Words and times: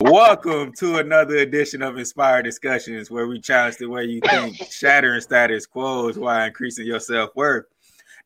Welcome 0.00 0.74
to 0.74 0.98
another 0.98 1.38
edition 1.38 1.82
of 1.82 1.98
Inspired 1.98 2.44
Discussions, 2.44 3.10
where 3.10 3.26
we 3.26 3.40
challenge 3.40 3.78
the 3.78 3.86
way 3.86 4.04
you 4.04 4.20
think, 4.20 4.54
shattering 4.70 5.20
status 5.20 5.66
quo 5.66 6.12
while 6.12 6.46
increasing 6.46 6.86
your 6.86 7.00
self 7.00 7.34
worth. 7.34 7.64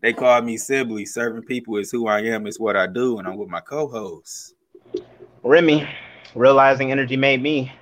They 0.02 0.12
call 0.12 0.42
me 0.42 0.58
Sibley. 0.58 1.06
Serving 1.06 1.44
people 1.44 1.78
is 1.78 1.90
who 1.90 2.08
I 2.08 2.20
am, 2.24 2.46
is 2.46 2.60
what 2.60 2.76
I 2.76 2.86
do, 2.86 3.18
and 3.18 3.26
I'm 3.26 3.38
with 3.38 3.48
my 3.48 3.60
co 3.60 3.88
hosts. 3.88 4.52
Remy, 5.42 5.88
realizing 6.34 6.92
energy 6.92 7.16
made 7.16 7.42
me. 7.42 7.72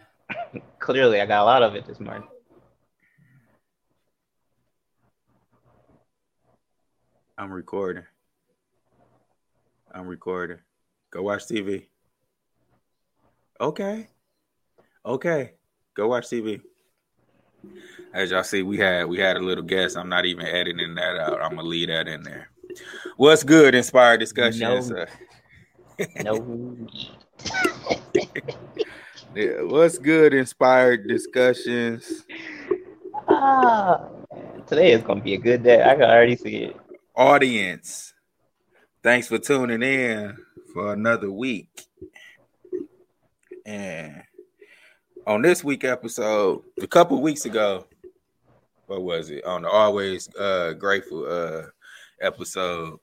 Clearly, 0.80 1.20
I 1.20 1.26
got 1.26 1.42
a 1.42 1.44
lot 1.44 1.62
of 1.62 1.76
it 1.76 1.86
this 1.86 2.00
morning. 2.00 2.26
I'm 7.38 7.52
recording. 7.52 8.04
I'm 9.94 10.08
recording. 10.08 10.58
Go 11.12 11.22
watch 11.22 11.46
TV. 11.46 11.86
Okay. 13.60 14.08
Okay. 15.04 15.52
Go 15.94 16.08
watch 16.08 16.28
TV. 16.28 16.62
As 18.14 18.30
y'all 18.30 18.42
see, 18.42 18.62
we 18.62 18.78
had 18.78 19.06
we 19.06 19.18
had 19.18 19.36
a 19.36 19.40
little 19.40 19.62
guest. 19.62 19.98
I'm 19.98 20.08
not 20.08 20.24
even 20.24 20.46
editing 20.46 20.94
that 20.94 21.16
out. 21.18 21.42
I'm 21.42 21.56
gonna 21.56 21.68
leave 21.68 21.88
that 21.88 22.08
in 22.08 22.22
there. 22.22 22.48
What's 23.18 23.44
good? 23.44 23.74
Inspired 23.74 24.18
discussions. 24.18 24.90
No. 24.90 24.96
Uh, 24.96 25.06
no. 26.24 26.76
yeah, 29.34 29.62
what's 29.62 29.98
good? 29.98 30.32
Inspired 30.32 31.06
discussions. 31.06 32.24
Ah, 33.28 34.08
today 34.66 34.92
is 34.92 35.02
gonna 35.02 35.20
be 35.20 35.34
a 35.34 35.38
good 35.38 35.62
day. 35.62 35.82
I 35.82 35.94
can 35.94 36.04
already 36.04 36.36
see 36.36 36.56
it. 36.56 36.76
Audience, 37.14 38.14
thanks 39.02 39.28
for 39.28 39.38
tuning 39.38 39.82
in 39.82 40.34
for 40.72 40.94
another 40.94 41.30
week. 41.30 41.89
And 43.70 44.24
on 45.28 45.42
this 45.42 45.62
week 45.62 45.84
episode, 45.84 46.64
a 46.82 46.88
couple 46.88 47.22
weeks 47.22 47.44
ago, 47.44 47.86
what 48.86 49.00
was 49.00 49.30
it? 49.30 49.44
On 49.44 49.62
the 49.62 49.68
Always 49.70 50.28
uh, 50.34 50.72
Grateful 50.72 51.24
uh, 51.24 51.66
episode. 52.20 52.98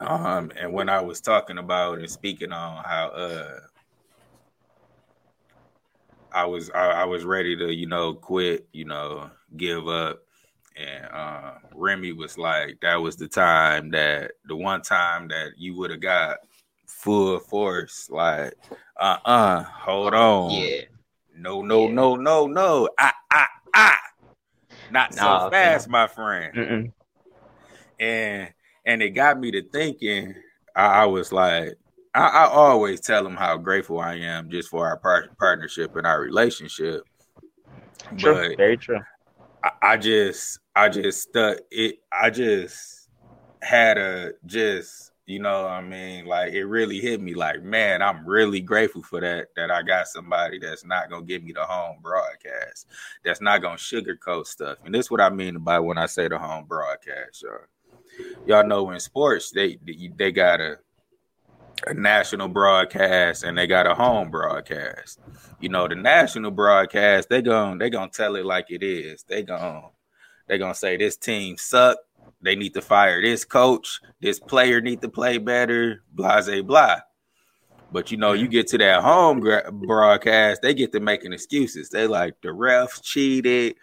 Um, 0.00 0.50
and 0.58 0.72
when 0.72 0.88
I 0.88 1.02
was 1.02 1.20
talking 1.20 1.58
about 1.58 1.98
and 1.98 2.08
speaking 2.08 2.52
on 2.52 2.82
how 2.84 3.08
uh 3.08 3.60
I 6.32 6.46
was 6.46 6.70
I, 6.70 7.02
I 7.02 7.04
was 7.04 7.24
ready 7.26 7.54
to, 7.56 7.70
you 7.70 7.86
know, 7.86 8.14
quit, 8.14 8.66
you 8.72 8.86
know, 8.86 9.28
give 9.58 9.88
up. 9.88 10.20
And 10.74 11.04
uh, 11.12 11.54
Remy 11.74 12.12
was 12.12 12.38
like, 12.38 12.78
that 12.80 12.96
was 12.96 13.16
the 13.16 13.28
time 13.28 13.90
that 13.90 14.30
the 14.46 14.56
one 14.56 14.80
time 14.80 15.28
that 15.28 15.50
you 15.58 15.76
would 15.76 15.90
have 15.90 16.00
got 16.00 16.38
full 16.90 17.38
force, 17.40 18.08
like 18.10 18.54
uh 18.98 19.16
uh 19.24 19.62
hold 19.62 20.14
on. 20.14 20.50
Yeah. 20.52 20.82
No, 21.36 21.62
no, 21.62 21.86
yeah. 21.86 21.94
no, 21.94 22.16
no, 22.16 22.46
no. 22.46 22.88
Ah, 22.98 23.14
ah, 23.32 23.48
ah. 23.74 23.98
Not 24.90 25.16
nah, 25.16 25.44
so 25.44 25.50
fast, 25.50 25.88
my 25.88 26.06
friend. 26.06 26.54
Mm-mm. 26.54 26.92
And 27.98 28.52
and 28.84 29.02
it 29.02 29.10
got 29.10 29.38
me 29.38 29.50
to 29.52 29.62
thinking. 29.62 30.34
I, 30.76 31.02
I 31.02 31.06
was 31.06 31.32
like, 31.32 31.74
I, 32.14 32.28
I, 32.28 32.44
always 32.46 33.00
tell 33.00 33.24
them 33.24 33.36
how 33.36 33.56
grateful 33.56 33.98
I 33.98 34.16
am 34.16 34.50
just 34.50 34.68
for 34.68 34.86
our 34.86 34.98
par- 34.98 35.28
partnership 35.38 35.96
and 35.96 36.06
our 36.06 36.20
relationship. 36.20 37.02
True, 38.16 38.34
but 38.34 38.56
very 38.56 38.76
true. 38.76 39.00
I, 39.64 39.70
I 39.82 39.96
just, 39.96 40.60
I 40.74 40.88
just 40.88 41.22
stuck 41.22 41.58
it. 41.70 41.96
I 42.12 42.30
just 42.30 43.08
had 43.62 43.98
a 43.98 44.32
just 44.46 45.09
you 45.30 45.38
know 45.38 45.62
what 45.62 45.70
I 45.70 45.80
mean? 45.80 46.26
Like 46.26 46.52
it 46.52 46.64
really 46.64 46.98
hit 46.98 47.20
me 47.20 47.34
like, 47.34 47.62
man, 47.62 48.02
I'm 48.02 48.26
really 48.26 48.60
grateful 48.60 49.02
for 49.02 49.20
that 49.20 49.48
that 49.54 49.70
I 49.70 49.82
got 49.82 50.08
somebody 50.08 50.58
that's 50.58 50.84
not 50.84 51.08
to 51.22 51.26
give 51.26 51.44
me 51.44 51.52
the 51.52 51.64
home 51.64 51.98
broadcast. 52.02 52.86
That's 53.24 53.40
not 53.40 53.62
to 53.76 53.82
sugarcoat 53.82 54.46
stuff. 54.46 54.78
And 54.84 54.92
this 54.92 55.06
is 55.06 55.10
what 55.10 55.20
I 55.20 55.30
mean 55.30 55.58
by 55.58 55.78
when 55.78 55.98
I 55.98 56.06
say 56.06 56.26
the 56.26 56.38
home 56.38 56.64
broadcast, 56.64 57.42
y'all. 57.42 57.58
Y'all 58.46 58.66
know 58.66 58.90
in 58.90 58.98
sports 58.98 59.52
they 59.52 59.78
they 60.16 60.32
got 60.32 60.60
a 60.60 60.78
a 61.86 61.94
national 61.94 62.48
broadcast 62.48 63.44
and 63.44 63.56
they 63.56 63.66
got 63.66 63.86
a 63.86 63.94
home 63.94 64.30
broadcast. 64.30 65.20
You 65.60 65.68
know, 65.68 65.88
the 65.88 65.94
national 65.94 66.50
broadcast, 66.50 67.28
they 67.28 67.40
going 67.40 67.78
they 67.78 67.88
to 68.10 68.16
tell 68.16 68.36
it 68.36 68.44
like 68.44 68.70
it 68.70 68.82
is. 68.82 69.22
They 69.22 69.42
going 69.42 69.84
they 70.48 70.58
to 70.58 70.74
say 70.74 70.96
this 70.96 71.16
team 71.16 71.56
suck 71.56 71.98
they 72.42 72.56
need 72.56 72.74
to 72.74 72.82
fire 72.82 73.20
this 73.20 73.44
coach. 73.44 74.00
This 74.20 74.40
player 74.40 74.80
need 74.80 75.02
to 75.02 75.08
play 75.08 75.38
better. 75.38 76.02
Blah, 76.12 76.42
blah, 76.42 76.62
blah. 76.62 76.96
But 77.92 78.10
you 78.10 78.16
know, 78.16 78.32
you 78.32 78.48
get 78.48 78.68
to 78.68 78.78
that 78.78 79.02
home 79.02 79.40
broadcast, 79.72 80.62
they 80.62 80.74
get 80.74 80.92
to 80.92 81.00
making 81.00 81.32
excuses. 81.32 81.90
They 81.90 82.06
like 82.06 82.40
the 82.42 82.48
refs 82.48 83.02
cheated. 83.02 83.74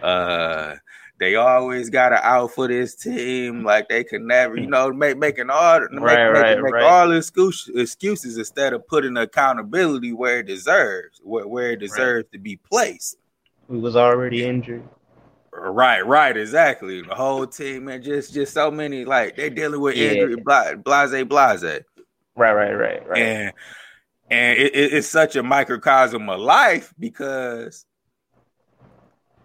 Uh, 0.00 0.76
they 1.18 1.34
always 1.34 1.90
got 1.90 2.10
to 2.10 2.24
out 2.24 2.52
for 2.52 2.68
this 2.68 2.94
team. 2.94 3.64
Like 3.64 3.88
they 3.88 4.04
could 4.04 4.22
never, 4.22 4.56
you 4.56 4.68
know, 4.68 4.92
make 4.92 5.18
making 5.18 5.50
all 5.50 5.80
right, 5.80 5.90
make, 5.90 6.02
right, 6.02 6.56
make, 6.56 6.62
make 6.62 6.72
right. 6.74 6.84
all 6.84 7.12
excuses, 7.12 7.74
excuses 7.74 8.38
instead 8.38 8.72
of 8.72 8.86
putting 8.86 9.16
accountability 9.16 10.12
where 10.12 10.38
it 10.38 10.46
deserves, 10.46 11.20
where, 11.24 11.48
where 11.48 11.72
it 11.72 11.80
deserves 11.80 12.28
to 12.32 12.38
be 12.38 12.56
placed. 12.56 13.16
Who 13.68 13.80
was 13.80 13.96
already 13.96 14.44
injured. 14.44 14.88
Right, 15.60 16.06
right, 16.06 16.36
exactly. 16.36 17.02
The 17.02 17.14
whole 17.14 17.46
team 17.46 17.88
and 17.88 18.02
just 18.02 18.32
just 18.32 18.52
so 18.52 18.70
many 18.70 19.04
like 19.04 19.36
they're 19.36 19.50
dealing 19.50 19.80
with 19.80 19.96
yeah. 19.96 20.10
injury, 20.10 20.36
blase, 20.36 20.76
blase. 20.82 21.12
Right, 22.36 22.52
right, 22.52 22.72
right, 22.72 23.08
right. 23.08 23.18
And 23.18 23.52
and 24.30 24.58
it, 24.58 24.74
it, 24.74 24.92
it's 24.94 25.08
such 25.08 25.36
a 25.36 25.42
microcosm 25.42 26.28
of 26.28 26.40
life 26.40 26.92
because 26.98 27.86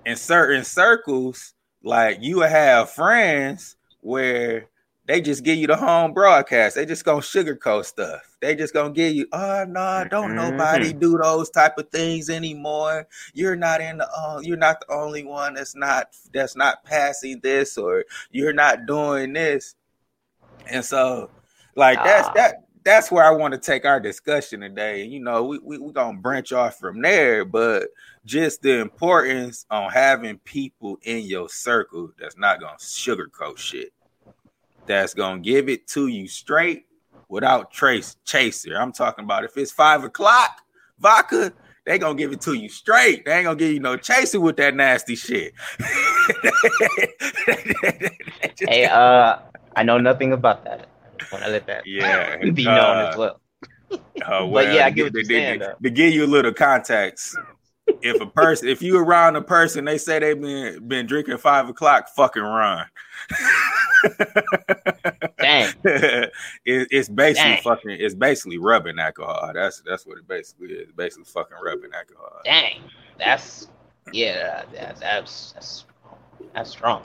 in 0.06 0.16
certain 0.16 0.64
circles, 0.64 1.54
like 1.84 2.20
you 2.22 2.42
have 2.42 2.92
friends 2.92 3.76
where 4.02 4.68
they 5.06 5.22
just 5.22 5.44
give 5.44 5.58
you 5.58 5.68
the 5.68 5.76
home 5.76 6.14
broadcast. 6.14 6.76
They 6.76 6.86
just 6.86 7.06
gonna 7.06 7.22
sugarcoat 7.22 7.86
stuff. 7.86 8.33
They 8.44 8.56
just 8.56 8.74
gonna 8.74 8.94
give 8.94 9.14
you, 9.14 9.26
oh 9.32 9.66
no, 9.68 10.06
don't 10.10 10.32
mm-hmm. 10.32 10.58
nobody 10.58 10.92
do 10.92 11.18
those 11.18 11.50
type 11.50 11.78
of 11.78 11.90
things 11.90 12.30
anymore. 12.30 13.08
You're 13.34 13.56
not 13.56 13.80
in 13.80 14.00
the 14.00 14.10
uh, 14.12 14.42
you're 14.44 14.58
not 14.58 14.82
the 14.82 14.94
only 14.94 15.24
one 15.24 15.54
that's 15.54 15.76
not 15.76 16.08
that's 16.34 16.58
not 16.58 16.84
passing 16.84 17.40
this 17.40 17.78
or 17.78 18.04
you're 18.32 18.54
not 18.54 18.86
doing 18.86 19.32
this. 19.32 19.76
And 20.70 20.84
so 20.84 21.30
like 21.76 22.04
that's 22.04 22.28
ah. 22.28 22.34
that 22.36 22.56
that's 22.84 23.10
where 23.10 23.24
I 23.24 23.32
want 23.32 23.54
to 23.54 23.60
take 23.60 23.86
our 23.86 24.02
discussion 24.02 24.60
today. 24.60 25.06
You 25.06 25.22
know, 25.22 25.46
we 25.46 25.60
we 25.60 25.78
we 25.78 25.94
gonna 25.94 26.18
branch 26.18 26.52
off 26.52 26.78
from 26.80 27.02
there, 27.02 27.46
but 27.46 27.88
just 28.26 28.62
the 28.62 28.82
importance 28.82 29.66
on 29.72 29.90
having 29.90 30.38
people 30.40 30.98
in 31.04 31.20
your 31.26 31.48
circle 31.48 32.12
that's 32.20 32.38
not 32.38 32.60
gonna 32.60 32.76
sugarcoat 32.78 33.58
shit 33.58 33.94
that's 34.86 35.14
gonna 35.14 35.40
give 35.40 35.70
it 35.70 35.88
to 35.88 36.08
you 36.08 36.28
straight 36.28 36.86
without 37.34 37.72
trace 37.72 38.16
chaser. 38.24 38.78
I'm 38.78 38.92
talking 38.92 39.26
about 39.26 39.44
if 39.44 39.58
it's 39.58 39.72
five 39.72 40.04
o'clock 40.04 40.62
vodka, 41.00 41.52
they 41.84 41.98
gonna 41.98 42.14
give 42.16 42.32
it 42.32 42.42
to 42.42 42.54
you 42.54 42.70
straight. 42.70 43.26
They 43.26 43.34
ain't 43.34 43.46
gonna 43.46 43.58
give 43.58 43.74
you 43.74 43.80
no 43.80 43.98
chaser 43.98 44.40
with 44.40 44.56
that 44.58 44.76
nasty 44.76 45.16
shit. 45.16 45.54
hey, 48.60 48.86
uh, 48.86 49.40
I 49.76 49.84
know 49.84 49.98
nothing 49.98 50.32
about 50.32 50.64
that. 50.66 50.86
When 51.32 51.42
I 51.42 51.48
let 51.48 51.66
that 51.66 51.82
yeah 51.88 52.38
be 52.54 52.66
known 52.66 52.78
uh, 52.78 53.10
as 53.10 53.18
well. 53.18 53.42
Uh, 53.92 53.98
well. 54.22 54.52
but 54.52 54.72
yeah, 54.72 54.86
I 54.86 54.92
get 54.92 55.12
you're 55.12 55.24
saying. 55.24 55.64
To 55.82 55.90
give 55.90 56.14
you 56.14 56.26
a 56.26 56.28
little 56.28 56.54
context, 56.54 57.36
if 58.04 58.22
a 58.22 58.28
person, 58.28 58.68
if 58.68 58.84
you 58.84 59.00
around 59.00 59.38
a 59.38 59.42
person, 59.42 59.86
they 59.86 59.98
say 59.98 60.20
they've 60.20 60.40
been 60.40 60.88
been 60.88 61.08
drinking 61.08 61.38
five 61.38 61.68
o'clock, 61.68 62.10
fucking 62.16 62.44
run. 62.44 62.86
Dang. 65.40 65.74
It, 66.66 66.88
it's 66.92 67.10
basically 67.10 67.52
Dang. 67.52 67.64
fucking. 67.64 67.98
It's 68.00 68.16
basically 68.16 68.58
rubbing 68.58 69.00
alcohol. 69.00 69.52
That's 69.54 69.82
that's 69.86 70.06
what 70.06 70.18
it 70.18 70.28
basically 70.28 70.74
is. 70.74 70.92
Basically, 70.96 71.26
fucking 71.26 71.58
rubbing 71.64 71.92
alcohol. 71.96 72.40
Dang. 72.46 72.82
That's 73.18 73.68
yeah. 74.12 74.64
That's 74.74 75.00
that's 75.00 75.52
that's, 75.54 75.86
that's 76.54 76.70
strong. 76.72 77.04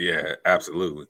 Yeah, 0.00 0.34
absolutely. 0.46 1.06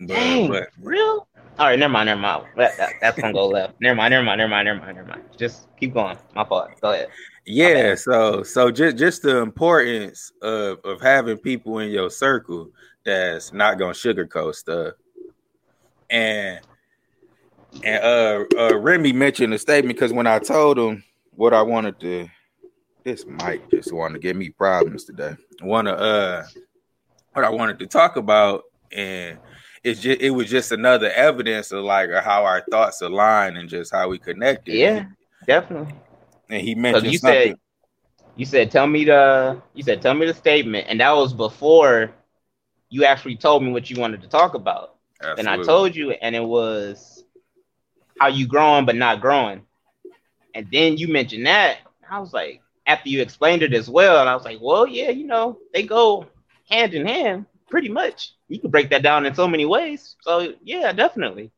But, 0.00 0.08
Dang, 0.08 0.50
but 0.50 0.68
real. 0.80 1.26
All 1.58 1.66
right, 1.66 1.78
never 1.78 1.92
mind, 1.92 2.08
never 2.08 2.20
mind. 2.20 2.44
That, 2.56 2.76
that, 2.76 2.92
that's 3.00 3.18
gonna 3.18 3.32
go 3.32 3.46
left. 3.48 3.80
Never 3.80 3.94
mind, 3.94 4.10
never 4.10 4.24
mind, 4.24 4.38
never 4.38 4.50
mind, 4.50 4.66
never 4.66 4.80
mind, 4.80 4.96
never 4.96 5.08
mind. 5.08 5.22
Just 5.38 5.68
keep 5.78 5.94
going. 5.94 6.18
My 6.34 6.44
fault. 6.44 6.70
Go 6.82 6.92
ahead. 6.92 7.08
Yeah, 7.46 7.94
so 7.94 8.42
so 8.42 8.70
just 8.70 8.98
just 8.98 9.22
the 9.22 9.38
importance 9.38 10.30
of 10.42 10.78
of 10.84 11.00
having 11.00 11.38
people 11.38 11.78
in 11.78 11.90
your 11.90 12.10
circle 12.10 12.70
that's 13.04 13.52
not 13.52 13.78
gonna 13.78 13.92
sugarcoat 13.92 14.54
stuff. 14.54 14.94
And 16.10 16.60
and 17.82 18.04
uh, 18.04 18.44
uh 18.58 18.78
Remy 18.78 19.12
mentioned 19.12 19.54
a 19.54 19.58
statement 19.58 19.96
because 19.96 20.12
when 20.12 20.26
I 20.26 20.38
told 20.38 20.78
him 20.78 21.04
what 21.32 21.52
I 21.52 21.62
wanted 21.62 21.98
to, 22.00 22.28
this 23.04 23.26
mic 23.26 23.68
just 23.70 23.92
wanted 23.92 24.14
to 24.14 24.20
give 24.20 24.36
me 24.36 24.50
problems 24.50 25.04
today. 25.04 25.34
Want 25.62 25.88
to 25.88 25.94
uh 25.94 26.44
what 27.32 27.44
I 27.44 27.50
wanted 27.50 27.78
to 27.80 27.86
talk 27.86 28.16
about, 28.16 28.62
and 28.92 29.38
it's 29.82 30.00
just 30.00 30.20
it 30.20 30.30
was 30.30 30.48
just 30.48 30.72
another 30.72 31.10
evidence 31.10 31.72
of 31.72 31.84
like 31.84 32.10
how 32.10 32.44
our 32.44 32.64
thoughts 32.70 33.02
align 33.02 33.56
and 33.56 33.68
just 33.68 33.92
how 33.92 34.08
we 34.08 34.18
connected. 34.18 34.74
Yeah, 34.74 35.06
definitely. 35.46 35.94
And 36.48 36.62
he 36.62 36.74
mentioned 36.74 37.12
you 37.12 37.18
something. 37.18 37.50
said 37.52 37.58
you 38.36 38.46
said 38.46 38.70
tell 38.70 38.86
me 38.86 39.04
the 39.04 39.60
you 39.74 39.82
said 39.82 40.00
tell 40.00 40.14
me 40.14 40.26
the 40.26 40.34
statement, 40.34 40.86
and 40.88 41.00
that 41.00 41.12
was 41.12 41.32
before 41.34 42.12
you 42.88 43.04
actually 43.04 43.36
told 43.36 43.62
me 43.62 43.72
what 43.72 43.90
you 43.90 44.00
wanted 44.00 44.22
to 44.22 44.28
talk 44.28 44.54
about. 44.54 44.93
Absolutely. 45.22 45.36
And 45.36 45.48
I 45.48 45.56
told 45.56 45.94
you, 45.96 46.12
and 46.12 46.34
it 46.34 46.44
was 46.44 47.24
how 48.18 48.28
you 48.28 48.46
growing 48.46 48.86
but 48.86 48.96
not 48.96 49.20
growing. 49.20 49.62
And 50.54 50.66
then 50.70 50.96
you 50.96 51.08
mentioned 51.08 51.46
that. 51.46 51.78
I 52.10 52.18
was 52.20 52.32
like, 52.32 52.60
after 52.86 53.08
you 53.08 53.20
explained 53.22 53.62
it 53.62 53.74
as 53.74 53.88
well, 53.88 54.20
and 54.20 54.28
I 54.28 54.34
was 54.34 54.44
like, 54.44 54.58
well, 54.60 54.86
yeah, 54.86 55.10
you 55.10 55.26
know, 55.26 55.58
they 55.72 55.82
go 55.82 56.26
hand 56.68 56.94
in 56.94 57.06
hand 57.06 57.46
pretty 57.70 57.88
much. 57.88 58.32
You 58.48 58.60
can 58.60 58.70
break 58.70 58.90
that 58.90 59.02
down 59.02 59.26
in 59.26 59.34
so 59.34 59.48
many 59.48 59.64
ways. 59.64 60.16
So 60.20 60.54
yeah, 60.62 60.92
definitely. 60.92 61.52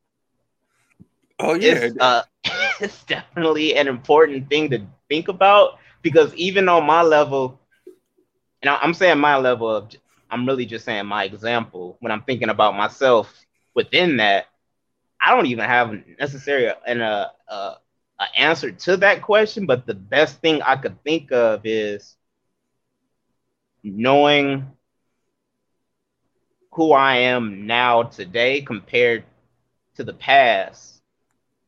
Oh 1.39 1.53
yeah, 1.53 1.89
It's, 1.89 1.93
uh, 1.99 2.23
it's 2.79 3.03
definitely 3.05 3.75
an 3.75 3.87
important 3.87 4.49
thing 4.49 4.69
to 4.71 4.79
think 5.09 5.27
about 5.27 5.79
because 6.01 6.33
even 6.35 6.69
on 6.69 6.85
my 6.85 7.01
level, 7.01 7.59
and 8.61 8.69
I'm 8.69 8.93
saying 8.93 9.19
my 9.19 9.37
level 9.37 9.69
of, 9.69 9.91
I'm 10.29 10.45
really 10.47 10.65
just 10.65 10.85
saying 10.85 11.05
my 11.05 11.23
example 11.25 11.97
when 11.99 12.11
I'm 12.11 12.23
thinking 12.23 12.49
about 12.49 12.75
myself 12.75 13.46
within 13.77 14.17
that. 14.17 14.47
I 15.21 15.35
don't 15.35 15.47
even 15.47 15.65
have 15.65 15.93
necessarily 16.19 16.73
an 16.87 17.01
uh, 17.01 17.29
uh, 17.49 17.75
a 18.19 18.39
answer 18.39 18.71
to 18.71 18.97
that 18.97 19.21
question, 19.23 19.67
but 19.67 19.87
the 19.87 19.95
best 19.95 20.41
thing 20.41 20.61
I 20.63 20.77
could 20.77 21.03
think 21.03 21.31
of 21.31 21.61
is 21.65 22.17
knowing 23.83 24.67
who 26.73 26.93
I 26.93 27.17
am 27.17 27.65
now 27.67 28.03
today 28.03 28.61
compared 28.61 29.25
to 29.95 30.03
the 30.03 30.13
past 30.13 31.01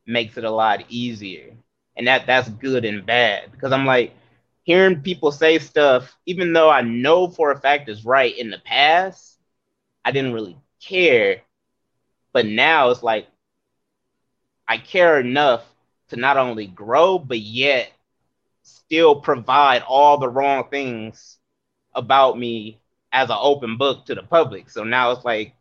makes 0.06 0.36
it 0.38 0.44
a 0.44 0.50
lot 0.50 0.84
easier. 0.88 1.54
And 1.96 2.06
that 2.08 2.26
that's 2.26 2.48
good 2.48 2.84
and 2.84 3.04
bad 3.06 3.52
because 3.52 3.72
I'm 3.72 3.86
like 3.86 4.14
hearing 4.64 5.02
people 5.02 5.32
say 5.32 5.58
stuff 5.58 6.16
even 6.26 6.52
though 6.52 6.70
I 6.70 6.82
know 6.82 7.28
for 7.28 7.50
a 7.52 7.58
fact 7.60 7.88
is 7.88 8.04
right 8.04 8.36
in 8.36 8.50
the 8.50 8.58
past, 8.58 9.38
I 10.04 10.12
didn't 10.12 10.34
really 10.34 10.58
care. 10.82 11.42
But 12.32 12.46
now 12.46 12.90
it's 12.90 13.02
like 13.02 13.28
I 14.68 14.78
care 14.78 15.20
enough 15.20 15.64
to 16.08 16.16
not 16.16 16.36
only 16.36 16.66
grow 16.66 17.18
but 17.18 17.38
yet 17.40 17.92
still 18.62 19.16
provide 19.20 19.82
all 19.82 20.18
the 20.18 20.28
wrong 20.28 20.68
things 20.70 21.38
about 21.94 22.38
me 22.38 22.78
as 23.12 23.30
an 23.30 23.38
open 23.40 23.76
book 23.78 24.06
to 24.06 24.14
the 24.14 24.22
public. 24.22 24.70
So 24.70 24.84
now 24.84 25.12
it's 25.12 25.24
like 25.24 25.54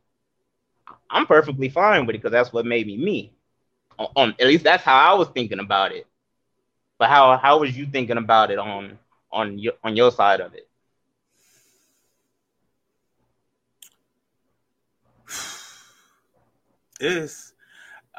I'm 1.09 1.27
perfectly 1.27 1.69
fine 1.69 2.05
with 2.05 2.15
it 2.15 2.19
because 2.19 2.31
that's 2.31 2.53
what 2.53 2.65
made 2.65 2.87
me 2.87 2.97
me. 2.97 3.33
On, 3.99 4.07
on 4.15 4.35
at 4.39 4.47
least 4.47 4.63
that's 4.65 4.83
how 4.83 4.97
I 4.97 5.17
was 5.17 5.29
thinking 5.29 5.59
about 5.59 5.91
it. 5.93 6.07
But 6.99 7.09
how 7.09 7.37
how 7.37 7.59
was 7.59 7.77
you 7.77 7.87
thinking 7.87 8.17
about 8.17 8.51
it 8.51 8.59
on 8.59 8.99
on 9.31 9.59
your 9.59 9.73
on 9.83 9.97
your 9.97 10.11
side 10.11 10.41
of 10.41 10.55
it? 10.55 10.68
It's 16.99 17.53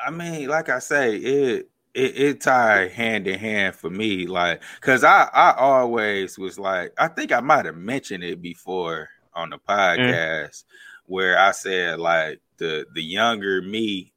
i 0.04 0.10
mean 0.10 0.48
like 0.48 0.68
i 0.68 0.78
say 0.78 1.16
it 1.16 1.68
it, 1.92 2.16
it 2.16 2.40
tied 2.40 2.92
hand 2.92 3.26
in 3.26 3.38
hand 3.38 3.74
for 3.74 3.90
me 3.90 4.26
like 4.26 4.62
because 4.80 5.02
i 5.04 5.28
i 5.32 5.54
always 5.56 6.38
was 6.38 6.58
like 6.58 6.92
i 6.98 7.08
think 7.08 7.32
i 7.32 7.40
might 7.40 7.66
have 7.66 7.76
mentioned 7.76 8.22
it 8.22 8.40
before 8.40 9.08
on 9.34 9.50
the 9.50 9.58
mm. 9.58 9.62
podcast 9.68 10.64
where 11.06 11.38
i 11.38 11.50
said 11.50 11.98
like 11.98 12.40
the 12.58 12.86
the 12.94 13.02
younger 13.02 13.60
me 13.62 14.12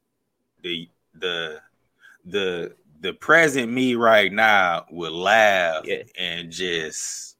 the 0.62 0.88
the 1.14 1.60
the 2.24 2.74
the 3.00 3.12
present 3.12 3.70
me 3.70 3.94
right 3.96 4.32
now 4.32 4.86
would 4.90 5.12
laugh 5.12 5.84
Yeah. 5.84 6.04
and 6.18 6.50
just 6.50 7.34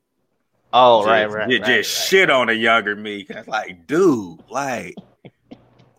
Oh 0.77 1.03
just, 1.03 1.09
right, 1.09 1.31
right, 1.31 1.49
ju- 1.49 1.59
right, 1.59 1.67
just 1.67 1.97
right. 1.97 2.09
shit 2.09 2.31
on 2.31 2.49
a 2.49 2.53
younger 2.53 2.97
me. 2.97 3.23
Cause 3.23 3.47
like, 3.47 3.87
dude, 3.87 4.41
like, 4.51 4.97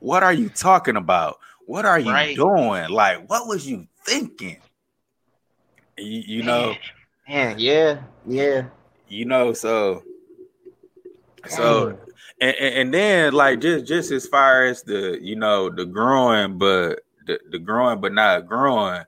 what 0.06 0.22
are 0.22 0.34
you 0.34 0.50
talking 0.50 0.98
about? 0.98 1.40
What 1.66 1.84
are 1.84 1.98
you 1.98 2.12
Right. 2.12 2.36
doing? 2.36 2.90
Like, 2.92 3.28
what 3.28 3.48
was 3.48 3.68
you 3.68 3.88
thinking? 4.06 4.58
You, 5.98 6.24
you 6.28 6.44
know, 6.44 6.76
Man, 7.28 7.58
yeah, 7.58 8.04
yeah. 8.28 8.68
you 9.08 9.26
know, 9.26 9.54
so 9.54 10.04
so 11.48 11.98
and, 12.40 12.56
and, 12.56 12.94
then 12.94 13.34
like 13.34 13.62
just 13.62 13.88
just 13.88 14.12
as 14.12 14.28
far 14.28 14.66
as 14.66 14.84
the 14.84 15.18
you 15.22 15.36
know 15.36 15.70
the 15.70 15.86
growing 15.86 16.60
but 16.60 17.02
the, 17.26 17.40
the 17.50 17.58
growing 17.58 18.00
but 18.00 18.14
not 18.14 18.46
growing 18.46 19.04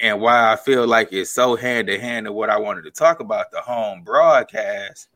and 0.00 0.20
why 0.20 0.52
I 0.52 0.56
feel 0.56 0.86
like 0.86 1.12
it's 1.12 1.30
so 1.30 1.54
hand 1.54 1.86
to 1.88 1.98
hand 1.98 2.26
to 2.26 2.32
what 2.32 2.50
I 2.50 2.58
wanted 2.58 2.82
to 2.84 2.90
talk 2.90 3.20
about 3.20 3.52
the 3.52 3.60
home 3.60 4.02
broadcast 4.02 5.08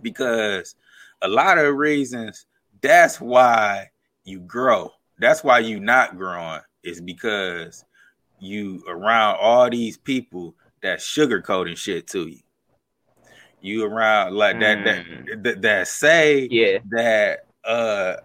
because 0.00 0.74
a 1.22 1.28
lot 1.28 1.58
of 1.58 1.76
reasons 1.76 2.46
that's 2.80 3.20
why 3.20 3.90
you 4.26 4.40
grow. 4.40 4.90
That's 5.18 5.42
why 5.42 5.60
you 5.60 5.80
not 5.80 6.18
growing 6.18 6.60
is 6.82 7.00
because 7.00 7.84
you 8.38 8.84
around 8.88 9.36
all 9.40 9.70
these 9.70 9.96
people 9.96 10.54
that 10.82 10.98
sugarcoating 10.98 11.76
shit 11.76 12.06
to 12.08 12.26
you. 12.26 12.40
You 13.60 13.84
around 13.86 14.34
like 14.34 14.60
that 14.60 14.84
that, 14.84 15.42
that 15.42 15.62
that 15.62 15.88
say 15.88 16.48
Yeah. 16.50 16.78
that 16.90 17.46
uh 17.64 18.16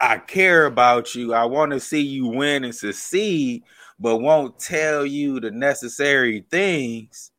I 0.00 0.18
care 0.18 0.66
about 0.66 1.14
you. 1.14 1.34
I 1.34 1.44
want 1.44 1.72
to 1.72 1.80
see 1.80 2.00
you 2.00 2.26
win 2.26 2.64
and 2.64 2.74
succeed, 2.74 3.64
but 3.98 4.18
won't 4.18 4.58
tell 4.58 5.04
you 5.04 5.40
the 5.40 5.50
necessary 5.50 6.44
things 6.50 7.30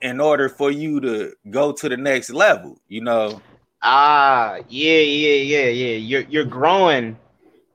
in 0.00 0.20
order 0.20 0.48
for 0.48 0.70
you 0.70 1.00
to 1.00 1.32
go 1.50 1.72
to 1.72 1.88
the 1.88 1.96
next 1.96 2.30
level. 2.30 2.80
You 2.88 3.02
know, 3.02 3.40
Ah, 3.82 4.56
yeah, 4.68 4.98
yeah, 5.00 5.36
yeah, 5.42 5.68
yeah. 5.68 5.96
You're 5.96 6.22
you're 6.22 6.44
growing, 6.44 7.16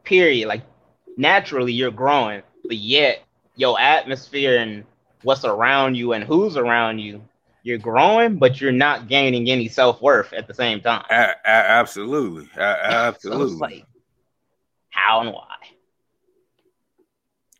period. 0.04 0.48
Like 0.48 0.64
naturally 1.18 1.74
you're 1.74 1.92
growing, 1.92 2.42
but 2.66 2.78
yet 2.78 3.24
your 3.56 3.80
atmosphere 3.80 4.58
and 4.60 4.84
what's 5.24 5.44
around 5.46 5.96
you 5.96 6.14
and 6.14 6.24
who's 6.24 6.58
around 6.58 7.00
you, 7.00 7.22
you're 7.64 7.78
growing, 7.78 8.38
but 8.38 8.62
you're 8.62 8.72
not 8.72 9.08
gaining 9.08 9.50
any 9.50 9.68
self 9.68 10.02
worth 10.02 10.34
at 10.34 10.48
the 10.48 10.54
same 10.54 10.82
time. 10.82 11.06
a- 11.10 11.36
a- 11.46 11.70
absolutely, 11.80 12.50
A- 12.58 12.86
So 13.18 13.42
absolutely. 13.42 13.44
it's 13.44 13.60
like, 13.60 13.86
how 14.90 15.22
and 15.22 15.32
why? 15.34 15.56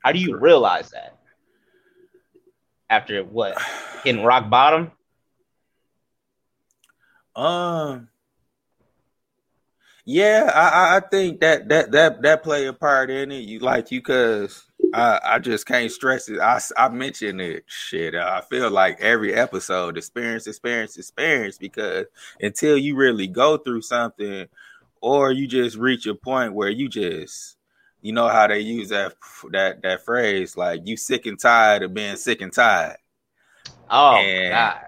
How 0.02 0.12
do 0.12 0.20
you 0.20 0.38
realize 0.38 0.90
that? 0.92 1.18
After 2.90 3.24
what? 3.24 3.62
Hitting 4.04 4.24
rock 4.24 4.50
bottom? 4.50 4.92
Um, 7.36 8.10
yeah, 10.10 10.50
I, 10.56 10.96
I- 10.98 11.00
think 11.02 11.42
that 11.42 11.68
that 11.68 11.92
that 11.92 12.22
that 12.22 12.42
play 12.44 12.66
a 12.66 12.74
part 12.74 13.10
in 13.10 13.30
it. 13.32 13.44
You 13.44 13.60
like 13.60 13.92
you, 13.92 14.02
cause 14.02 14.66
I 14.94 15.20
I 15.22 15.40
just 15.40 15.66
can't 15.66 15.92
stress 15.92 16.30
it. 16.30 16.40
I, 16.40 16.62
I 16.78 16.88
mentioned 16.88 17.42
it. 17.42 17.66
Shit, 17.68 18.16
uh, 18.16 18.40
I 18.42 18.42
feel 18.48 18.72
like 18.72 19.02
every 19.02 19.34
episode, 19.34 19.98
experience, 19.98 20.48
experience, 20.48 20.98
experience. 20.98 21.58
Because 21.58 22.06
until 22.40 22.78
you 22.78 22.96
really 22.96 23.28
go 23.28 23.58
through 23.58 23.82
something, 23.82 24.48
or 25.02 25.32
you 25.34 25.46
just 25.46 25.76
reach 25.76 26.08
a 26.08 26.16
point 26.16 26.54
where 26.54 26.70
you 26.70 26.88
just, 26.88 27.58
you 28.02 28.14
know 28.14 28.30
how 28.30 28.48
they 28.48 28.60
use 28.62 28.88
that 28.90 29.14
that 29.52 29.82
that 29.82 30.06
phrase, 30.06 30.56
like 30.56 30.82
you 30.86 30.96
sick 30.96 31.26
and 31.26 31.38
tired 31.40 31.84
of 31.84 31.94
being 31.94 32.16
sick 32.16 32.40
and 32.42 32.54
tired, 32.54 32.98
Oh 33.90 34.16
And- 34.16 34.52
God. 34.54 34.86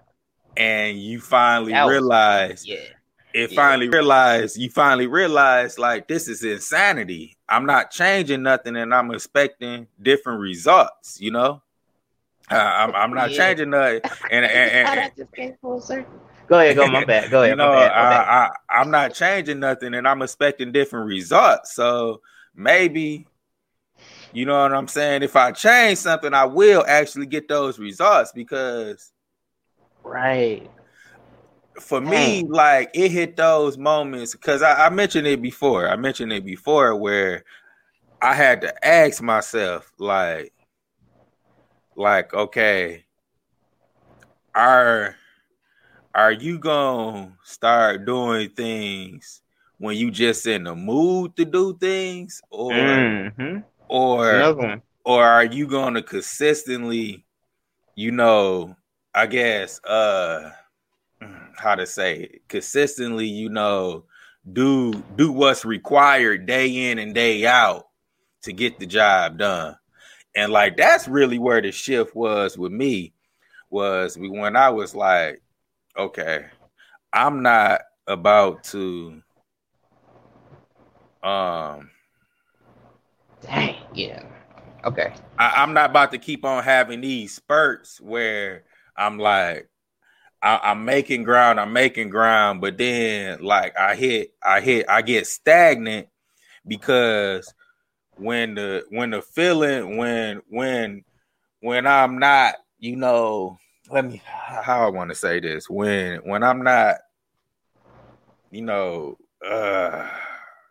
and 0.56 0.98
you 0.98 1.20
finally 1.20 1.74
was- 1.74 1.90
realize 1.92 2.66
Yeah. 2.66 2.78
It 3.34 3.52
Yeah. 3.52 3.56
finally 3.56 3.90
realized 3.90 4.58
you 4.58 4.70
finally 4.70 5.08
realize 5.08 5.78
like 5.78 6.08
this 6.08 6.28
is 6.28 6.44
insanity 6.44 7.38
i'm 7.48 7.66
not 7.66 7.92
changing 7.92 8.42
nothing 8.44 8.76
and 8.76 8.94
i'm 8.94 9.12
expecting 9.12 9.88
different 10.02 10.40
results 10.40 11.20
you 11.22 11.32
know 11.32 11.62
uh, 12.52 12.56
I'm, 12.56 12.96
I'm 12.96 13.14
not 13.14 13.30
Yeah. 13.32 13.38
changing 13.38 13.70
nothing 13.70 14.02
and, 14.32 14.46
and, 14.46 14.46
and, 14.46 15.00
and 15.00 15.16
just 15.16 15.32
came 15.34 15.56
full. 15.62 15.80
Go 16.48 16.58
ahead, 16.60 16.76
go. 16.76 16.88
My 16.88 17.06
bad. 17.06 17.30
Go 17.30 17.38
ahead. 17.44 17.52
you 17.52 17.56
know 17.56 17.68
my 17.72 17.88
bad, 17.88 17.92
my 17.92 18.10
bad. 18.10 18.26
I, 18.28 18.46
I, 18.46 18.82
i'm 18.82 18.90
not 18.92 19.14
changing 19.14 19.60
nothing 19.60 19.94
and 19.94 20.08
i'm 20.08 20.22
expecting 20.24 20.72
different 20.72 21.06
results 21.08 21.76
so 21.76 22.22
maybe 22.56 23.28
you 24.34 24.46
know 24.46 24.60
what 24.64 24.74
i'm 24.74 24.88
saying 24.88 25.22
if 25.22 25.36
i 25.36 25.52
change 25.52 26.00
something 26.00 26.34
i 26.34 26.46
will 26.46 26.84
actually 26.88 27.28
get 27.28 27.48
those 27.48 27.78
results 27.78 28.32
because 28.32 29.12
Right. 30.04 30.72
For 31.80 32.02
me, 32.02 32.44
like 32.48 32.92
it 32.94 33.12
hit 33.12 33.36
those 33.38 33.78
moments 33.78 34.34
because 34.34 34.62
I, 34.62 34.88
I 34.88 34.90
mentioned 34.90 35.28
it 35.28 35.42
before. 35.42 35.88
I 35.90 35.96
mentioned 35.96 36.34
it 36.34 36.46
before 36.46 36.96
where 36.96 37.44
I 38.22 38.34
had 38.36 38.62
to 38.62 38.86
ask 38.88 39.22
myself, 39.22 39.92
like, 40.00 40.54
like, 41.96 42.34
okay, 42.34 43.06
are 44.56 45.16
are 46.14 46.32
you 46.32 46.60
gonna 46.60 47.38
start 47.44 48.06
doing 48.06 48.50
things 48.50 49.42
when 49.78 49.96
you 49.98 50.12
just 50.12 50.46
in 50.48 50.64
the 50.64 50.76
mood 50.76 51.36
to 51.36 51.46
do 51.46 51.78
things, 51.78 52.42
or 52.50 53.08
Mhm. 53.18 53.64
or 53.88 54.50
or 55.06 55.24
are 55.24 55.46
you 55.46 55.68
to 55.68 56.02
consistently, 56.04 57.26
you 57.96 58.12
know, 58.12 58.76
I 59.14 59.28
guess, 59.28 59.80
uh, 59.84 60.52
how 61.58 61.76
to 61.76 61.86
say 61.86 62.22
it, 62.22 62.42
consistently, 62.48 63.28
you 63.28 63.50
know, 63.50 64.06
do 64.52 64.94
do 65.16 65.32
what's 65.32 65.66
required 65.66 66.46
day 66.46 66.90
in 66.90 67.00
and 67.00 67.14
day 67.14 67.46
out 67.46 67.88
to 68.44 68.54
get 68.54 68.80
the 68.80 68.86
job 68.86 69.38
done. 69.38 69.76
And 70.36 70.52
like 70.52 70.78
that's 70.78 71.08
really 71.08 71.40
where 71.40 71.62
the 71.62 71.72
shift 71.72 72.16
was 72.16 72.58
with 72.58 72.72
me 72.72 73.14
was 73.70 74.18
when 74.18 74.56
I 74.56 74.70
was 74.70 74.96
like, 74.96 75.42
okay, 75.98 76.46
I'm 77.12 77.42
not 77.44 77.82
about 78.08 78.64
to 78.66 79.22
um 81.22 81.90
Dang. 83.42 83.76
Yeah. 83.94 84.24
Okay. 84.86 85.14
I, 85.38 85.54
I'm 85.58 85.74
not 85.74 85.90
about 85.90 86.12
to 86.12 86.18
keep 86.18 86.46
on 86.46 86.64
having 86.64 87.02
these 87.02 87.36
spurts 87.36 88.00
where 88.02 88.64
I'm 88.96 89.18
like, 89.18 89.70
I, 90.42 90.60
I'm 90.64 90.86
making 90.86 91.24
ground, 91.24 91.60
I'm 91.60 91.74
making 91.74 92.10
ground, 92.10 92.62
but 92.62 92.78
then 92.78 93.44
like 93.44 93.78
I 93.78 93.96
hit, 93.96 94.34
I 94.44 94.62
hit, 94.62 94.86
I 94.90 95.02
get 95.02 95.28
stagnant 95.28 96.08
because 96.66 97.54
when 98.16 98.56
the 98.56 98.86
when 98.90 99.12
the 99.12 99.22
feeling 99.22 99.98
when 99.98 100.42
when 100.50 101.04
when 101.62 101.88
I'm 101.88 102.20
not, 102.20 102.56
you 102.78 102.96
know, 102.96 103.58
let 103.90 104.06
me 104.06 104.22
how 104.26 104.86
I 104.86 104.90
want 104.90 105.10
to 105.10 105.16
say 105.16 105.40
this 105.40 105.70
when 105.70 106.18
when 106.20 106.44
I'm 106.44 106.64
not, 106.64 106.98
you 108.52 108.62
know, 108.62 109.18
uh 109.46 110.10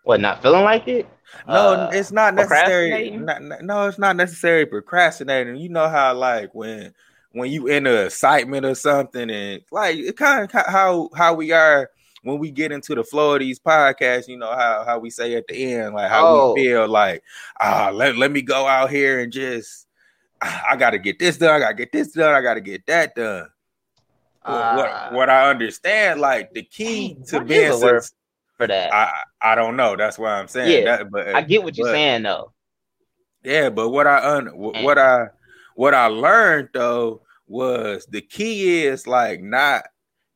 What? 0.05 0.21
Not 0.21 0.43
feeling 0.43 0.65
like 0.65 0.89
it? 0.89 1.07
no, 1.47 1.73
Uh, 1.73 1.91
it's 1.93 2.11
not 2.11 2.35
necessary. 2.35 3.11
Not, 3.11 3.43
no, 3.63 3.87
it's 3.87 3.99
not 3.99 4.17
necessary 4.17 4.65
procrastinating. 4.67 5.57
You 5.57 5.69
know 5.69 5.89
how 5.89 6.09
I 6.09 6.13
like 6.13 6.55
when 6.55 6.95
when 7.39 7.51
you 7.51 7.67
in 7.69 7.85
the 7.85 8.07
excitement 8.07 8.67
or 8.67 8.75
something, 8.75 9.31
and 9.31 9.63
like 9.71 9.97
it 9.97 10.17
kind 10.17 10.45
of 10.45 10.51
how 10.67 11.09
how 11.17 11.35
we 11.35 11.53
are 11.53 11.91
when 12.23 12.39
we 12.39 12.51
get 12.51 12.73
into 12.73 12.95
the 12.95 13.05
flow 13.05 13.35
of 13.35 13.41
these 13.41 13.59
podcasts. 13.59 14.29
You 14.29 14.37
know 14.37 14.53
how 14.53 14.85
how 14.85 14.99
we 14.99 15.11
say 15.11 15.35
at 15.35 15.47
the 15.49 15.75
end, 15.75 15.95
like 15.95 16.11
how 16.11 16.27
Oh. 16.27 16.55
we 16.55 16.65
feel 16.65 16.87
like 16.89 17.23
ah 17.61 17.91
let 17.93 18.17
let 18.17 18.31
me 18.31 18.43
go 18.43 18.67
out 18.67 18.91
here 18.91 19.21
and 19.21 19.33
just 19.33 19.87
ah, 20.43 20.65
I 20.71 20.77
got 20.77 20.91
to 20.91 20.99
get 20.99 21.19
this 21.19 21.39
done. 21.39 21.55
I 21.55 21.59
got 21.61 21.69
to 21.71 21.75
get 21.75 21.93
this 21.93 22.13
done. 22.13 22.35
I 22.35 22.41
got 22.43 22.55
to 22.55 22.61
get 22.61 22.85
that 22.87 23.15
done. 23.15 23.49
What- 24.43 24.55
Uh, 24.55 24.77
what 24.77 25.13
what 25.13 25.31
I 25.31 25.51
understand, 25.51 26.21
like 26.21 26.53
the 26.55 26.63
key 26.63 27.17
to 27.29 27.41
being 27.41 27.79
word 27.81 28.05
for 28.57 28.67
that. 28.67 28.93
I 28.93 29.13
I 29.41 29.55
don't 29.55 29.77
know. 29.77 29.95
That's 29.97 30.19
why 30.19 30.33
I'm 30.39 30.49
saying 30.49 30.85
Yeah, 30.85 30.97
that. 30.97 31.11
But 31.11 31.35
I 31.35 31.43
get 31.43 31.63
what 31.63 31.77
you're 31.77 31.87
but- 31.89 31.93
saying 31.93 32.23
though. 32.23 32.53
yeah, 33.45 33.69
but 33.71 33.91
what 33.91 34.07
I 34.07 34.37
un 34.37 34.47
what 34.57 34.99
I 34.99 35.27
what 35.75 35.95
I 35.95 36.07
learned 36.07 36.71
though 36.75 37.23
was 37.49 38.07
the 38.07 38.21
key 38.21 38.85
is 38.85 39.07
like 39.07 39.41
not 39.43 39.85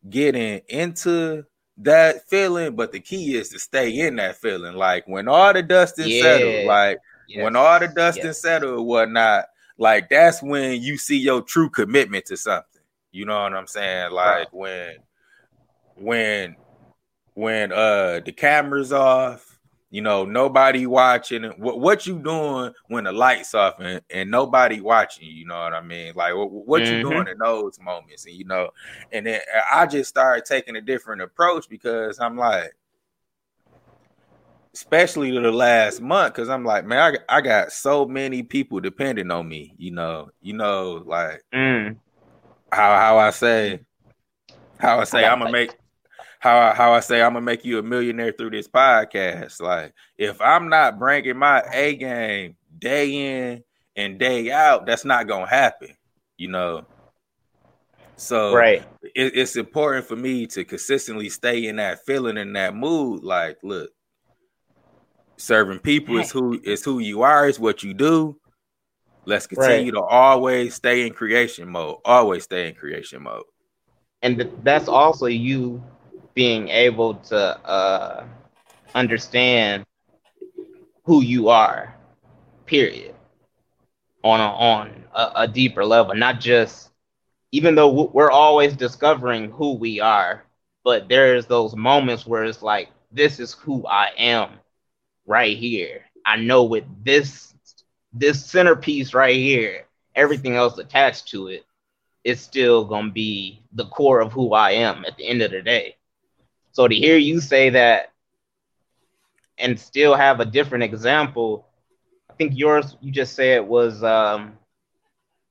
getting 0.09 0.61
into 0.69 1.45
that 1.79 2.29
feeling, 2.29 2.75
but 2.77 2.93
the 2.93 3.01
key 3.01 3.35
is 3.37 3.49
to 3.51 3.59
stay 3.59 3.91
in 4.01 4.17
that 4.17 4.37
feeling. 4.37 4.75
Like 4.75 5.07
when 5.07 5.29
all 5.29 5.53
the 5.53 5.63
dust 5.63 5.99
is 5.99 6.09
Yeah. 6.09 6.23
settled, 6.23 6.67
like 6.67 6.99
when 7.37 7.57
all 7.57 7.79
the 7.81 7.89
dust 7.89 8.19
yes. 8.19 8.27
is 8.27 8.41
settled 8.43 8.79
and 8.79 8.87
whatnot, 8.87 9.47
like 9.79 10.09
that's 10.11 10.43
when 10.43 10.83
you 10.83 10.97
see 10.99 11.19
your 11.19 11.43
true 11.43 11.71
commitment 11.71 12.27
to 12.27 12.37
something. 12.37 12.83
You 13.11 13.27
know 13.27 13.43
what 13.43 13.55
I'm 13.55 13.67
saying? 13.67 14.13
Like 14.13 14.53
when 14.53 14.97
when 15.97 16.57
when 17.35 17.73
uh 17.73 18.21
the 18.25 18.33
camera's 18.33 18.93
off, 18.93 19.52
you 19.93 20.03
know, 20.03 20.25
nobody 20.25 20.87
watching 20.87 21.45
what 21.59 21.79
what 21.81 22.07
you 22.07 22.19
doing 22.19 22.73
when 22.89 23.05
the 23.05 23.13
lights 23.13 23.55
off 23.55 23.79
and, 23.81 24.03
and 24.11 24.31
nobody 24.31 24.81
watching 24.81 25.27
you, 25.29 25.35
you 25.35 25.47
know 25.47 25.61
what 25.63 25.75
I 25.75 25.83
mean? 25.83 26.15
Like 26.17 26.35
what, 26.35 26.51
what 26.51 26.91
you 26.91 26.99
Mhm. 26.99 26.99
doing 26.99 27.29
in 27.29 27.39
those 27.39 27.79
moments, 27.79 28.27
and 28.27 28.35
you 28.35 28.47
know, 28.47 28.71
and 29.13 29.27
then 29.27 29.41
I 29.73 29.87
just 29.87 30.11
started 30.11 30.47
taking 30.47 30.77
a 30.77 30.81
different 30.81 31.23
approach 31.23 31.69
because 31.69 32.19
I'm 32.21 32.39
like, 32.39 32.73
especially 34.75 35.33
to 35.33 35.41
the 35.41 35.53
last 35.53 36.01
month, 36.01 36.35
because 36.35 36.49
I'm 36.49 36.65
like, 36.65 36.87
man, 36.87 37.17
I, 37.29 37.37
I 37.39 37.41
got 37.43 37.73
so 37.73 38.07
many 38.07 38.43
people 38.43 38.81
depending 38.81 39.31
on 39.31 39.49
me, 39.49 39.75
you 39.79 39.91
know, 39.93 40.31
you 40.41 40.55
know, 40.55 41.03
like 41.07 41.43
Mm. 41.53 41.99
how 42.73 42.97
how 42.97 43.19
I 43.19 43.31
say, 43.31 43.81
how 44.79 45.01
I 45.01 45.05
say, 45.05 45.27
I'm 45.27 45.41
gonna 45.41 45.51
make 45.51 45.77
how 46.43 46.59
I, 46.59 46.75
how 46.75 46.93
I 46.93 46.99
say 47.01 47.23
I'm 47.23 47.35
gonna 47.35 47.45
make 47.45 47.65
you 47.65 47.79
a 47.79 47.83
millionaire 47.85 48.33
through 48.33 48.51
this 48.51 48.67
podcast. 48.67 49.61
Like 49.61 49.95
if 50.19 50.41
I'm 50.41 50.69
not 50.69 50.99
bringing 50.99 51.39
my 51.39 51.63
A 51.73 51.95
game 51.95 52.57
day 52.77 53.51
in 53.51 53.63
and 53.95 54.19
day 54.19 54.51
out, 54.51 54.85
that's 54.85 55.05
not 55.05 55.29
gonna 55.29 55.47
happen. 55.49 55.95
You 56.37 56.49
know. 56.49 56.87
So 58.17 58.55
Right. 58.57 58.83
it, 59.15 59.37
it's 59.37 59.55
important 59.55 60.07
for 60.07 60.17
me 60.17 60.47
to 60.49 60.65
consistently 60.65 61.29
stay 61.29 61.67
in 61.69 61.77
that 61.77 62.05
feeling 62.05 62.37
in 62.37 62.53
that 62.55 62.75
mood. 62.75 63.23
Like, 63.23 63.59
look, 63.63 63.91
serving 65.39 65.79
people 65.79 66.19
is 66.19 66.33
who 66.33 66.61
is 66.65 66.85
who 66.85 66.99
you 66.99 67.23
are, 67.23 67.49
is 67.49 67.61
what 67.61 67.85
you 67.85 67.95
do. 67.95 68.37
Let's 69.27 69.47
continue 69.47 69.93
to 69.93 70.01
always 70.03 70.75
stay 70.75 71.07
in 71.07 71.13
creation 71.15 71.69
mode. 71.69 71.99
Always 72.05 72.43
stay 72.43 72.69
in 72.69 72.75
creation 72.75 73.23
mode. 73.23 73.45
and 74.23 74.51
that's 74.65 74.89
also 74.89 75.27
you 75.27 75.81
being 76.35 76.69
able 76.69 77.15
to 77.15 77.37
uh, 77.37 78.25
understand 78.95 79.85
who 81.05 81.23
you 81.23 81.49
are 81.49 81.95
period 82.67 83.15
on 84.23 84.41
a, 84.41 84.45
on 84.45 85.05
a, 85.15 85.33
a 85.37 85.49
deeper 85.49 85.85
level 85.85 86.15
not 86.15 86.41
just 86.41 86.91
even 87.51 87.75
though 87.75 88.11
we're 88.13 88.31
always 88.31 88.75
discovering 88.75 89.51
who 89.51 89.75
we 89.75 90.01
are 90.01 90.45
but 90.85 91.09
there's 91.09 91.47
those 91.47 91.77
moments 91.77 92.27
where 92.27 92.45
it's 92.45 92.63
like 92.63 92.89
this 93.11 93.41
is 93.41 93.53
who 93.53 93.85
i 93.87 94.11
am 94.17 94.51
right 95.27 95.57
here 95.57 96.03
i 96.25 96.37
know 96.37 96.65
with 96.65 96.85
this 97.05 97.55
this 98.13 98.45
centerpiece 98.45 99.13
right 99.13 99.37
here 99.37 99.87
everything 100.15 100.55
else 100.55 100.79
attached 100.79 101.29
to 101.29 101.49
it 101.49 101.65
it's 102.25 102.41
still 102.41 102.85
gonna 102.85 103.11
be 103.11 103.63
the 103.73 103.87
core 103.87 104.21
of 104.21 104.33
who 104.33 104.53
I 104.53 104.73
am 104.73 105.05
at 105.05 105.17
the 105.17 105.27
end 105.27 105.43
of 105.43 105.51
the 105.51 105.63
day. 105.63 105.97
So 106.73 106.89
to 106.89 106.95
hear 106.95 107.17
you 107.17 107.41
say 107.41 107.71
that 107.71 108.13
and 109.59 109.79
still 109.79 110.15
have 110.15 110.41
a 110.41 110.45
different 110.45 110.85
example, 110.85 111.67
I 112.31 112.35
think 112.35 112.53
yours 112.57 112.97
you 113.01 113.13
just 113.13 113.35
said 113.35 113.67
was 113.67 114.03
um, 114.03 114.59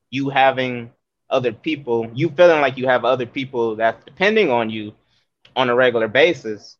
you 0.09 0.29
having 0.29 0.91
other 1.29 1.51
people, 1.53 2.09
you 2.13 2.29
feeling 2.29 2.61
like 2.61 2.77
you 2.77 2.87
have 2.87 3.05
other 3.05 3.25
people 3.25 3.75
that's 3.75 4.03
depending 4.05 4.49
on 4.51 4.69
you 4.69 4.93
on 5.55 5.69
a 5.69 5.75
regular 5.75 6.07
basis. 6.07 6.77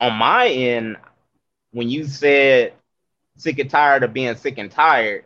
On 0.00 0.12
my 0.14 0.48
end, 0.48 0.96
when 1.72 1.88
you 1.90 2.04
said 2.04 2.74
sick 3.36 3.58
and 3.58 3.70
tired 3.70 4.02
of 4.02 4.12
being 4.12 4.34
sick 4.36 4.58
and 4.58 4.70
tired, 4.70 5.24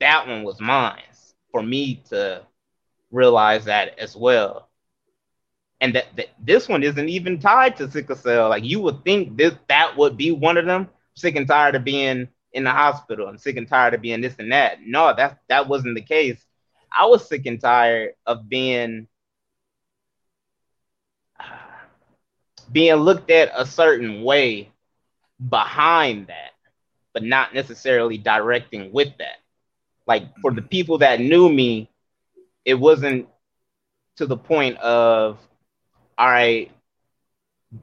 that 0.00 0.26
one 0.26 0.42
was 0.44 0.60
mine 0.60 1.02
for 1.50 1.62
me 1.62 1.96
to 2.10 2.42
realize 3.10 3.64
that 3.66 3.98
as 3.98 4.16
well. 4.16 4.68
And 5.82 5.94
that, 5.96 6.06
that 6.16 6.28
this 6.38 6.68
one 6.68 6.82
isn't 6.82 7.08
even 7.08 7.40
tied 7.40 7.76
to 7.76 7.90
sickle 7.90 8.16
cell. 8.16 8.48
Like 8.48 8.64
you 8.64 8.80
would 8.80 9.04
think 9.04 9.36
this 9.36 9.54
that 9.68 9.96
would 9.98 10.16
be 10.16 10.30
one 10.30 10.56
of 10.56 10.64
them. 10.64 10.88
Sick 11.14 11.36
and 11.36 11.46
tired 11.46 11.74
of 11.74 11.84
being 11.84 12.28
in 12.52 12.64
the 12.64 12.70
hospital 12.70 13.28
and 13.28 13.38
sick 13.40 13.56
and 13.56 13.68
tired 13.68 13.92
of 13.92 14.00
being 14.00 14.20
this 14.20 14.36
and 14.38 14.52
that. 14.52 14.78
No, 14.82 15.12
that 15.14 15.40
that 15.48 15.68
wasn't 15.68 15.96
the 15.96 16.02
case. 16.02 16.42
I 16.96 17.06
was 17.06 17.28
sick 17.28 17.46
and 17.46 17.60
tired 17.60 18.12
of 18.26 18.48
being 18.48 19.08
being 22.72 22.94
looked 22.94 23.30
at 23.30 23.50
a 23.54 23.66
certain 23.66 24.22
way 24.22 24.70
behind 25.48 26.28
that, 26.28 26.52
but 27.12 27.24
not 27.24 27.54
necessarily 27.54 28.18
directing 28.18 28.92
with 28.92 29.16
that. 29.18 29.38
Like 30.06 30.38
for 30.40 30.52
the 30.52 30.62
people 30.62 30.98
that 30.98 31.20
knew 31.20 31.48
me, 31.48 31.90
it 32.64 32.74
wasn't 32.74 33.28
to 34.16 34.26
the 34.26 34.36
point 34.36 34.78
of, 34.78 35.38
all 36.22 36.30
right, 36.30 36.70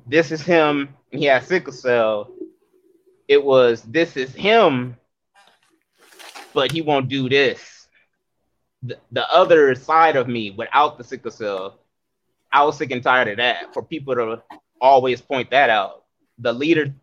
this 0.08 0.32
is 0.32 0.42
him, 0.42 0.96
he 1.12 1.26
has 1.26 1.46
sickle 1.46 1.74
cell. 1.74 2.32
It 3.28 3.44
was 3.44 3.82
this 3.82 4.16
is 4.16 4.34
him, 4.34 4.96
but 6.54 6.72
he 6.72 6.82
won't 6.82 7.10
do 7.10 7.28
this. 7.28 7.90
The, 8.82 8.98
the 9.12 9.30
other 9.30 9.76
side 9.76 10.16
of 10.16 10.30
me 10.30 10.52
without 10.52 10.98
the 10.98 11.04
sickle 11.04 11.32
cell, 11.32 11.80
I 12.50 12.64
was 12.64 12.78
sick 12.78 12.92
and 12.92 13.04
tired 13.04 13.28
of 13.28 13.38
that. 13.38 13.74
For 13.74 13.84
people 13.84 14.16
to 14.16 14.42
always 14.80 15.20
point 15.20 15.50
that 15.50 15.70
out, 15.70 16.06
the 16.38 16.54
leader, 16.54 16.94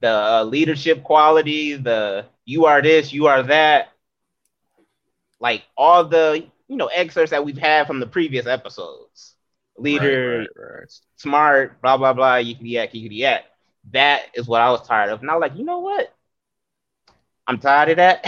the 0.00 0.10
uh, 0.10 0.44
leadership 0.44 1.04
quality, 1.04 1.76
the 1.76 2.26
you 2.44 2.66
are 2.66 2.82
this, 2.82 3.14
you 3.14 3.28
are 3.28 3.44
that, 3.44 3.92
like 5.40 5.62
all 5.74 6.04
the 6.04 6.44
you 6.68 6.76
know 6.76 6.88
excerpts 6.88 7.30
that 7.30 7.46
we've 7.46 7.56
had 7.56 7.86
from 7.86 7.98
the 7.98 8.06
previous 8.06 8.46
episodes. 8.46 9.34
Leader, 9.78 10.18
Right, 10.24 10.48
right, 10.56 10.56
right. 10.56 10.88
smart, 11.16 11.80
blah 11.82 11.96
blah 11.96 12.12
blah, 12.12 12.36
you 12.36 12.54
yickety 12.54 12.70
yak, 12.72 12.92
yickety 12.92 13.18
yak. 13.18 13.44
That 13.92 14.22
is 14.34 14.46
what 14.46 14.60
I 14.62 14.70
was 14.70 14.86
tired 14.86 15.10
of. 15.10 15.20
And 15.20 15.30
I 15.30 15.34
was 15.36 15.42
like, 15.42 15.58
you 15.58 15.64
know 15.64 15.80
what? 15.80 16.12
I'm 17.46 17.58
tired 17.58 17.90
of 17.90 17.96
that. 17.96 18.24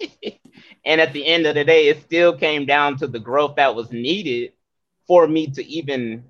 and 0.84 1.00
at 1.00 1.12
the 1.12 1.26
end 1.26 1.46
of 1.46 1.54
the 1.54 1.64
day, 1.64 1.88
it 1.88 2.00
still 2.02 2.36
came 2.36 2.66
down 2.66 2.96
to 2.98 3.06
the 3.06 3.18
growth 3.18 3.56
that 3.56 3.74
was 3.74 3.90
needed 3.92 4.52
for 5.06 5.26
me 5.26 5.46
to 5.48 5.64
even 5.66 6.24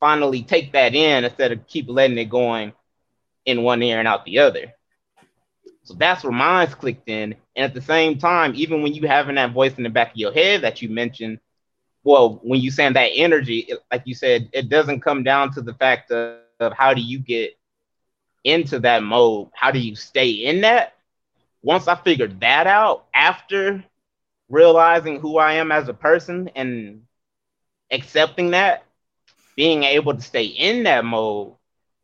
finally 0.00 0.42
take 0.42 0.72
that 0.72 0.94
in 0.94 1.24
instead 1.24 1.52
of 1.52 1.66
keep 1.66 1.86
letting 1.88 2.18
it 2.18 2.28
going 2.30 2.72
in 3.46 3.62
one 3.62 3.82
ear 3.82 3.98
and 3.98 4.08
out 4.08 4.24
the 4.24 4.38
other. 4.38 4.72
So 5.84 5.94
that's 5.94 6.22
where 6.24 6.32
mine's 6.32 6.74
clicked 6.74 7.08
in. 7.08 7.34
And 7.56 7.64
at 7.64 7.74
the 7.74 7.80
same 7.80 8.18
time, 8.18 8.52
even 8.56 8.82
when 8.82 8.94
you 8.94 9.06
having 9.06 9.36
that 9.36 9.52
voice 9.52 9.76
in 9.76 9.84
the 9.84 9.90
back 9.90 10.12
of 10.12 10.16
your 10.16 10.32
head 10.32 10.62
that 10.62 10.82
you 10.82 10.88
mentioned, 10.88 11.38
well, 12.04 12.40
when 12.42 12.60
you 12.60 12.70
saying 12.70 12.94
that 12.94 13.10
energy, 13.14 13.60
it, 13.60 13.80
like 13.90 14.02
you 14.06 14.14
said, 14.14 14.48
it 14.52 14.68
doesn't 14.68 15.00
come 15.00 15.24
down 15.24 15.52
to 15.54 15.62
the 15.62 15.74
fact 15.74 16.10
of, 16.12 16.38
of 16.60 16.72
how 16.72 16.94
do 16.94 17.00
you 17.00 17.18
get 17.18 17.56
into 18.44 18.78
that 18.80 19.02
mode? 19.02 19.48
How 19.54 19.70
do 19.70 19.78
you 19.78 19.96
stay 19.96 20.30
in 20.30 20.60
that? 20.62 20.94
Once 21.62 21.88
I 21.88 21.96
figured 21.96 22.40
that 22.40 22.66
out 22.66 23.06
after 23.14 23.84
realizing 24.48 25.20
who 25.20 25.38
I 25.38 25.54
am 25.54 25.72
as 25.72 25.88
a 25.88 25.94
person 25.94 26.50
and 26.54 27.02
accepting 27.90 28.50
that, 28.50 28.84
being 29.56 29.84
able 29.84 30.14
to 30.14 30.20
stay 30.20 30.44
in 30.44 30.84
that 30.84 31.04
mode, 31.04 31.54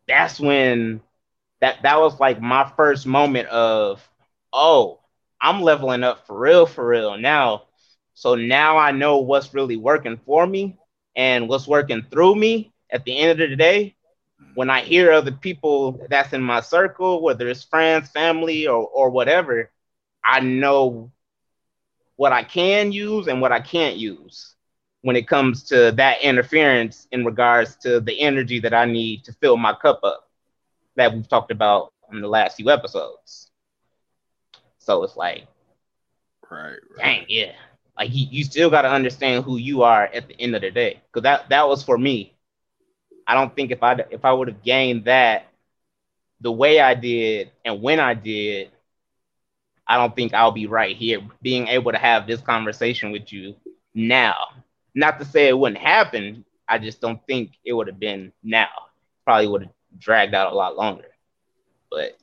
that's 0.09 0.41
when 0.41 1.01
that 1.61 1.83
that 1.83 2.01
was 2.01 2.19
like 2.19 2.41
my 2.41 2.71
first 2.77 3.07
moment 3.07 3.49
of, 3.49 4.07
oh, 4.53 5.01
I'm 5.41 5.63
leveling 5.63 6.05
up 6.05 6.27
for 6.27 6.39
real, 6.39 6.67
for 6.67 6.87
real 6.87 7.17
now. 7.19 7.65
So 8.21 8.37
now 8.37 8.77
I 8.77 8.93
know 8.93 9.19
what's 9.19 9.55
really 9.55 9.77
working 9.79 10.19
for 10.27 10.47
me 10.47 10.77
and 11.17 11.49
what's 11.49 11.67
working 11.67 12.05
through 12.11 12.37
me. 12.37 12.73
At 12.93 13.05
the 13.05 13.19
end 13.19 13.41
of 13.41 13.51
the 13.51 13.57
day, 13.57 13.97
when 14.55 14.69
I 14.71 14.81
hear 14.83 15.13
other 15.13 15.33
people 15.33 15.99
that's 16.11 16.35
in 16.35 16.43
my 16.43 16.61
circle, 16.61 17.23
whether 17.23 17.49
it's 17.49 17.65
friends, 17.65 18.11
family, 18.11 18.67
or 18.67 18.87
or 18.89 19.11
whatever, 19.11 19.71
I 20.25 20.41
know 20.41 21.11
what 22.17 22.33
I 22.33 22.43
can 22.45 22.93
use 22.93 23.29
and 23.29 23.41
what 23.41 23.53
I 23.53 23.61
can't 23.61 23.97
use 23.97 24.55
when 25.03 25.17
it 25.17 25.27
comes 25.29 25.65
to 25.69 25.93
that 25.93 26.23
interference 26.23 27.09
in 27.13 27.25
regards 27.25 27.77
to 27.77 28.01
the 28.01 28.21
energy 28.21 28.61
that 28.61 28.75
I 28.75 28.85
need 28.87 29.25
to 29.25 29.33
fill 29.33 29.57
my 29.57 29.75
cup 29.75 30.01
up 30.05 30.29
that 30.97 31.13
we've 31.13 31.29
talked 31.29 31.53
about 31.53 31.93
in 32.13 32.21
the 32.21 32.29
last 32.29 32.57
few 32.57 32.71
episodes. 32.71 33.51
So 34.79 35.03
it's 35.05 35.17
like, 35.17 35.47
Right, 36.51 36.79
right. 36.97 37.19
dang, 37.19 37.25
yeah. 37.29 37.53
Like 38.01 38.15
you, 38.15 38.27
you 38.31 38.45
still 38.45 38.71
got 38.71 38.83
to 38.83 38.91
understand 38.91 39.45
who 39.45 39.59
you 39.59 39.85
are 39.85 40.05
at 40.07 40.29
the 40.29 40.41
end 40.41 40.57
of 40.57 40.63
the 40.63 40.73
day, 40.73 41.03
because 41.13 41.25
that 41.25 41.51
that 41.51 41.69
was 41.69 41.85
for 41.85 41.99
me. 41.99 42.35
I 43.27 43.35
don't 43.35 43.55
think 43.55 43.73
if 43.73 43.83
I 43.83 43.95
if 44.11 44.25
I 44.25 44.33
would 44.33 44.49
have 44.49 44.63
gained 44.65 45.07
that 45.07 45.49
the 46.41 46.53
way 46.53 46.81
I 46.81 46.95
did 46.95 47.53
and 47.65 47.83
when 47.83 48.01
I 48.01 48.15
did, 48.15 48.71
I 49.87 49.99
don't 49.99 50.15
think 50.17 50.35
I'll 50.35 50.53
be 50.53 50.67
right 50.67 50.97
here 50.97 51.21
being 51.43 51.69
able 51.69 51.93
to 51.93 51.99
have 51.99 52.27
this 52.27 52.41
conversation 52.41 53.13
with 53.13 53.33
you 53.33 53.57
now. 53.95 54.37
Not 54.95 55.19
to 55.21 55.27
say 55.27 55.49
it 55.49 55.59
wouldn't 55.59 55.81
happen. 55.81 56.45
I 56.69 56.79
just 56.79 57.01
don't 57.01 57.25
think 57.27 57.53
it 57.65 57.73
would 57.75 57.89
have 57.89 58.01
been 58.01 58.33
now. 58.43 58.69
Probably 59.25 59.49
would 59.49 59.63
have 59.63 59.73
dragged 59.99 60.35
out 60.35 60.53
a 60.53 60.57
lot 60.57 60.77
longer. 60.77 61.09
But 61.91 62.19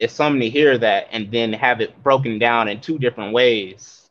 it's 0.00 0.14
something 0.14 0.40
to 0.40 0.50
hear 0.50 0.78
that 0.78 1.08
and 1.12 1.30
then 1.30 1.52
have 1.52 1.80
it 1.80 2.02
broken 2.02 2.38
down 2.38 2.68
in 2.68 2.80
two 2.80 2.98
different 2.98 3.32
ways. 3.34 4.03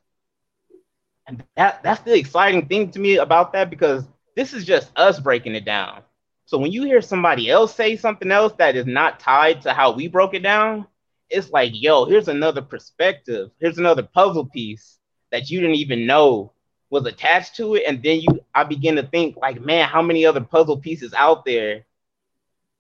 And 1.28 1.44
that 1.56 1.82
that's 1.84 2.02
the 2.02 2.18
exciting 2.18 2.68
thing 2.68 2.92
to 2.92 3.00
me 3.00 3.18
about 3.18 3.54
that 3.54 3.70
because 3.70 4.06
this 4.36 4.54
is 4.54 4.66
just 4.66 4.92
us 4.96 5.20
breaking 5.20 5.56
it 5.56 5.66
down. 5.66 6.02
So 6.46 6.58
when 6.58 6.72
you 6.72 6.84
hear 6.84 7.02
somebody 7.02 7.50
else 7.50 7.74
say 7.74 7.96
something 7.96 8.32
else 8.32 8.54
that 8.58 8.76
is 8.76 8.86
not 8.86 9.20
tied 9.20 9.62
to 9.62 9.74
how 9.74 9.92
we 9.92 10.08
broke 10.08 10.34
it 10.34 10.44
down, 10.44 10.86
it's 11.30 11.52
like, 11.52 11.72
yo, 11.74 12.06
here's 12.06 12.28
another 12.28 12.62
perspective. 12.62 13.52
Here's 13.60 13.78
another 13.78 14.04
puzzle 14.04 14.46
piece 14.46 15.00
that 15.32 15.50
you 15.50 15.62
didn't 15.62 15.78
even 15.78 16.06
know 16.06 16.52
was 16.90 17.06
attached 17.06 17.56
to 17.56 17.76
it. 17.76 17.84
And 17.88 18.04
then 18.04 18.20
you 18.22 18.28
I 18.54 18.64
begin 18.64 18.96
to 18.98 19.04
think 19.04 19.38
like, 19.38 19.62
man, 19.62 19.88
how 19.88 20.02
many 20.02 20.26
other 20.26 20.42
puzzle 20.42 20.78
pieces 20.78 21.14
out 21.14 21.46
there 21.46 21.86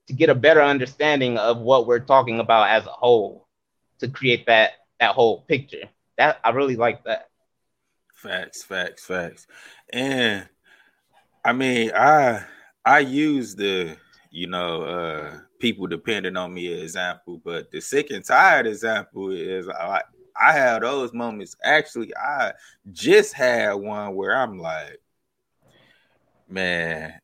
to 0.07 0.13
get 0.13 0.29
a 0.29 0.35
better 0.35 0.61
understanding 0.61 1.37
of 1.37 1.59
what 1.59 1.87
we're 1.87 1.99
talking 1.99 2.39
about 2.39 2.69
as 2.69 2.85
a 2.85 2.91
whole 2.91 3.47
to 3.99 4.07
create 4.07 4.45
that 4.47 4.73
that 4.99 5.15
whole 5.15 5.41
picture. 5.41 5.89
That 6.17 6.39
I 6.43 6.51
really 6.51 6.75
like 6.75 7.03
that. 7.05 7.29
Facts, 8.23 8.63
facts, 8.63 9.05
facts. 9.05 9.47
And 9.91 10.47
I 11.43 11.51
mean, 11.51 11.91
I 11.93 12.45
I 12.85 12.99
use 12.99 13.53
the 13.53 13.97
you 14.31 14.47
know 14.47 14.83
uh 14.83 15.39
people 15.59 15.87
depending 15.87 16.37
on 16.37 16.53
me 16.53 16.67
example, 16.67 17.41
but 17.43 17.69
the 17.71 17.81
sick 17.81 18.11
and 18.11 18.23
tired 18.23 18.65
example 18.65 19.31
is 19.31 19.67
I 19.67 20.03
I 20.39 20.53
have 20.53 20.83
those 20.83 21.11
moments. 21.11 21.57
Actually, 21.65 22.15
I 22.15 22.53
just 22.93 23.33
had 23.33 23.73
one 23.73 24.15
where 24.15 24.37
I'm 24.37 24.57
like, 24.57 25.01
man, 26.47 27.19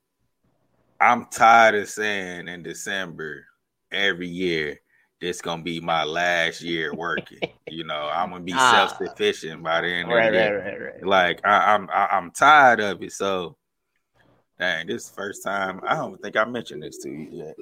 I'm 0.99 1.27
tired 1.27 1.75
of 1.75 1.87
saying 1.87 2.49
in 2.49 2.61
December 2.61 3.45
every 3.89 4.27
year 4.27 4.81
this 5.21 5.41
gonna 5.41 5.63
be 5.63 5.79
my 5.79 6.03
last 6.03 6.61
year 6.61 6.93
working. 6.93 7.39
you 7.69 7.83
know, 7.83 8.09
I'm 8.13 8.29
gonna 8.31 8.43
be 8.43 8.53
Ah. 8.55 8.87
self 8.87 9.09
sufficient 9.09 9.63
by 9.63 9.81
the 9.81 9.87
end 9.87 10.09
Right, 10.09 10.27
of 10.27 10.33
the 10.33 10.37
right, 10.39 10.45
year. 10.45 10.59
right, 10.63 10.93
right. 10.95 11.05
Like 11.05 11.45
I, 11.45 11.73
I'm, 11.73 11.89
I, 11.91 12.07
I'm 12.11 12.31
tired 12.31 12.79
of 12.79 13.01
it. 13.03 13.11
So, 13.11 13.57
dang, 14.59 14.87
this 14.87 15.03
is 15.03 15.09
the 15.09 15.15
first 15.15 15.43
time. 15.43 15.81
I 15.85 15.95
don't 15.95 16.21
think 16.21 16.35
I 16.37 16.45
mentioned 16.45 16.83
this 16.83 16.97
to 16.99 17.09
you 17.09 17.27
yet, 17.31 17.55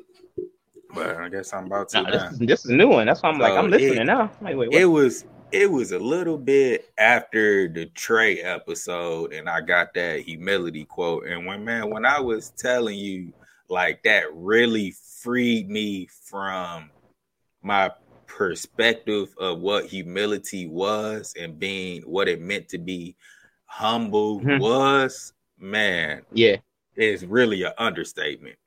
but 0.93 1.15
I 1.17 1.29
guess 1.29 1.53
I'm 1.53 1.65
about 1.65 1.89
to 1.89 2.03
now. 2.03 2.11
this 2.11 2.31
is 2.31 2.39
this 2.39 2.65
is 2.65 2.71
a 2.71 2.75
new 2.75 2.87
one. 2.89 3.07
That's 3.07 3.21
why 3.23 3.29
I'm 3.29 3.39
like, 3.39 3.53
I'm 3.53 3.69
listening 3.69 4.01
it- 4.01 4.05
now. 4.05 4.31
Like, 4.41 4.55
wait, 4.55 4.69
It 4.73 4.85
was, 4.85 5.25
it 5.51 5.71
was 5.71 5.91
a 5.93 5.99
little 5.99 6.37
bit 6.37 6.89
after 6.97 7.67
the 7.67 7.85
Trey 7.87 8.39
episode, 8.41 9.33
and 9.33 9.49
I 9.49 9.61
got 9.61 9.93
that 9.95 10.21
humility 10.21 10.85
quote. 10.85 11.25
And 11.25 11.45
when 11.45 11.63
man, 11.65 11.89
when 11.89 12.05
I 12.05 12.19
was 12.19 12.51
telling 12.51 12.97
you, 12.97 13.33
like 13.69 14.01
that 14.03 14.33
really 14.33 14.93
freed 15.21 15.69
me 15.69 16.07
from 16.23 16.89
my 17.63 17.91
perspective 18.27 19.29
of 19.39 19.59
what 19.59 19.85
humility 19.85 20.67
was 20.67 21.33
and 21.39 21.59
being 21.59 22.01
what 22.03 22.27
it 22.27 22.41
meant 22.41 22.69
to 22.69 22.77
be 22.77 23.15
humble 23.65 24.41
Mhm. 24.41 24.57
was, 24.57 25.33
man, 25.57 26.23
Yeah, 26.31 26.57
is 26.95 27.25
really 27.25 27.63
an 27.63 27.73
understatement. 27.77 28.57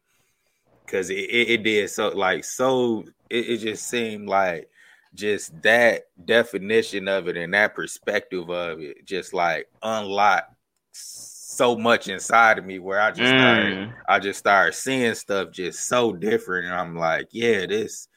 Cause 0.87 1.09
it, 1.11 1.15
it, 1.31 1.51
it 1.51 1.63
did 1.63 1.89
so 1.91 2.09
like 2.09 2.45
so 2.45 3.05
it, 3.29 3.49
it 3.49 3.57
just 3.59 3.89
seemed 3.89 4.29
like 4.29 4.69
just 5.15 5.53
that 5.63 6.03
definition 6.25 7.07
of 7.07 7.29
it 7.29 7.37
and 7.37 7.55
that 7.55 7.75
perspective 7.77 8.51
of 8.51 8.81
it 8.81 9.05
just 9.05 9.33
like 9.33 9.69
unlocked 9.83 10.53
so 10.93 11.77
much 11.77 12.09
inside 12.09 12.59
of 12.59 12.65
me 12.65 12.79
where 12.81 13.01
I 13.01 13.13
just 13.13 13.35
started 13.35 13.77
Mm. 13.77 13.95
I 14.09 14.19
just 14.19 14.41
started 14.41 14.75
seeing 14.75 15.15
stuff 15.15 15.53
just 15.53 15.87
so 15.87 16.13
different, 16.13 16.67
and 16.67 16.75
I'm 16.75 16.97
like, 16.97 17.29
yeah, 17.31 17.67
this, 17.67 18.09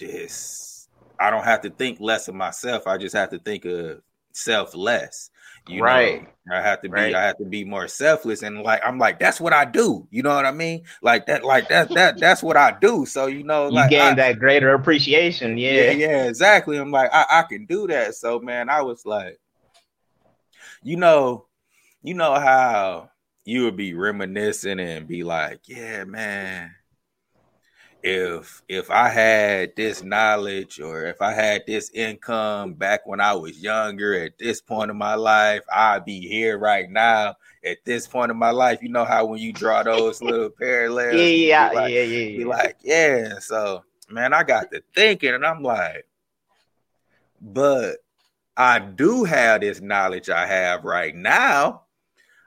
this, 0.00 0.88
I 1.18 1.30
don't 1.30 1.44
have 1.44 1.62
to 1.62 1.70
think 1.70 2.00
less 2.00 2.28
of 2.28 2.34
myself. 2.34 2.86
I 2.86 2.98
just 2.98 3.14
have 3.16 3.30
to 3.30 3.38
think 3.38 3.64
of 3.66 4.02
self 4.32 4.74
less. 4.74 5.30
You 5.66 5.82
Right. 5.82 5.84
know, 5.84 6.28
I 6.52 6.62
have 6.62 6.82
to 6.82 6.88
be, 6.88 7.14
Right. 7.14 7.14
I 7.14 7.22
have 7.24 7.38
to 7.38 7.44
be 7.46 7.64
more 7.64 7.88
selfless, 7.88 8.42
and 8.42 8.62
like, 8.62 8.82
I'm 8.84 8.98
like, 8.98 9.18
that's 9.20 9.40
what 9.40 9.52
I 9.52 9.64
do. 9.66 10.08
You 10.10 10.22
know 10.22 10.34
what 10.34 10.46
I 10.46 10.52
mean? 10.52 10.84
Like 11.02 11.26
that, 11.26 11.44
like 11.44 11.68
that, 11.68 11.94
that, 11.94 12.18
that's 12.20 12.42
what 12.42 12.56
I 12.56 12.76
do. 12.80 13.06
So 13.06 13.26
you 13.26 13.44
know, 13.44 13.68
you 13.68 13.76
like, 13.76 13.88
gain 13.88 14.16
that 14.16 14.38
greater 14.38 14.74
appreciation. 14.74 15.56
yeah, 15.58 15.90
Yeah, 15.90 15.90
yeah, 15.90 16.26
exactly. 16.28 16.76
I'm 16.78 16.90
like, 16.90 17.10
I, 17.12 17.26
I 17.30 17.42
can 17.42 17.66
do 17.66 17.86
that. 17.88 18.14
So 18.14 18.40
man, 18.40 18.68
I 18.68 18.82
was 18.82 19.06
like, 19.06 19.38
you 20.82 20.96
know, 20.96 21.46
you 22.02 22.14
know 22.14 22.34
how 22.34 23.10
you 23.44 23.64
would 23.64 23.76
be 23.76 23.94
reminiscing 23.94 24.80
and 24.80 25.06
be 25.08 25.24
like, 25.24 25.60
yeah, 25.68 26.04
man, 26.04 26.74
if 28.02 28.62
if 28.68 28.90
I 28.90 29.08
had 29.08 29.76
this 29.76 30.02
knowledge 30.02 30.80
or 30.80 31.04
if 31.04 31.20
I 31.20 31.32
had 31.32 31.62
this 31.66 31.90
income 31.90 32.74
back 32.74 33.06
when 33.06 33.20
I 33.20 33.34
was 33.34 33.62
younger 33.62 34.14
at 34.14 34.38
this 34.38 34.60
point 34.60 34.90
in 34.90 34.96
my 34.96 35.14
life, 35.14 35.62
I'd 35.72 36.04
be 36.04 36.20
here 36.20 36.58
right 36.58 36.90
now 36.90 37.36
at 37.64 37.84
this 37.84 38.06
point 38.06 38.30
in 38.30 38.38
my 38.38 38.50
life. 38.50 38.82
You 38.82 38.88
know 38.88 39.04
how 39.04 39.26
when 39.26 39.40
you 39.40 39.52
draw 39.52 39.82
those 39.82 40.22
little 40.22 40.50
parallels, 40.60 41.14
yeah, 41.14 41.70
yeah, 41.70 41.70
like, 41.72 41.92
yeah, 41.92 42.02
yeah, 42.02 42.38
yeah. 42.38 42.46
like, 42.46 42.76
yeah. 42.82 43.38
So, 43.40 43.84
man, 44.08 44.32
I 44.32 44.44
got 44.44 44.70
to 44.72 44.82
thinking, 44.94 45.34
and 45.34 45.44
I'm 45.44 45.62
like, 45.62 46.06
but 47.40 47.98
I 48.56 48.78
do 48.78 49.24
have 49.24 49.60
this 49.60 49.80
knowledge 49.80 50.30
I 50.30 50.46
have 50.46 50.84
right 50.84 51.14
now. 51.14 51.82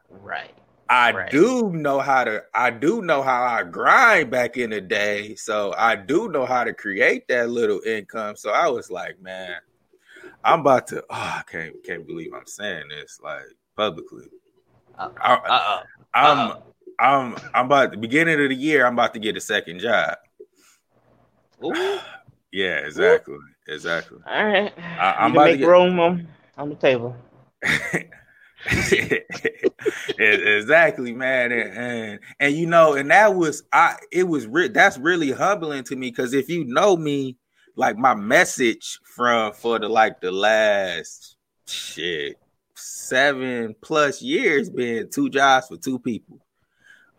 right. 0.09 0.53
I 0.93 1.11
Right. 1.11 1.31
do 1.31 1.71
know 1.71 1.99
how 1.99 2.23
to. 2.23 2.43
I 2.53 2.69
do 2.69 3.01
know 3.01 3.23
how 3.23 3.43
I 3.43 3.63
grind 3.63 4.29
back 4.29 4.57
in 4.57 4.69
the 4.69 4.79
day. 4.79 5.33
So 5.33 5.73
I 5.75 5.95
do 5.95 6.29
know 6.29 6.45
how 6.45 6.63
to 6.63 6.71
create 6.71 7.27
that 7.29 7.49
little 7.49 7.81
income. 7.83 8.35
So 8.35 8.51
I 8.51 8.67
was 8.67 8.91
like, 8.91 9.19
man, 9.19 9.55
I'm 10.43 10.59
about 10.59 10.85
to. 10.87 11.01
Oh, 11.01 11.05
I 11.09 11.41
can't 11.47 11.73
can't 11.83 12.05
believe 12.05 12.31
I'm 12.35 12.45
saying 12.45 12.89
this 12.89 13.19
like 13.23 13.41
publicly. 13.75 14.27
Uh, 14.95 15.09
I, 15.19 15.81
I'm 16.13 16.57
I'm 16.99 17.35
I'm 17.55 17.65
about 17.65 17.89
the 17.89 17.97
beginning 17.97 18.39
of 18.43 18.49
the 18.49 18.55
year. 18.55 18.85
I'm 18.85 18.93
about 18.93 19.15
to 19.15 19.19
get 19.19 19.35
a 19.35 19.41
second 19.41 19.79
job. 19.79 20.17
Ooh. 21.65 21.99
yeah, 22.51 22.77
exactly, 22.85 23.33
Ooh. 23.33 23.43
exactly. 23.67 24.19
All 24.27 24.45
right, 24.45 24.71
I, 24.77 25.25
am 25.25 25.31
about 25.31 25.45
to 25.45 25.51
make 25.53 25.59
get... 25.61 25.67
room 25.67 25.99
on, 25.99 26.27
on 26.55 26.69
the 26.69 26.75
table. 26.75 27.15
exactly, 30.17 31.13
man, 31.13 31.51
and, 31.51 31.77
and, 31.77 32.19
and 32.39 32.55
you 32.55 32.65
know, 32.65 32.93
and 32.93 33.11
that 33.11 33.35
was 33.35 33.63
I. 33.73 33.97
It 34.11 34.23
was 34.23 34.47
re- 34.47 34.69
that's 34.69 34.97
really 34.97 35.31
humbling 35.31 35.83
to 35.85 35.95
me 35.95 36.09
because 36.09 36.33
if 36.33 36.49
you 36.49 36.63
know 36.65 36.95
me, 36.95 37.37
like 37.75 37.97
my 37.97 38.15
message 38.15 38.99
from 39.03 39.53
for 39.53 39.79
the 39.79 39.89
like 39.89 40.21
the 40.21 40.31
last 40.31 41.35
shit 41.67 42.37
seven 42.75 43.75
plus 43.81 44.21
years 44.21 44.69
been 44.69 45.09
two 45.09 45.29
jobs 45.29 45.67
for 45.67 45.77
two 45.77 45.99
people. 45.99 46.39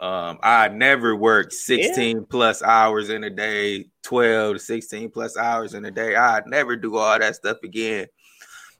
Um, 0.00 0.38
I 0.42 0.68
never 0.68 1.14
worked 1.14 1.52
16 1.52 2.16
yeah. 2.16 2.22
plus 2.28 2.62
hours 2.62 3.11
in 3.11 3.24
a 3.24 3.30
day, 3.30 3.87
12 4.02 4.57
to 4.57 4.59
16 4.59 5.11
plus 5.11 5.37
hours 5.37 5.72
in 5.72 5.85
a 5.85 5.90
day. 5.90 6.16
I'd 6.16 6.46
never 6.46 6.76
do 6.76 6.96
all 6.96 7.18
that 7.18 7.37
stuff 7.37 7.59
again. 7.62 8.09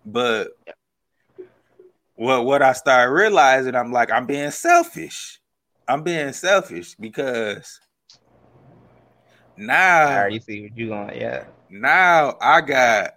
But 0.05 0.49
what 2.15 2.45
what 2.45 2.63
I 2.63 2.73
started 2.73 3.13
realizing, 3.13 3.75
I'm 3.75 3.93
like, 3.93 4.11
I'm 4.11 4.27
being 4.27 4.51
selfish. 4.51 5.41
I'm 5.87 6.03
being 6.03 6.33
selfish 6.33 6.95
because 6.95 7.81
now 9.57 10.09
I 10.09 10.17
already 10.19 10.41
see 10.41 10.63
what 10.63 10.77
you 10.77 10.89
going, 10.89 11.21
yeah. 11.21 11.45
Now 11.71 12.37
I 12.41 12.61
got 12.61 13.15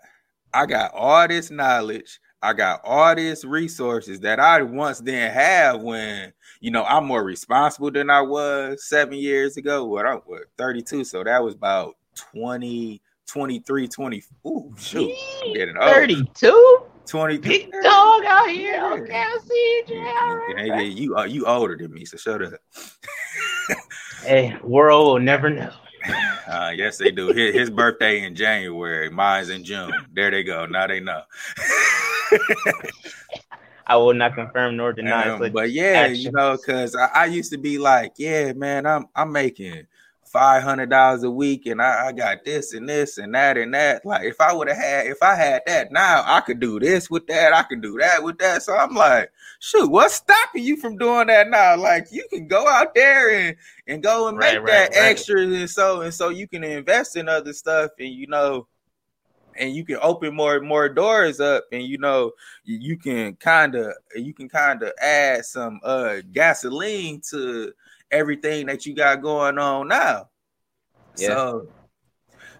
I 0.54 0.66
got 0.66 0.94
all 0.94 1.28
this 1.28 1.52
knowledge. 1.52 2.20
I 2.42 2.54
got 2.54 2.82
all 2.84 3.16
these 3.16 3.44
resources 3.44 4.20
that 4.20 4.40
I 4.40 4.62
once 4.62 5.00
didn't 5.00 5.34
have 5.34 5.82
when 5.82 6.34
you 6.60 6.72
know 6.72 6.84
I'm 6.84 7.06
more 7.06 7.24
responsible 7.24 7.92
than 7.92 8.10
I 8.10 8.22
was 8.22 8.88
seven 8.88 9.18
years 9.18 9.58
ago. 9.58 9.86
What 9.86 10.06
I'm 10.06 10.20
what, 10.26 10.44
32, 10.58 11.04
so 11.04 11.24
that 11.24 11.44
was 11.44 11.56
about 11.56 11.96
20, 12.16 13.02
23, 13.28 13.88
20. 13.88 14.24
Ooh, 14.46 14.74
shoot, 14.78 15.14
I'm 15.46 15.54
getting 15.54 15.78
old. 15.78 15.90
32? 15.90 16.87
20 17.08 17.38
big 17.38 17.72
dog 17.84 18.26
out 18.26 18.50
here. 18.50 18.84
Okay, 18.94 19.24
I 19.26 19.38
see 19.44 19.84
you. 19.88 20.02
Right, 20.02 20.70
right. 20.70 20.92
You 20.92 21.16
are 21.16 21.28
you 21.28 21.46
older 21.46 21.78
than 21.78 21.94
me, 21.94 22.06
so 22.06 22.18
shut 22.18 22.42
up. 22.42 22.54
hey, 24.24 24.58
world 24.64 25.08
will 25.08 25.20
never 25.20 25.50
know. 25.50 25.74
Uh, 26.48 26.72
yes, 26.74 26.98
they 26.98 27.12
do. 27.12 27.34
His, 27.34 27.54
his 27.54 27.70
birthday 27.70 28.24
in 28.24 28.34
January, 28.34 29.10
mine's 29.10 29.50
in 29.50 29.66
June. 29.66 29.92
There 30.14 30.32
they 30.32 30.44
go. 30.44 30.66
Now 30.66 30.88
they 30.88 31.02
know. 31.02 31.24
I 33.88 33.96
will 33.96 34.14
not 34.14 34.36
confirm 34.36 34.78
nor 34.78 34.94
deny. 34.94 35.30
Um, 35.30 35.52
but 35.52 35.72
yeah, 35.72 36.02
actions. 36.02 36.24
you 36.24 36.32
know, 36.32 36.58
because 36.58 36.96
I, 36.96 37.08
I, 37.08 37.26
used 37.26 37.52
to 37.52 37.58
be 37.58 37.78
like, 37.78 38.14
yeah, 38.18 38.54
man, 38.54 38.86
I'm 38.86 39.08
I'm 39.16 39.32
making 39.32 39.88
five 40.38 40.62
hundred 40.62 40.92
dollars 40.92 41.24
a 41.24 41.32
week, 41.32 41.66
and 41.66 41.82
I, 41.82 42.10
I, 42.10 42.12
got 42.12 42.46
this 42.46 42.76
and 42.76 42.88
this 42.88 43.18
and 43.18 43.34
that 43.34 43.58
and 43.58 43.74
that. 43.74 44.06
Like, 44.06 44.24
if 44.24 44.40
I 44.40 44.54
would 44.54 44.68
have 44.68 44.78
had, 44.78 45.08
if 45.08 45.24
I 45.24 45.34
had 45.34 45.64
that 45.66 45.92
now, 45.92 46.22
I 46.28 46.42
could 46.42 46.60
do 46.60 46.80
this 46.80 47.10
with 47.10 47.26
that. 47.26 47.54
I 47.54 47.64
could 47.64 47.82
do 47.82 47.98
that 47.98 48.24
with 48.24 48.38
that. 48.38 48.62
So 48.62 48.78
I'm 48.78 48.94
like, 48.94 49.32
shoot, 49.60 49.90
what's 49.90 50.14
stopping 50.14 50.64
you 50.64 50.78
from 50.78 50.96
doing 50.96 51.26
that 51.28 51.50
now? 51.50 51.76
Like, 51.76 52.10
you 52.12 52.24
can 52.30 52.48
go 52.48 52.68
out 52.68 52.94
there 52.94 53.32
and 53.32 53.58
and 53.88 54.04
go 54.04 54.28
and 54.28 54.38
make 54.38 54.60
right, 54.60 54.68
that 54.68 54.90
right, 54.90 55.10
extra, 55.10 55.42
and 55.42 55.68
so 55.68 56.02
and 56.02 56.14
so 56.14 56.30
you 56.30 56.48
can 56.48 56.64
invest 56.64 57.16
in 57.16 57.28
other 57.28 57.54
stuff, 57.54 57.90
and 57.98 58.10
you 58.10 58.28
know 58.28 58.68
and 59.56 59.76
you 59.76 59.84
can 59.84 59.98
open 60.04 60.36
more 60.36 60.60
more 60.60 60.88
doors 60.88 61.40
up 61.40 61.64
and 61.72 61.82
you 61.82 61.98
know 61.98 62.32
you 62.64 62.96
can 62.96 63.34
kind 63.38 63.74
of 63.74 63.92
you 64.16 64.32
can 64.32 64.48
kind 64.48 64.84
of 64.84 64.92
add 65.02 65.44
some 65.44 65.80
uh 65.84 66.18
gasoline 66.32 67.20
to 67.28 67.74
everything 68.12 68.68
that 68.68 68.86
you 68.86 68.96
got 68.96 69.22
going 69.22 69.58
on 69.58 69.88
now. 69.88 70.30
Yeah. 71.18 71.28
So 71.28 71.68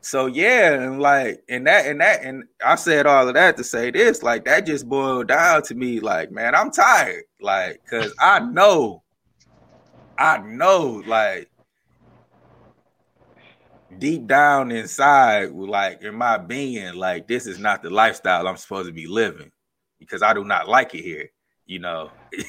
so 0.02 0.28
yeah, 0.28 0.74
and 0.74 1.00
like 1.00 1.44
and 1.50 1.68
that 1.68 1.86
and 1.86 2.02
that 2.02 2.24
and 2.24 2.46
I 2.64 2.76
said 2.76 3.06
all 3.06 3.28
of 3.28 3.34
that 3.34 3.58
to 3.58 3.64
say 3.64 3.92
this, 3.92 4.24
like 4.24 4.46
that 4.46 4.66
just 4.66 4.88
boiled 4.88 5.28
down 5.28 5.64
to 5.64 5.76
me, 5.76 6.00
like, 6.00 6.32
man, 6.32 6.56
I'm 6.56 6.72
tired. 6.72 7.24
Like, 7.42 7.82
cause 7.90 8.14
I 8.20 8.40
know, 8.40 9.04
I 10.18 10.38
know, 10.40 11.04
like 11.06 11.50
deep 14.00 14.28
down 14.28 14.72
inside, 14.72 15.52
like 15.52 16.02
in 16.02 16.16
my 16.16 16.38
being, 16.38 16.96
like 16.96 17.28
this 17.28 17.46
is 17.46 17.60
not 17.60 17.84
the 17.84 17.90
lifestyle 17.90 18.48
I'm 18.48 18.58
supposed 18.58 18.88
to 18.88 18.94
be 18.94 19.08
living 19.08 19.52
because 20.00 20.22
I 20.22 20.34
do 20.34 20.44
not 20.44 20.70
like 20.70 20.94
it 20.96 21.04
here 21.04 21.32
you 21.68 21.80
know, 21.80 22.10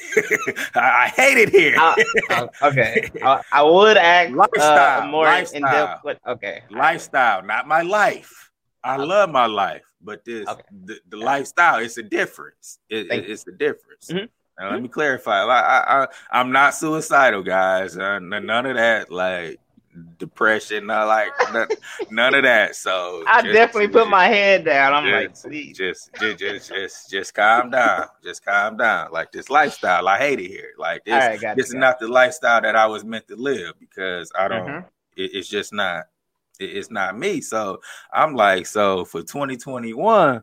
I, 0.75 0.81
I, 0.81 1.13
hate 1.15 1.39
it 1.39 1.51
here. 1.51 1.77
uh, 1.77 1.95
uh, 2.31 2.47
okay, 2.63 3.11
I, 3.23 3.43
I, 3.53 3.63
would 3.63 3.97
act 3.97 4.33
uh, 4.33 4.37
lifestyle, 4.37 5.03
uh, 5.03 5.07
more 5.07 5.25
lifestyle, 5.25 5.57
in 5.57 5.63
depth. 5.63 6.01
But 6.05 6.21
okay, 6.27 6.63
lifestyle, 6.71 7.43
not 7.43 7.67
my 7.67 7.83
life. 7.83 8.51
I 8.83 8.95
okay. 8.95 9.05
love 9.05 9.31
my 9.31 9.47
life, 9.47 9.85
but 10.01 10.25
this 10.25 10.47
okay. 10.49 10.63
the, 10.85 10.99
the 11.09 11.17
lifestyle. 11.17 11.81
It's 11.81 11.99
a 11.99 12.03
difference. 12.03 12.79
It, 12.89 13.11
it, 13.11 13.29
it's 13.29 13.47
a 13.49 13.53
difference. 13.53 14.09
Mm-hmm. 14.09 14.27
Now, 14.59 14.65
let 14.65 14.75
mm-hmm. 14.75 14.83
me 14.85 14.89
clarify. 14.89 15.43
I, 15.43 15.59
I, 15.59 16.07
I, 16.31 16.41
am 16.41 16.53
not 16.53 16.75
suicidal, 16.75 17.43
guys. 17.43 17.97
Uh, 17.97 18.21
none 18.21 18.67
of 18.67 18.77
that. 18.77 19.11
Like 19.11 19.59
depression, 20.19 20.87
not 20.87 21.07
like 21.07 21.33
none, 21.53 21.69
none, 22.11 22.35
of 22.35 22.43
that. 22.45 22.77
So 22.77 23.25
I 23.27 23.43
just, 23.43 23.55
definitely 23.55 23.89
put 23.89 24.09
my 24.09 24.27
head 24.27 24.65
down. 24.65 24.95
I'm 24.95 25.05
just, 25.05 25.45
like, 25.45 25.53
please, 25.53 25.77
just, 25.77 26.11
just, 26.21 26.39
just, 26.39 26.69
just, 26.69 27.11
just 27.11 27.35
calm 27.35 27.71
down. 27.71 28.07
Just 28.23 28.45
calm 28.45 28.77
down. 28.77 29.11
Like 29.13 29.33
this 29.33 29.51
lifestyle, 29.51 30.09
I 30.09 30.19
hate 30.19 30.41
it 30.41 30.49
here. 30.49 30.73
Like 30.79 31.05
this, 31.05 31.43
right, 31.43 31.57
this 31.57 31.69
is 31.69 31.75
not 31.75 31.99
the 31.99 32.09
lifestyle 32.09 32.61
that 32.63 32.77
I 32.77 32.87
was 32.87 33.05
meant 33.05 33.29
to 33.29 33.37
live 33.37 33.75
because 33.79 34.31
I 34.39 34.49
don't. 34.49 34.67
Mm-hmm. 34.67 34.87
It, 35.17 35.31
it's 35.35 35.49
just 35.49 35.73
not. 35.73 36.05
It, 36.59 36.77
it's 36.77 36.91
not 36.91 37.19
me. 37.19 37.41
So 37.41 37.81
I'm 38.13 38.35
like, 38.35 38.67
so 38.67 39.05
for 39.05 39.21
2021. 39.21 40.43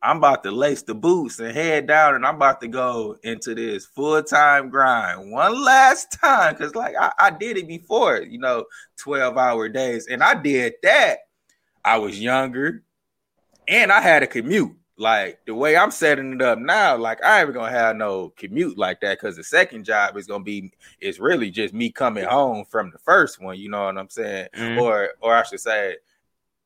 I'm 0.00 0.18
about 0.18 0.44
to 0.44 0.52
lace 0.52 0.82
the 0.82 0.94
boots 0.94 1.40
and 1.40 1.52
head 1.52 1.88
down, 1.88 2.14
and 2.14 2.24
I'm 2.24 2.36
about 2.36 2.60
to 2.60 2.68
go 2.68 3.16
into 3.24 3.54
this 3.54 3.86
full 3.86 4.22
time 4.22 4.68
grind 4.68 5.32
one 5.32 5.64
last 5.64 6.12
time. 6.12 6.54
Cause 6.56 6.74
like 6.74 6.94
I, 6.98 7.12
I, 7.18 7.30
did 7.30 7.56
it 7.56 7.66
before, 7.66 8.18
you 8.18 8.38
know, 8.38 8.64
12 8.98 9.36
hour 9.36 9.68
days, 9.68 10.06
and 10.06 10.22
I 10.22 10.34
did 10.34 10.74
that. 10.84 11.18
I 11.84 11.98
was 11.98 12.20
younger 12.20 12.84
and 13.66 13.90
I 13.90 14.00
had 14.00 14.22
a 14.22 14.26
commute. 14.26 14.74
Like 15.00 15.38
the 15.46 15.54
way 15.54 15.76
I'm 15.76 15.92
setting 15.92 16.32
it 16.32 16.42
up 16.42 16.58
now, 16.58 16.96
like 16.96 17.22
I 17.24 17.40
ain't 17.40 17.54
gonna 17.54 17.70
have 17.70 17.94
no 17.94 18.30
commute 18.30 18.76
like 18.76 19.00
that 19.02 19.18
because 19.18 19.36
the 19.36 19.44
second 19.44 19.84
job 19.84 20.16
is 20.16 20.26
gonna 20.26 20.42
be 20.42 20.72
it's 21.00 21.20
really 21.20 21.50
just 21.50 21.72
me 21.72 21.90
coming 21.92 22.24
home 22.24 22.64
from 22.64 22.90
the 22.90 22.98
first 22.98 23.40
one, 23.40 23.56
you 23.58 23.68
know 23.70 23.84
what 23.84 23.96
I'm 23.96 24.08
saying? 24.08 24.48
Mm-hmm. 24.56 24.80
Or 24.80 25.10
or 25.20 25.36
I 25.36 25.44
should 25.44 25.60
say 25.60 25.98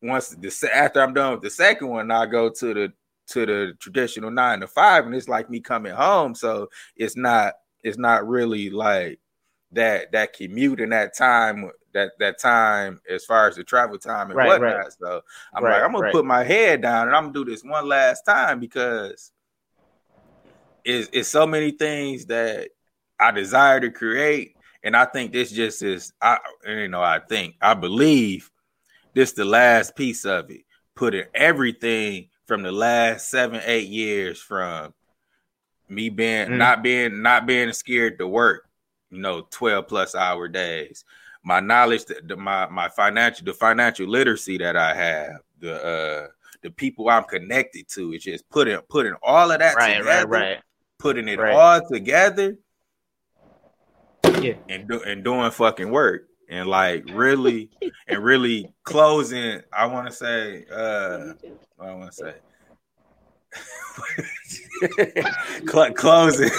once 0.00 0.30
the 0.30 0.70
after 0.74 1.02
I'm 1.02 1.12
done 1.12 1.32
with 1.32 1.42
the 1.42 1.50
second 1.50 1.88
one, 1.88 2.10
I 2.10 2.24
go 2.24 2.48
to 2.48 2.74
the 2.74 2.92
to 3.32 3.46
the 3.46 3.72
traditional 3.80 4.30
nine 4.30 4.60
to 4.60 4.66
five, 4.66 5.06
and 5.06 5.14
it's 5.14 5.28
like 5.28 5.50
me 5.50 5.60
coming 5.60 5.92
home. 5.92 6.34
So 6.34 6.68
it's 6.96 7.16
not 7.16 7.54
it's 7.82 7.98
not 7.98 8.26
really 8.26 8.70
like 8.70 9.18
that 9.72 10.12
that 10.12 10.34
commute 10.34 10.80
and 10.80 10.92
that 10.92 11.16
time 11.16 11.70
that 11.94 12.12
that 12.18 12.38
time 12.38 13.00
as 13.08 13.24
far 13.24 13.48
as 13.48 13.56
the 13.56 13.64
travel 13.64 13.98
time 13.98 14.30
and 14.30 14.36
right, 14.36 14.48
whatnot. 14.48 14.76
Right. 14.76 14.92
So 15.00 15.22
I'm 15.54 15.64
right, 15.64 15.72
like, 15.72 15.82
I'm 15.82 15.92
gonna 15.92 16.12
put 16.12 16.24
my 16.24 16.44
head 16.44 16.82
down 16.82 17.08
and 17.08 17.16
I'm 17.16 17.32
gonna 17.32 17.44
do 17.44 17.50
this 17.50 17.64
one 17.64 17.88
last 17.88 18.22
time 18.22 18.60
because 18.60 19.32
it's, 20.84 21.08
it's 21.12 21.28
so 21.28 21.46
many 21.46 21.70
things 21.70 22.26
that 22.26 22.70
I 23.18 23.30
desire 23.30 23.80
to 23.80 23.90
create. 23.90 24.56
And 24.84 24.96
I 24.96 25.04
think 25.04 25.32
this 25.32 25.50
just 25.50 25.82
is 25.82 26.12
I 26.20 26.38
you 26.66 26.88
know, 26.88 27.02
I 27.02 27.20
think 27.20 27.56
I 27.60 27.74
believe 27.74 28.50
this 29.14 29.32
the 29.32 29.44
last 29.44 29.96
piece 29.96 30.24
of 30.24 30.50
it. 30.50 30.62
Putting 30.94 31.24
everything 31.34 32.28
from 32.46 32.62
the 32.62 32.72
last 32.72 33.30
seven, 33.30 33.60
eight 33.64 33.88
years 33.88 34.40
from 34.40 34.94
me 35.88 36.08
being 36.08 36.48
mm. 36.48 36.56
not 36.56 36.82
being 36.82 37.22
not 37.22 37.46
being 37.46 37.72
scared 37.72 38.18
to 38.18 38.26
work, 38.26 38.68
you 39.10 39.18
know, 39.18 39.46
12 39.50 39.88
plus 39.88 40.14
hour 40.14 40.48
days. 40.48 41.04
My 41.44 41.60
knowledge, 41.60 42.04
the, 42.04 42.36
my 42.36 42.68
my 42.68 42.88
financial 42.88 43.44
the 43.44 43.52
financial 43.52 44.06
literacy 44.06 44.58
that 44.58 44.76
I 44.76 44.94
have, 44.94 45.40
the 45.58 45.84
uh 45.84 46.26
the 46.62 46.70
people 46.70 47.08
I'm 47.08 47.24
connected 47.24 47.88
to, 47.88 48.12
it's 48.12 48.24
just 48.24 48.48
putting 48.48 48.78
putting 48.88 49.14
all 49.22 49.50
of 49.50 49.58
that 49.58 49.74
right, 49.74 49.98
together, 49.98 50.28
right, 50.28 50.40
right. 50.40 50.58
putting 50.98 51.28
it 51.28 51.38
right. 51.38 51.54
all 51.54 51.88
together, 51.88 52.56
yeah. 54.40 54.54
and 54.68 54.88
do, 54.88 55.02
and 55.02 55.24
doing 55.24 55.50
fucking 55.50 55.90
work 55.90 56.28
and 56.48 56.68
like 56.68 57.04
really 57.12 57.70
and 58.08 58.22
really 58.22 58.72
closing. 58.84 59.60
I 59.72 59.86
want 59.86 60.06
to 60.06 60.12
say, 60.12 60.64
uh, 60.72 61.32
I 61.80 61.94
want 61.94 62.12
to 62.12 62.16
say, 62.16 62.34
closing, 65.94 66.50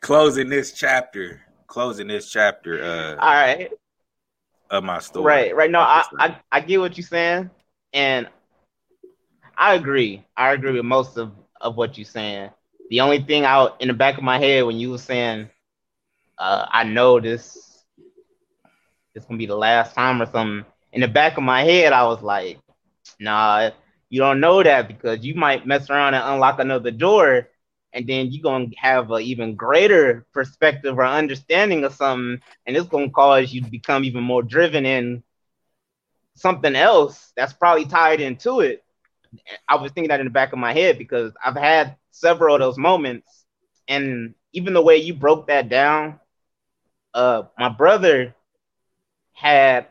closing 0.00 0.48
this 0.48 0.72
chapter, 0.72 1.42
closing 1.66 2.08
this 2.08 2.30
chapter. 2.30 2.82
Uh, 2.82 3.16
All 3.16 3.32
right, 3.32 3.70
of 4.70 4.84
my 4.84 4.98
story. 4.98 5.24
Right, 5.24 5.56
right. 5.56 5.70
No, 5.70 5.80
I, 5.80 6.04
I, 6.18 6.36
I 6.50 6.60
get 6.60 6.80
what 6.80 6.96
you're 6.96 7.06
saying, 7.06 7.50
and 7.92 8.28
I 9.56 9.74
agree. 9.74 10.24
I 10.36 10.52
agree 10.52 10.72
with 10.72 10.84
most 10.84 11.16
of 11.18 11.32
of 11.60 11.76
what 11.76 11.96
you're 11.96 12.04
saying. 12.04 12.50
the 12.90 13.00
only 13.00 13.22
thing 13.22 13.44
out 13.44 13.80
in 13.80 13.88
the 13.88 13.94
back 13.94 14.18
of 14.18 14.24
my 14.24 14.38
head 14.38 14.64
when 14.64 14.76
you 14.76 14.90
were 14.90 14.98
saying, 14.98 15.48
uh, 16.38 16.66
I 16.70 16.82
know 16.82 17.20
this 17.20 17.71
this 19.14 19.24
gonna 19.24 19.38
be 19.38 19.46
the 19.46 19.56
last 19.56 19.94
time 19.94 20.20
or 20.22 20.26
something. 20.26 20.64
In 20.92 21.00
the 21.00 21.08
back 21.08 21.36
of 21.36 21.44
my 21.44 21.62
head, 21.62 21.92
I 21.92 22.04
was 22.04 22.22
like, 22.22 22.58
nah, 23.20 23.70
you 24.08 24.20
don't 24.20 24.40
know 24.40 24.62
that 24.62 24.88
because 24.88 25.24
you 25.24 25.34
might 25.34 25.66
mess 25.66 25.90
around 25.90 26.14
and 26.14 26.24
unlock 26.24 26.58
another 26.58 26.90
door, 26.90 27.48
and 27.92 28.06
then 28.06 28.28
you're 28.30 28.42
gonna 28.42 28.68
have 28.76 29.10
an 29.10 29.22
even 29.22 29.54
greater 29.56 30.26
perspective 30.32 30.96
or 30.98 31.04
understanding 31.06 31.84
of 31.84 31.94
something, 31.94 32.40
and 32.66 32.76
it's 32.76 32.88
gonna 32.88 33.10
cause 33.10 33.52
you 33.52 33.62
to 33.62 33.70
become 33.70 34.04
even 34.04 34.22
more 34.22 34.42
driven 34.42 34.86
in 34.86 35.22
something 36.34 36.74
else 36.74 37.32
that's 37.36 37.52
probably 37.52 37.84
tied 37.84 38.20
into 38.20 38.60
it. 38.60 38.82
I 39.68 39.76
was 39.76 39.92
thinking 39.92 40.08
that 40.08 40.20
in 40.20 40.26
the 40.26 40.30
back 40.32 40.52
of 40.52 40.58
my 40.58 40.72
head 40.72 40.98
because 40.98 41.32
I've 41.44 41.56
had 41.56 41.96
several 42.10 42.54
of 42.54 42.60
those 42.60 42.78
moments, 42.78 43.44
and 43.88 44.34
even 44.52 44.74
the 44.74 44.82
way 44.82 44.96
you 44.96 45.14
broke 45.14 45.48
that 45.48 45.68
down, 45.68 46.20
uh, 47.14 47.42
my 47.58 47.68
brother 47.68 48.34
had 49.32 49.86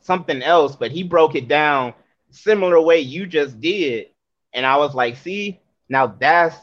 something 0.00 0.42
else, 0.42 0.76
but 0.76 0.90
he 0.90 1.02
broke 1.02 1.34
it 1.34 1.48
down 1.48 1.94
similar 2.30 2.80
way 2.80 2.98
you 3.00 3.26
just 3.26 3.60
did, 3.60 4.06
and 4.52 4.66
I 4.66 4.76
was 4.76 4.94
like, 4.94 5.16
see, 5.16 5.60
now 5.88 6.06
that's 6.06 6.56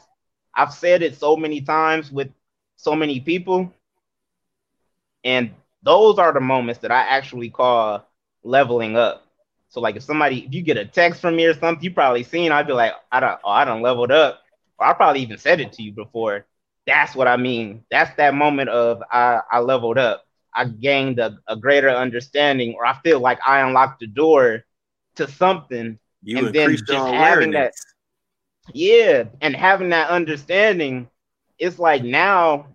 I've 0.54 0.72
said 0.72 1.02
it 1.02 1.16
so 1.16 1.36
many 1.36 1.60
times 1.62 2.12
with 2.12 2.28
so 2.76 2.94
many 2.94 3.20
people, 3.20 3.72
and 5.24 5.50
those 5.82 6.18
are 6.18 6.32
the 6.32 6.40
moments 6.40 6.80
that 6.80 6.90
I 6.90 7.00
actually 7.02 7.50
call 7.50 8.06
leveling 8.44 8.96
up. 8.96 9.26
So 9.68 9.80
like 9.80 9.96
if 9.96 10.02
somebody 10.02 10.44
if 10.46 10.52
you 10.52 10.62
get 10.62 10.76
a 10.76 10.84
text 10.84 11.20
from 11.20 11.36
me 11.36 11.46
or 11.46 11.54
something, 11.54 11.82
you 11.82 11.92
probably 11.92 12.22
seen, 12.24 12.52
I'd 12.52 12.66
be 12.66 12.72
like, 12.72 12.92
I 13.10 13.20
don't 13.20 13.40
oh, 13.44 13.50
I 13.50 13.64
don't 13.64 13.82
leveled 13.82 14.12
up. 14.12 14.40
Or 14.78 14.86
I 14.86 14.92
probably 14.92 15.22
even 15.22 15.38
said 15.38 15.60
it 15.60 15.72
to 15.74 15.82
you 15.82 15.92
before. 15.92 16.44
That's 16.86 17.14
what 17.14 17.28
I 17.28 17.36
mean. 17.36 17.84
That's 17.90 18.14
that 18.16 18.34
moment 18.34 18.68
of 18.68 19.02
I, 19.10 19.40
I 19.50 19.60
leveled 19.60 19.98
up. 19.98 20.26
I 20.54 20.66
gained 20.66 21.18
a, 21.18 21.38
a 21.48 21.56
greater 21.56 21.90
understanding, 21.90 22.74
or 22.74 22.86
I 22.86 22.94
feel 23.02 23.20
like 23.20 23.38
I 23.46 23.60
unlocked 23.60 24.00
the 24.00 24.06
door 24.06 24.64
to 25.16 25.28
something. 25.28 25.98
You 26.22 26.38
and 26.38 26.54
then 26.54 26.76
just 26.76 26.90
having 26.90 27.52
that 27.52 27.72
yeah, 28.72 29.24
and 29.40 29.56
having 29.56 29.90
that 29.90 30.10
understanding, 30.10 31.08
it's 31.58 31.78
like 31.78 32.04
now 32.04 32.68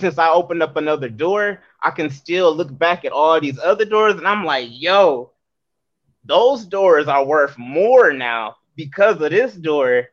since 0.00 0.18
I 0.18 0.30
opened 0.30 0.62
up 0.62 0.76
another 0.76 1.08
door, 1.08 1.62
I 1.82 1.90
can 1.90 2.10
still 2.10 2.54
look 2.54 2.76
back 2.76 3.04
at 3.04 3.12
all 3.12 3.40
these 3.40 3.58
other 3.58 3.84
doors 3.84 4.14
and 4.14 4.26
I'm 4.26 4.44
like, 4.44 4.68
yo, 4.70 5.32
those 6.24 6.64
doors 6.64 7.06
are 7.08 7.24
worth 7.24 7.56
more 7.58 8.12
now 8.12 8.56
because 8.76 9.20
of 9.20 9.30
this 9.30 9.54
door. 9.54 10.08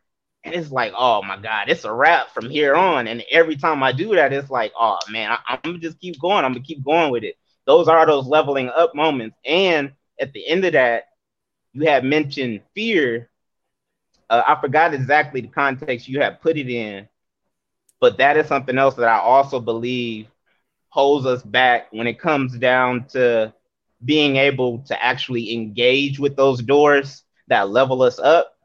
And 0.48 0.56
it's 0.56 0.72
like, 0.72 0.94
oh 0.98 1.22
my 1.24 1.38
God, 1.38 1.68
it's 1.68 1.84
a 1.84 1.92
wrap 1.92 2.30
from 2.34 2.50
here 2.50 2.74
on. 2.74 3.08
And 3.08 3.22
every 3.30 3.58
time 3.58 3.84
I 3.84 3.92
do 3.92 4.16
that, 4.16 4.32
it's 4.32 4.50
like, 4.50 4.72
oh 4.80 4.98
man, 5.10 5.38
I, 5.46 5.56
am 5.56 5.60
gonna 5.62 5.78
just 5.80 6.00
keep 6.00 6.18
going. 6.22 6.46
I'm 6.46 6.54
gonna 6.54 6.64
keep 6.64 6.86
going 6.86 7.12
with 7.12 7.26
it. 7.26 7.36
Those 7.66 7.90
are 7.90 8.06
those 8.06 8.28
leveling 8.28 8.70
up 8.70 8.96
moments. 8.96 9.36
And 9.44 9.92
at 10.18 10.32
the 10.32 10.48
end 10.48 10.64
of 10.64 10.72
that, 10.72 11.10
you 11.74 11.86
had 11.86 12.06
mentioned 12.06 12.62
fear. 12.74 13.30
Uh, 14.30 14.42
I 14.48 14.60
forgot 14.62 14.94
exactly 14.94 15.42
the 15.42 15.50
context 15.50 16.08
you 16.08 16.22
had 16.22 16.42
put 16.42 16.58
it 16.58 16.70
in, 16.70 17.10
but 18.00 18.18
that 18.20 18.38
is 18.38 18.48
something 18.48 18.78
else 18.78 18.96
that 18.96 19.10
I 19.10 19.20
also 19.20 19.60
believe 19.60 20.28
holds 20.88 21.26
us 21.26 21.44
back 21.44 21.92
when 21.92 22.08
it 22.08 22.20
comes 22.20 22.58
down 22.58 23.06
to 23.10 23.54
being 24.06 24.38
able 24.38 24.80
to 24.80 25.04
actually 25.04 25.54
engage 25.54 26.20
with 26.20 26.38
those 26.38 26.62
doors 26.62 27.24
that 27.48 27.70
level 27.70 28.02
us 28.02 28.18
up. 28.18 28.57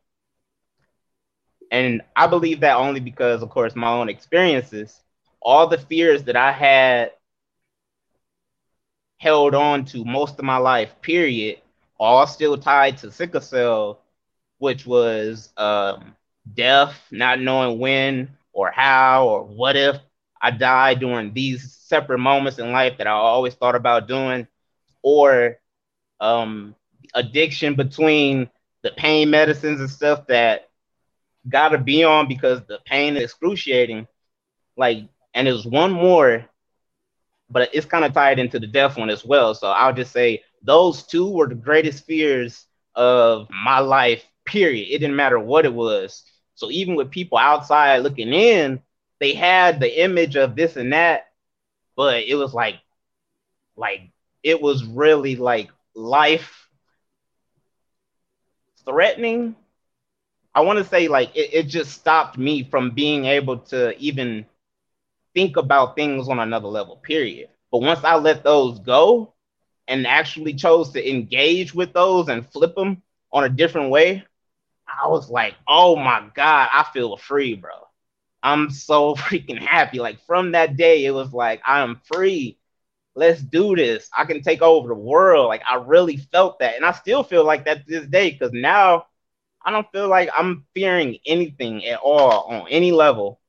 And 1.72 2.02
I 2.16 2.28
believe 2.28 2.60
that 2.60 2.76
only 2.76 3.00
because, 3.00 3.42
of 3.42 3.50
course, 3.50 3.76
my 3.76 3.90
own 3.90 4.10
experiences, 4.10 5.02
all 5.42 5.68
the 5.68 5.78
fears 5.78 6.24
that 6.24 6.36
I 6.36 6.52
had 6.52 7.12
held 9.18 9.54
on 9.54 9.84
to 9.86 10.04
most 10.04 10.38
of 10.38 10.44
my 10.44 10.58
life, 10.58 10.94
period, 11.02 11.58
all 11.98 12.26
still 12.26 12.58
tied 12.58 12.98
to 12.98 13.12
sickle 13.12 13.40
cell, 13.40 14.00
which 14.58 14.86
was 14.86 15.50
um, 15.56 16.14
death, 16.54 17.00
not 17.10 17.40
knowing 17.40 17.78
when 17.78 18.30
or 18.52 18.70
how 18.70 19.28
or 19.28 19.44
what 19.44 19.76
if 19.76 19.96
I 20.42 20.50
die 20.50 20.94
during 20.94 21.32
these 21.32 21.72
separate 21.74 22.18
moments 22.18 22.58
in 22.58 22.72
life 22.72 22.98
that 22.98 23.08
I 23.08 23.12
always 23.12 23.54
thought 23.54 23.76
about 23.76 24.08
doing 24.08 24.46
or 25.02 25.58
um, 26.20 26.74
addiction 27.14 27.74
between 27.76 28.50
the 28.82 28.90
pain 28.92 29.30
medicines 29.30 29.80
and 29.80 29.90
stuff 29.90 30.26
that 30.28 30.68
gotta 31.48 31.78
be 31.78 32.04
on 32.04 32.28
because 32.28 32.62
the 32.66 32.78
pain 32.84 33.16
is 33.16 33.24
excruciating. 33.24 34.06
Like, 34.76 35.04
and 35.34 35.46
there's 35.46 35.66
one 35.66 35.92
more, 35.92 36.44
but 37.50 37.70
it's 37.72 37.86
kind 37.86 38.04
of 38.04 38.12
tied 38.12 38.38
into 38.38 38.58
the 38.58 38.66
death 38.66 38.96
one 38.96 39.10
as 39.10 39.24
well. 39.24 39.54
So 39.54 39.68
I'll 39.68 39.92
just 39.92 40.12
say 40.12 40.42
those 40.62 41.02
two 41.04 41.30
were 41.30 41.48
the 41.48 41.54
greatest 41.54 42.06
fears 42.06 42.66
of 42.94 43.48
my 43.50 43.78
life, 43.80 44.24
period. 44.44 44.88
It 44.90 44.98
didn't 44.98 45.16
matter 45.16 45.38
what 45.38 45.64
it 45.64 45.72
was. 45.72 46.24
So 46.54 46.70
even 46.70 46.94
with 46.94 47.10
people 47.10 47.38
outside 47.38 47.98
looking 47.98 48.32
in, 48.32 48.80
they 49.20 49.34
had 49.34 49.80
the 49.80 50.02
image 50.02 50.36
of 50.36 50.56
this 50.56 50.76
and 50.76 50.92
that, 50.92 51.28
but 51.96 52.24
it 52.24 52.34
was 52.34 52.54
like, 52.54 52.76
like 53.76 54.00
it 54.42 54.60
was 54.60 54.84
really 54.84 55.36
like 55.36 55.70
life 55.94 56.68
threatening. 58.84 59.54
I 60.54 60.60
want 60.62 60.78
to 60.78 60.84
say 60.84 61.08
like 61.08 61.34
it, 61.34 61.50
it 61.52 61.62
just 61.64 61.92
stopped 61.92 62.38
me 62.38 62.64
from 62.64 62.90
being 62.90 63.24
able 63.26 63.58
to 63.58 63.96
even 63.98 64.46
think 65.34 65.56
about 65.56 65.96
things 65.96 66.28
on 66.28 66.38
another 66.38 66.68
level, 66.68 66.96
period. 66.96 67.48
But 67.70 67.82
once 67.82 68.04
I 68.04 68.16
let 68.16 68.44
those 68.44 68.78
go 68.80 69.34
and 69.88 70.06
actually 70.06 70.54
chose 70.54 70.90
to 70.92 71.10
engage 71.10 71.74
with 71.74 71.92
those 71.92 72.28
and 72.28 72.46
flip 72.50 72.74
them 72.74 73.02
on 73.32 73.44
a 73.44 73.48
different 73.48 73.90
way, 73.90 74.24
I 74.86 75.08
was 75.08 75.30
like, 75.30 75.54
oh 75.68 75.96
my 75.96 76.24
God, 76.34 76.68
I 76.72 76.84
feel 76.92 77.16
free, 77.16 77.54
bro. 77.54 77.72
I'm 78.42 78.70
so 78.70 79.14
freaking 79.16 79.58
happy. 79.58 80.00
Like 80.00 80.20
from 80.26 80.52
that 80.52 80.76
day, 80.76 81.04
it 81.06 81.12
was 81.12 81.32
like, 81.32 81.62
I 81.66 81.80
am 81.80 82.00
free 82.04 82.58
let's 83.14 83.42
do 83.42 83.76
this. 83.76 84.08
I 84.16 84.24
can 84.24 84.42
take 84.42 84.62
over 84.62 84.88
the 84.88 84.94
world. 84.94 85.48
Like 85.48 85.62
I 85.68 85.76
really 85.76 86.16
felt 86.16 86.58
that. 86.60 86.76
And 86.76 86.84
I 86.84 86.92
still 86.92 87.22
feel 87.22 87.44
like 87.44 87.64
that 87.66 87.86
to 87.86 88.00
this 88.00 88.06
day 88.08 88.30
because 88.30 88.52
now 88.52 89.06
I 89.64 89.70
don't 89.70 89.90
feel 89.92 90.08
like 90.08 90.30
I'm 90.36 90.64
fearing 90.74 91.18
anything 91.26 91.84
at 91.86 92.00
all 92.00 92.44
on 92.44 92.66
any 92.68 92.92
level. 92.92 93.40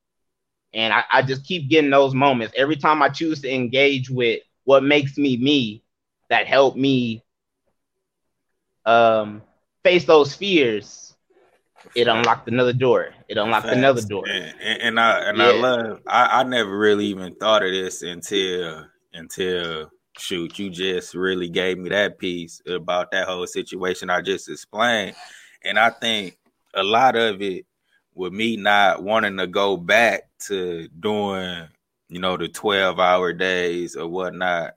And 0.74 0.94
I, 0.94 1.04
I 1.12 1.22
just 1.22 1.46
keep 1.46 1.70
getting 1.70 1.92
those 1.92 2.14
moments 2.14 2.54
every 2.58 2.76
time 2.76 3.02
I 3.02 3.10
choose 3.10 3.42
to 3.42 3.54
engage 3.54 4.10
with 4.10 4.42
what 4.64 4.84
makes 4.84 5.18
me 5.18 5.38
me 5.38 5.84
that 6.30 6.48
help 6.48 6.76
me 6.76 7.24
um, 8.86 9.42
face 9.84 10.06
those 10.06 10.34
fears. 10.34 11.16
It 11.96 12.08
unlocked 12.08 12.48
another 12.48 12.74
door. 12.74 13.14
It 13.28 13.38
unlocked 13.38 13.66
Facts. 13.66 13.78
another 13.78 14.02
door. 14.02 14.24
And, 14.28 14.56
and, 14.60 14.82
and 14.82 15.00
I 15.00 15.20
and 15.30 15.38
yeah. 15.38 15.44
I 15.46 15.52
love. 15.52 16.02
I, 16.08 16.40
I 16.40 16.44
never 16.44 16.76
really 16.76 17.06
even 17.08 17.36
thought 17.36 17.62
of 17.62 17.72
this 17.72 18.02
until 18.02 18.86
until 19.14 19.92
shoot, 20.18 20.58
you 20.60 20.70
just 20.70 21.14
really 21.14 21.50
gave 21.50 21.78
me 21.78 21.90
that 21.90 22.18
piece 22.18 22.62
about 22.68 23.12
that 23.12 23.28
whole 23.28 23.48
situation 23.48 24.10
I 24.10 24.22
just 24.22 24.50
explained. 24.50 25.16
And 25.64 25.80
I 25.80 25.90
think 25.90 26.38
a 26.74 26.84
lot 26.84 27.16
of 27.16 27.42
it 27.42 27.66
with 28.16 28.34
me 28.34 28.58
not 28.58 29.02
wanting 29.02 29.38
to 29.38 29.48
go 29.48 29.78
back 29.78 30.30
to 30.48 30.88
doing, 31.00 31.68
you 32.10 32.20
know, 32.20 32.38
the 32.38 32.48
12 32.48 33.00
hour 33.00 33.34
days 33.34 33.96
or 33.96 34.08
whatnot. 34.08 34.76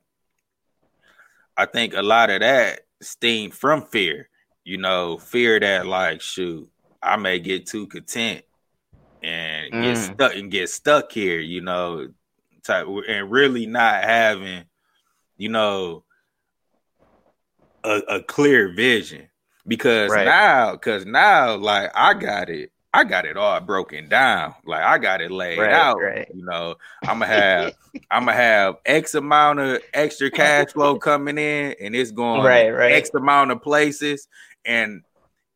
I 1.57 1.66
think 1.66 1.94
a 1.94 2.03
lot 2.03 2.31
of 2.31 2.40
that 2.40 2.81
stemmed 3.01 3.55
from 3.55 3.87
fear, 3.87 4.29
you 4.64 4.79
know, 4.79 5.16
fear 5.16 5.59
that 5.61 5.87
like, 5.87 6.20
shoot, 6.20 6.68
I 7.03 7.16
may 7.16 7.38
get 7.38 7.66
too 7.66 7.87
content 7.87 8.44
and 9.22 9.72
mm. 9.72 9.83
get 9.83 9.96
stuck 9.96 10.35
and 10.35 10.51
get 10.51 10.70
stuck 10.70 11.12
here, 11.12 11.40
you 11.40 11.61
know, 11.61 12.09
type 12.62 12.87
and 13.09 13.31
really 13.31 13.66
not 13.66 14.05
having, 14.05 14.64
you 15.37 15.49
know, 15.49 16.05
a, 17.85 17.99
a 18.09 18.22
clear 18.22 18.72
vision. 18.75 19.29
Because 19.66 20.11
right. 20.11 20.24
now, 20.24 20.72
because 20.72 21.05
now, 21.07 21.57
like 21.57 21.90
I 21.94 22.14
got 22.14 22.48
it, 22.48 22.70
I 22.96 23.05
got 23.05 23.26
it 23.26 23.37
all 23.37 23.61
broken 23.61 24.09
down. 24.09 24.55
Like 24.64 24.83
I 24.83 24.98
got 24.98 25.20
it 25.20 25.31
laid 25.31 25.59
right, 25.59 25.72
out. 25.72 26.00
Right. 26.00 26.26
You 26.33 26.44
know, 26.44 26.76
I'm 27.02 27.18
gonna 27.18 27.26
have 27.26 27.74
I'm 28.11 28.24
gonna 28.24 28.37
have 28.37 28.76
X 28.87 29.14
amount 29.14 29.59
of 29.61 29.83
extra 29.92 30.31
cash 30.31 30.72
flow 30.72 30.98
coming 30.98 31.37
in, 31.37 31.74
and 31.81 31.94
it's 31.94 32.11
going 32.11 32.42
right, 32.42 32.70
right. 32.70 32.92
X 32.92 33.11
amount 33.14 33.50
of 33.50 33.61
places, 33.61 34.29
and 34.64 35.02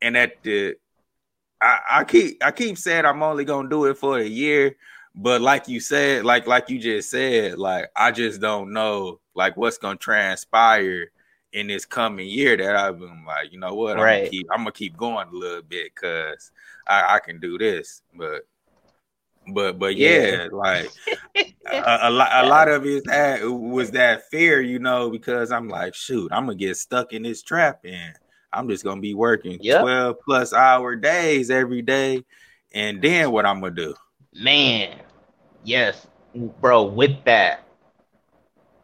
and 0.02 0.16
at 0.16 0.42
the 0.42 0.74
I, 1.62 1.78
I 1.90 2.04
keep 2.04 2.44
I 2.44 2.50
keep 2.50 2.76
saying 2.76 3.06
I'm 3.06 3.22
only 3.22 3.44
gonna 3.44 3.70
do 3.70 3.86
it 3.86 3.96
for 3.96 4.18
a 4.18 4.26
year, 4.26 4.76
but 5.14 5.40
like 5.40 5.66
you 5.66 5.80
said, 5.80 6.24
like 6.24 6.46
like 6.46 6.68
you 6.68 6.78
just 6.78 7.10
said, 7.10 7.58
like 7.58 7.90
I 7.96 8.10
just 8.12 8.40
don't 8.42 8.72
know 8.72 9.20
like 9.34 9.56
what's 9.56 9.78
gonna 9.78 9.96
transpire 9.96 11.10
in 11.52 11.66
this 11.66 11.84
coming 11.84 12.28
year 12.28 12.56
that 12.56 12.76
I've 12.76 12.98
been 12.98 13.24
like, 13.26 13.52
you 13.52 13.58
know 13.58 13.74
what, 13.74 13.96
I'm, 13.96 14.04
Right. 14.04 14.18
gonna, 14.18 14.30
keep, 14.30 14.46
I'm 14.50 14.58
gonna 14.58 14.72
keep 14.72 14.96
going 14.96 15.28
a 15.28 15.32
little 15.36 15.62
bit 15.62 15.92
because 15.94 16.52
I, 16.86 17.16
I 17.16 17.18
can 17.18 17.40
do 17.40 17.58
this. 17.58 18.02
But 18.14 18.46
but 19.52 19.78
but 19.78 19.96
yeah, 19.96 20.42
Yeah. 20.42 20.48
like 20.52 20.90
a, 21.66 21.98
a 22.02 22.10
lot 22.10 22.30
a 22.32 22.48
lot 22.48 22.68
of 22.68 22.86
it 22.86 23.04
that 23.06 23.42
was 23.42 23.90
that 23.92 24.28
fear, 24.30 24.60
you 24.60 24.78
know, 24.78 25.10
because 25.10 25.50
I'm 25.50 25.68
like, 25.68 25.94
shoot, 25.94 26.30
I'm 26.32 26.44
gonna 26.46 26.56
get 26.56 26.76
stuck 26.76 27.12
in 27.12 27.22
this 27.22 27.42
trap 27.42 27.80
and 27.84 28.14
I'm 28.52 28.68
just 28.68 28.84
gonna 28.84 29.00
be 29.00 29.14
working 29.14 29.58
Yep. 29.60 29.80
12 29.80 30.16
plus 30.24 30.52
hour 30.52 30.96
days 30.96 31.50
every 31.50 31.82
day, 31.82 32.24
and 32.72 33.00
then 33.02 33.30
what 33.30 33.46
I'm 33.46 33.60
gonna 33.60 33.74
do. 33.74 33.94
Man, 34.34 35.00
yes, 35.64 36.06
bro. 36.34 36.84
With 36.84 37.24
that, 37.24 37.64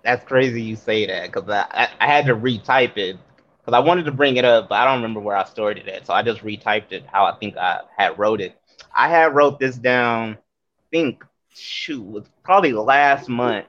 that's 0.06 0.24
crazy 0.24 0.62
you 0.62 0.76
say 0.76 1.06
that 1.06 1.32
because 1.32 1.50
I, 1.50 1.66
I 1.72 1.88
I 2.00 2.06
had 2.08 2.26
to 2.26 2.36
retype 2.36 2.98
it 2.98 3.18
because 3.60 3.74
I 3.74 3.80
wanted 3.80 4.06
to 4.06 4.12
bring 4.12 4.36
it 4.36 4.44
up, 4.44 4.68
but 4.70 4.76
I 4.76 4.84
don't 4.86 5.02
remember 5.02 5.20
where 5.20 5.36
I 5.36 5.44
stored 5.44 5.78
it 5.78 5.88
at. 5.88 6.06
So 6.06 6.14
I 6.14 6.22
just 6.22 6.42
retyped 6.42 6.92
it 6.92 7.04
how 7.12 7.26
I 7.26 7.36
think 7.38 7.56
I 7.58 7.80
had 7.96 8.18
wrote 8.18 8.40
it. 8.40 8.56
I 8.96 9.08
had 9.08 9.34
wrote 9.34 9.60
this 9.60 9.76
down. 9.76 10.32
I 10.32 10.84
think 10.92 11.24
shoot 11.54 12.04
was 12.04 12.24
probably 12.44 12.72
last 12.72 13.28
month, 13.28 13.66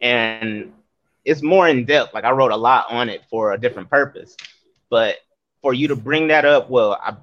and 0.00 0.72
it's 1.24 1.42
more 1.42 1.68
in 1.68 1.84
depth. 1.86 2.14
Like 2.14 2.24
I 2.24 2.32
wrote 2.32 2.52
a 2.52 2.56
lot 2.56 2.86
on 2.90 3.08
it 3.10 3.22
for 3.30 3.52
a 3.52 3.58
different 3.58 3.90
purpose, 3.90 4.36
but 4.90 5.16
for 5.62 5.74
you 5.74 5.88
to 5.88 5.96
bring 5.96 6.28
that 6.28 6.44
up, 6.44 6.70
well, 6.70 6.98
I, 7.02 7.14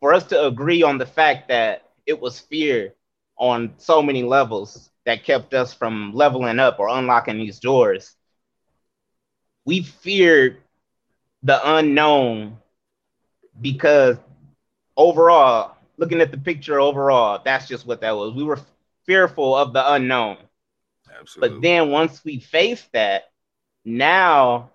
for 0.00 0.14
us 0.14 0.24
to 0.26 0.46
agree 0.46 0.82
on 0.82 0.98
the 0.98 1.06
fact 1.06 1.48
that 1.48 1.82
it 2.06 2.20
was 2.20 2.40
fear 2.40 2.94
on 3.38 3.74
so 3.78 4.02
many 4.02 4.22
levels 4.22 4.90
that 5.06 5.24
kept 5.24 5.54
us 5.54 5.74
from 5.74 6.12
leveling 6.14 6.60
up 6.60 6.78
or 6.80 6.88
unlocking 6.88 7.38
these 7.38 7.60
doors. 7.60 8.14
We 9.64 9.82
feared 9.82 10.58
the 11.42 11.60
unknown 11.76 12.58
because 13.60 14.18
overall, 14.96 15.76
looking 15.98 16.20
at 16.20 16.32
the 16.32 16.38
picture 16.38 16.80
overall, 16.80 17.40
that's 17.44 17.68
just 17.68 17.86
what 17.86 18.00
that 18.02 18.16
was. 18.16 18.34
We 18.34 18.44
were 18.44 18.60
fearful 19.06 19.56
of 19.56 19.72
the 19.72 19.92
unknown. 19.92 20.38
Absolutely. 21.20 21.56
But 21.56 21.62
then 21.62 21.90
once 21.90 22.24
we 22.24 22.40
face 22.40 22.86
that, 22.92 23.30
now 23.84 24.70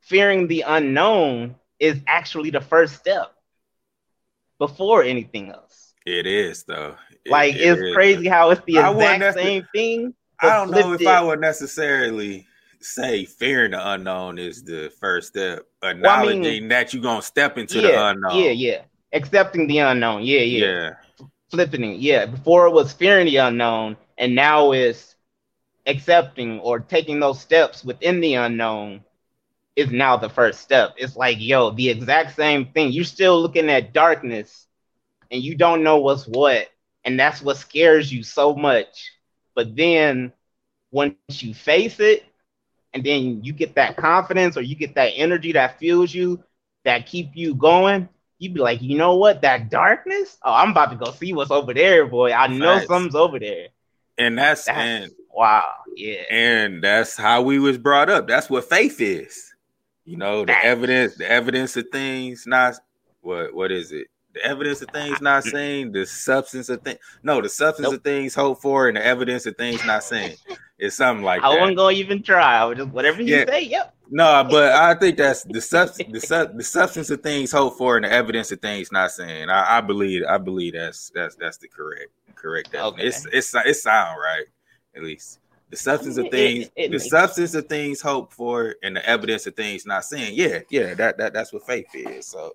fearing 0.00 0.48
the 0.48 0.64
unknown 0.66 1.56
is 1.78 2.00
actually 2.06 2.50
the 2.50 2.60
first 2.60 2.94
step 2.96 3.34
before 4.58 5.02
anything 5.02 5.50
else. 5.50 5.94
it 6.06 6.26
is 6.26 6.64
though. 6.64 6.96
It- 7.24 7.30
Like 7.30 7.54
it 7.54 7.60
it's 7.60 7.80
is. 7.80 7.94
crazy 7.94 8.28
how 8.28 8.50
it's 8.50 8.62
the 8.66 8.78
exact 8.78 9.34
same 9.38 9.66
thing. 9.74 10.14
I 10.40 10.50
don't 10.50 10.70
know 10.70 10.92
if 10.92 11.00
it. 11.00 11.06
I 11.06 11.22
would 11.22 11.40
necessarily 11.40 12.46
say 12.80 13.24
fearing 13.24 13.70
the 13.70 13.90
unknown 13.92 14.38
is 14.38 14.62
the 14.62 14.92
first 15.00 15.28
step. 15.28 15.62
Well, 15.82 15.90
I 15.90 15.94
mean- 15.94 16.00
Acknowledging 16.44 16.68
that 16.68 16.92
you're 16.92 17.02
gonna 17.02 17.22
step 17.22 17.56
into 17.56 17.80
the 17.80 18.06
unknown. 18.08 18.36
yeah, 18.38 18.50
yeah. 18.50 18.82
Accepting 19.12 19.66
the 19.66 19.78
unknown. 19.78 20.22
Yeah, 20.22 20.40
yeah. 20.40 20.66
yeah. 20.66 20.90
Flipping 21.50 21.84
it. 21.84 22.00
Yeah. 22.00 22.26
Before 22.26 22.66
it 22.66 22.72
was 22.72 22.92
fearing 22.92 23.26
the 23.26 23.36
unknown, 23.36 23.96
and 24.18 24.34
now 24.34 24.72
it's 24.72 25.14
accepting 25.86 26.58
or 26.60 26.80
taking 26.80 27.20
those 27.20 27.40
steps 27.40 27.84
within 27.84 28.20
the 28.20 28.34
unknown 28.34 29.04
is 29.76 29.90
now 29.90 30.16
the 30.16 30.28
first 30.28 30.60
step. 30.60 30.94
It's 30.96 31.16
like, 31.16 31.36
yo, 31.40 31.70
the 31.70 31.88
exact 31.90 32.36
same 32.36 32.66
thing. 32.66 32.92
You're 32.92 33.04
still 33.04 33.40
looking 33.40 33.68
at 33.70 33.92
darkness 33.92 34.66
and 35.30 35.42
you 35.42 35.56
don't 35.56 35.82
know 35.82 35.98
what's 35.98 36.26
what. 36.26 36.68
And 37.04 37.18
that's 37.18 37.42
what 37.42 37.56
scares 37.56 38.12
you 38.12 38.22
so 38.22 38.54
much. 38.54 39.10
But 39.54 39.76
then 39.76 40.32
once 40.90 41.14
you 41.42 41.54
face 41.54 42.00
it, 42.00 42.24
and 42.92 43.02
then 43.04 43.42
you 43.42 43.52
get 43.52 43.74
that 43.74 43.96
confidence 43.96 44.56
or 44.56 44.62
you 44.62 44.76
get 44.76 44.94
that 44.94 45.08
energy 45.16 45.52
that 45.52 45.78
fuels 45.78 46.14
you, 46.14 46.42
that 46.84 47.06
keep 47.06 47.30
you 47.34 47.54
going, 47.54 48.08
you'd 48.38 48.54
be 48.54 48.60
like, 48.60 48.80
you 48.80 48.96
know 48.96 49.16
what? 49.16 49.42
That 49.42 49.68
darkness? 49.68 50.38
Oh, 50.44 50.52
I'm 50.52 50.70
about 50.70 50.90
to 50.90 50.96
go 50.96 51.10
see 51.10 51.32
what's 51.32 51.50
over 51.50 51.74
there, 51.74 52.06
boy. 52.06 52.32
I 52.32 52.46
know 52.46 52.76
Facts. 52.76 52.86
something's 52.86 53.14
over 53.16 53.38
there. 53.40 53.68
And 54.16 54.38
that's, 54.38 54.66
That's 54.66 54.78
and 54.78 55.12
wow. 55.32 55.68
Yeah. 55.96 56.22
and 56.30 56.82
that's 56.82 57.16
how 57.16 57.42
we 57.42 57.58
was 57.58 57.78
brought 57.78 58.08
up. 58.08 58.28
That's 58.28 58.48
what 58.48 58.64
faith 58.68 59.00
is. 59.00 59.52
You 60.04 60.16
know, 60.16 60.44
the 60.44 60.56
evidence, 60.64 61.16
the 61.16 61.28
evidence 61.28 61.76
of 61.76 61.86
things 61.90 62.46
not 62.46 62.74
what 63.22 63.54
what 63.54 63.72
is 63.72 63.90
it? 63.90 64.06
The 64.34 64.44
evidence 64.44 64.82
of 64.82 64.88
things 64.90 65.20
not 65.20 65.44
seen, 65.44 65.92
the 65.92 66.04
substance 66.04 66.68
of 66.68 66.82
things. 66.82 66.98
No, 67.22 67.40
the 67.40 67.48
substance 67.48 67.86
Nope. 67.86 67.94
of 67.98 68.02
things 68.04 68.34
hoped 68.34 68.60
for, 68.62 68.88
and 68.88 68.96
the 68.96 69.04
evidence 69.04 69.46
of 69.46 69.56
things 69.56 69.84
not 69.86 70.02
seen. 70.02 70.34
It's 70.78 70.96
something 70.96 71.24
like 71.24 71.42
I 71.44 71.52
that. 71.54 71.60
wasn't 71.60 71.76
gonna 71.76 71.94
even 71.96 72.20
try. 72.22 72.56
I 72.58 72.64
was 72.64 72.78
just 72.78 72.90
whatever 72.90 73.22
you 73.22 73.36
Yeah. 73.36 73.44
say. 73.46 73.60
Yep. 73.62 73.94
No, 74.10 74.44
but 74.50 74.72
I 74.72 74.94
think 74.96 75.16
that's 75.16 75.44
the 75.44 75.60
substance, 75.60 76.12
the, 76.12 76.20
sub, 76.20 76.56
the 76.56 76.64
substance 76.64 77.10
of 77.10 77.22
things 77.22 77.52
hoped 77.52 77.78
for, 77.78 77.96
and 77.96 78.04
the 78.04 78.12
evidence 78.12 78.50
of 78.52 78.60
things 78.60 78.90
not 78.92 79.12
seen. 79.12 79.48
I, 79.48 79.78
I 79.78 79.80
believe, 79.80 80.24
I 80.28 80.36
believe 80.38 80.74
that's 80.74 81.10
that's 81.14 81.36
that's 81.36 81.56
the 81.58 81.68
correct 81.68 82.10
correct. 82.34 82.72
definition. 82.72 82.94
Okay. 82.98 83.06
It's 83.06 83.26
it's 83.32 83.54
it 83.54 83.76
sound 83.76 84.18
right 84.20 84.46
at 84.96 85.02
least. 85.04 85.38
The 85.70 85.76
substance 85.76 86.18
of 86.18 86.28
things, 86.30 86.66
it- 86.76 86.86
it 86.86 86.90
the 86.90 87.00
substance 87.00 87.54
of 87.54 87.66
things 87.68 88.00
hoped 88.00 88.32
for, 88.32 88.74
and 88.82 88.96
the 88.96 89.08
evidence 89.08 89.46
of 89.46 89.54
things 89.56 89.86
not 89.86 90.04
seen. 90.04 90.34
Yeah, 90.34 90.58
yeah, 90.70 90.94
that 90.94 91.18
that 91.18 91.32
that's 91.32 91.52
what 91.52 91.64
faith 91.66 91.86
is. 91.94 92.26
So, 92.26 92.54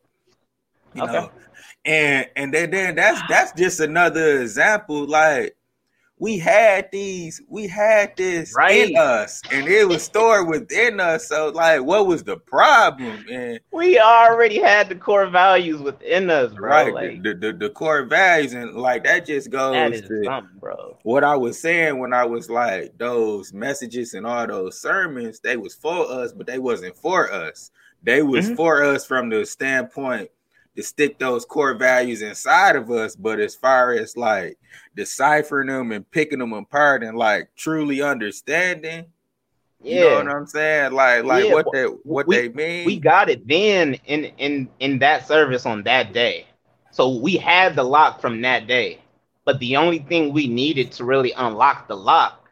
you 0.93 1.01
Okay. 1.01 1.03
know, 1.03 1.31
and 1.85 2.27
and 2.35 2.53
then 2.53 2.71
then 2.71 2.95
that's 2.95 3.21
that's 3.23 3.53
just 3.53 3.79
another 3.79 4.41
example. 4.41 5.05
Like 5.07 5.55
we 6.19 6.37
had 6.39 6.89
these, 6.91 7.41
we 7.49 7.67
had 7.67 8.13
this 8.17 8.59
Right. 8.59 8.69
in 8.69 8.95
us, 8.97 9.43
and 9.51 9.67
it 9.67 9.87
was 9.87 10.03
stored 10.05 10.47
within 10.47 10.99
us. 10.99 11.27
So, 11.27 11.49
like, 11.49 11.83
what 11.83 12.07
was 12.07 12.23
the 12.23 12.37
problem? 12.37 13.25
And 13.31 13.59
We 13.71 13.99
already 13.99 14.59
had 14.61 14.89
the 14.89 14.95
core 14.95 15.27
values 15.27 15.81
within 15.81 16.29
us, 16.29 16.53
bro. 16.53 16.89
right, 16.89 16.93
Like 16.93 17.23
the, 17.23 17.33
the 17.33 17.53
the 17.53 17.69
core 17.69 18.03
values, 18.05 18.53
and 18.53 18.75
like 18.75 19.03
that 19.05 19.25
just 19.25 19.49
goes 19.49 19.91
that 19.91 19.93
is 19.93 20.09
to 20.09 20.31
bro. 20.59 20.97
what 21.03 21.23
I 21.23 21.35
was 21.37 21.59
saying 21.59 21.99
when 21.99 22.13
I 22.13 22.25
was 22.25 22.49
like 22.49 22.97
those 22.97 23.53
messages 23.53 24.13
and 24.13 24.25
all 24.27 24.47
those 24.47 24.81
sermons, 24.81 25.39
they 25.39 25.57
was 25.57 25.75
for 25.75 26.09
us, 26.11 26.33
but 26.33 26.47
they 26.47 26.59
wasn't 26.59 26.97
for 26.97 27.31
us. 27.31 27.71
They 28.03 28.21
was 28.21 28.49
Mhm. 28.49 28.55
for 28.55 28.83
us 28.83 29.05
from 29.05 29.29
the 29.29 29.45
standpoint 29.45 30.29
to 30.75 30.83
stick 30.83 31.19
those 31.19 31.45
core 31.45 31.73
values 31.73 32.21
inside 32.21 32.75
of 32.75 32.89
us. 32.91 33.15
But 33.15 33.39
as 33.39 33.55
far 33.55 33.93
as 33.93 34.15
like 34.17 34.57
deciphering 34.95 35.67
them 35.67 35.91
and 35.91 36.09
picking 36.11 36.39
them 36.39 36.53
apart 36.53 37.03
and 37.03 37.17
like 37.17 37.49
truly 37.55 38.01
understanding, 38.01 39.05
you 39.83 39.99
know 39.99 40.09
Yeah. 40.09 40.17
what 40.17 40.27
I'm 40.27 40.45
saying? 40.45 40.93
Like 40.93 41.23
like 41.23 41.45
Yeah, 41.45 41.53
what 41.53 41.71
they 41.71 41.83
what 41.85 42.27
we- 42.27 42.35
they 42.35 42.49
mean. 42.49 42.85
we 42.85 42.99
got 42.99 43.29
it 43.29 43.47
then 43.47 43.95
in 44.05 44.25
in 44.37 44.69
in 44.79 44.99
that 44.99 45.27
service 45.27 45.65
on 45.65 45.83
that 45.83 46.13
day. 46.13 46.47
So 46.91 47.09
we 47.17 47.37
had 47.37 47.75
the 47.75 47.83
lock 47.83 48.21
from 48.21 48.41
that 48.41 48.67
day. 48.67 48.99
But 49.45 49.59
the 49.59 49.77
only 49.77 49.99
thing 49.99 50.33
we 50.33 50.47
needed 50.47 50.91
to 50.93 51.03
really 51.05 51.31
unlock 51.33 51.87
the 51.87 51.95
lock 51.97 52.49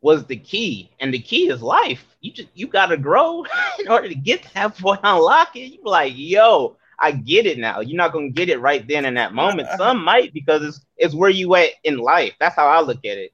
was 0.00 0.24
the 0.26 0.36
key. 0.36 0.90
And 1.00 1.12
the 1.12 1.18
key 1.18 1.48
is 1.48 1.62
life. 1.62 2.04
You 2.20 2.32
just 2.32 2.48
you 2.54 2.66
gotta 2.66 2.96
grow 2.96 3.44
in 3.78 3.88
order 3.88 4.08
to 4.08 4.14
get 4.14 4.42
that 4.54 4.76
point, 4.76 5.00
unlock 5.02 5.56
it. 5.56 5.72
You 5.72 5.80
like, 5.84 6.12
yo, 6.16 6.76
I 7.00 7.12
get 7.12 7.46
it 7.46 7.58
now. 7.58 7.80
You're 7.80 7.96
not 7.96 8.12
gonna 8.12 8.30
get 8.30 8.48
it 8.48 8.60
right 8.60 8.86
then 8.86 9.04
in 9.04 9.14
that 9.14 9.32
moment. 9.32 9.68
Uh-huh. 9.68 9.76
Some 9.78 10.04
might 10.04 10.32
because 10.34 10.62
it's 10.62 10.80
it's 10.96 11.14
where 11.14 11.30
you 11.30 11.54
at 11.54 11.70
in 11.84 11.98
life. 11.98 12.34
That's 12.40 12.56
how 12.56 12.66
I 12.68 12.80
look 12.80 12.98
at 13.04 13.18
it. 13.18 13.32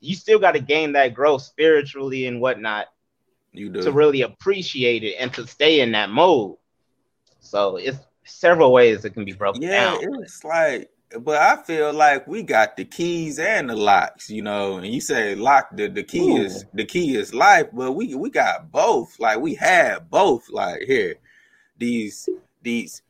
You 0.00 0.14
still 0.14 0.38
got 0.38 0.52
to 0.52 0.60
gain 0.60 0.92
that 0.92 1.14
growth 1.14 1.42
spiritually 1.42 2.26
and 2.26 2.40
whatnot 2.40 2.86
you 3.52 3.68
do. 3.68 3.82
to 3.82 3.92
really 3.92 4.22
appreciate 4.22 5.04
it 5.04 5.14
and 5.18 5.32
to 5.34 5.46
stay 5.46 5.80
in 5.80 5.92
that 5.92 6.10
mode. 6.10 6.56
So 7.40 7.76
it's 7.76 7.98
several 8.24 8.72
ways 8.72 9.04
it 9.04 9.10
can 9.10 9.24
be 9.24 9.32
broken 9.32 9.62
Yeah, 9.62 9.94
down. 9.94 10.00
it's 10.24 10.44
like, 10.44 10.90
but 11.20 11.36
I 11.36 11.62
feel 11.62 11.92
like 11.92 12.26
we 12.26 12.42
got 12.42 12.76
the 12.76 12.84
keys 12.84 13.38
and 13.38 13.68
the 13.68 13.76
locks, 13.76 14.30
you 14.30 14.42
know. 14.42 14.78
And 14.78 14.86
you 14.86 15.00
say 15.00 15.34
lock 15.34 15.68
the 15.76 15.88
the 15.88 16.02
key 16.02 16.20
Ooh. 16.20 16.38
is 16.38 16.64
the 16.72 16.84
key 16.84 17.16
is 17.16 17.34
life, 17.34 17.66
but 17.72 17.92
we 17.92 18.14
we 18.14 18.30
got 18.30 18.70
both. 18.72 19.18
Like 19.20 19.38
we 19.40 19.54
have 19.56 20.08
both. 20.10 20.48
Like 20.48 20.82
here, 20.82 21.16
these 21.78 22.28
these 22.62 23.02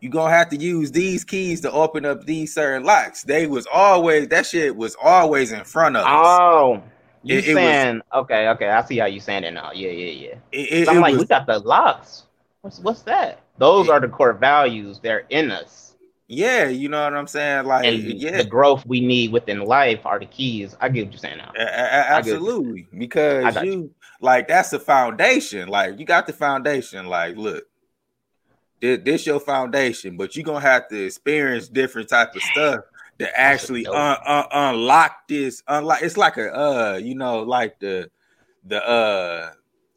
you're 0.00 0.10
gonna 0.12 0.34
have 0.34 0.48
to 0.48 0.56
use 0.56 0.90
these 0.92 1.24
keys 1.24 1.60
to 1.60 1.70
open 1.72 2.06
up 2.06 2.24
these 2.24 2.54
certain 2.54 2.84
locks. 2.84 3.22
They 3.22 3.46
was 3.46 3.66
always 3.70 4.28
that 4.28 4.46
shit 4.46 4.74
was 4.76 4.96
always 5.02 5.52
in 5.52 5.64
front 5.64 5.96
of 5.96 6.04
us. 6.06 6.08
Oh, 6.10 6.82
you 7.22 7.36
It- 7.38 7.48
it 7.48 7.54
was- 7.54 7.54
saying 7.56 8.00
okay? 8.14 8.48
Okay, 8.48 8.68
I 8.68 8.82
see 8.82 8.96
how 8.98 9.06
you 9.06 9.20
saying 9.20 9.44
it 9.44 9.52
now. 9.52 9.72
Yeah, 9.74 9.90
yeah, 9.90 10.28
yeah. 10.28 10.34
It, 10.52 10.86
So 10.86 10.92
I'm 10.92 11.00
like, 11.00 11.12
was- 11.12 11.20
we 11.22 11.26
got 11.26 11.46
the 11.46 11.58
locks. 11.58 12.24
What's 12.62 12.78
what's 12.80 13.02
that? 13.02 13.40
Those 13.58 13.88
are 13.90 14.00
the 14.00 14.08
core 14.08 14.32
values. 14.32 15.00
They're 15.02 15.26
in 15.28 15.50
us, 15.50 15.94
yeah, 16.28 16.68
you 16.68 16.88
know 16.88 17.02
what 17.04 17.14
I'm 17.14 17.26
saying. 17.26 17.66
Like 17.66 17.84
and 17.84 17.98
yeah, 18.02 18.38
the 18.38 18.44
growth 18.44 18.86
we 18.86 19.00
need 19.00 19.32
within 19.32 19.60
life 19.64 20.06
are 20.06 20.18
the 20.18 20.24
keys. 20.26 20.76
I 20.80 20.88
get 20.88 21.04
what 21.04 21.12
you're 21.12 21.18
saying 21.18 21.38
now. 21.38 21.52
A- 21.58 21.62
a- 21.62 21.64
a- 21.66 22.16
I 22.16 22.22
get 22.22 22.26
you. 22.26 22.32
absolutely 22.34 22.88
because 22.96 23.54
got 23.54 23.66
you, 23.66 23.90
like 24.22 24.48
that's 24.48 24.70
the 24.70 24.78
foundation 24.80 25.68
like 25.68 25.98
you 25.98 26.06
got 26.06 26.26
the 26.26 26.32
foundation 26.32 27.06
like 27.06 27.36
look 27.36 27.64
this, 28.80 28.98
this 29.04 29.26
your 29.26 29.40
foundation 29.40 30.16
but 30.16 30.36
you're 30.36 30.44
gonna 30.44 30.60
have 30.60 30.88
to 30.88 31.04
experience 31.04 31.68
different 31.68 32.08
type 32.08 32.34
of 32.34 32.42
stuff 32.42 32.80
to 33.18 33.38
actually 33.38 33.86
un, 33.86 34.16
un, 34.26 34.44
unlock 34.52 35.28
this 35.28 35.62
unlock 35.68 36.02
it's 36.02 36.16
like 36.16 36.36
a 36.36 36.54
uh 36.54 36.96
you 36.96 37.14
know 37.14 37.40
like 37.40 37.78
the 37.80 38.10
the 38.64 38.86
uh 38.86 39.50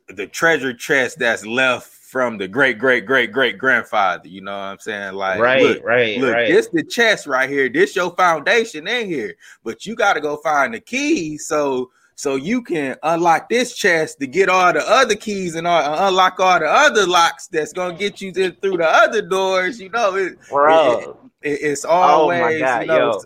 the 0.09 0.27
treasure 0.27 0.73
chest 0.73 1.19
that's 1.19 1.45
left 1.45 1.87
from 1.87 2.37
the 2.37 2.47
great 2.47 2.77
great 2.77 3.05
great 3.05 3.31
great 3.31 3.57
grandfather. 3.57 4.27
You 4.27 4.41
know 4.41 4.51
what 4.51 4.65
I'm 4.65 4.79
saying? 4.79 5.15
Like, 5.15 5.39
right, 5.39 5.63
look, 5.63 5.83
right, 5.83 6.19
look, 6.19 6.33
right. 6.33 6.47
this 6.47 6.67
the 6.71 6.83
chest 6.83 7.25
right 7.25 7.49
here. 7.49 7.69
This 7.69 7.95
your 7.95 8.15
foundation 8.15 8.87
in 8.87 9.07
here, 9.07 9.35
but 9.63 9.85
you 9.85 9.95
got 9.95 10.13
to 10.13 10.21
go 10.21 10.37
find 10.37 10.73
the 10.73 10.79
keys 10.79 11.47
so 11.47 11.91
so 12.15 12.35
you 12.35 12.61
can 12.61 12.95
unlock 13.03 13.49
this 13.49 13.75
chest 13.75 14.19
to 14.19 14.27
get 14.27 14.49
all 14.49 14.71
the 14.73 14.87
other 14.87 15.15
keys 15.15 15.55
and 15.55 15.67
all, 15.67 15.81
uh, 15.81 16.07
unlock 16.07 16.39
all 16.39 16.59
the 16.59 16.67
other 16.67 17.05
locks 17.05 17.47
that's 17.47 17.73
gonna 17.73 17.97
get 17.97 18.21
you 18.21 18.31
to, 18.33 18.51
through 18.51 18.77
the 18.77 18.87
other 18.87 19.21
doors. 19.21 19.79
You 19.79 19.89
know, 19.89 20.15
it, 20.15 20.37
Bro, 20.49 20.91
it- 20.91 21.09
it- 21.41 21.61
it's 21.61 21.85
always 21.85 22.39
oh 22.39 22.41
my 22.41 22.57
god, 22.59 22.81
you 22.81 22.87
know, 22.87 22.97
yo. 22.97 23.21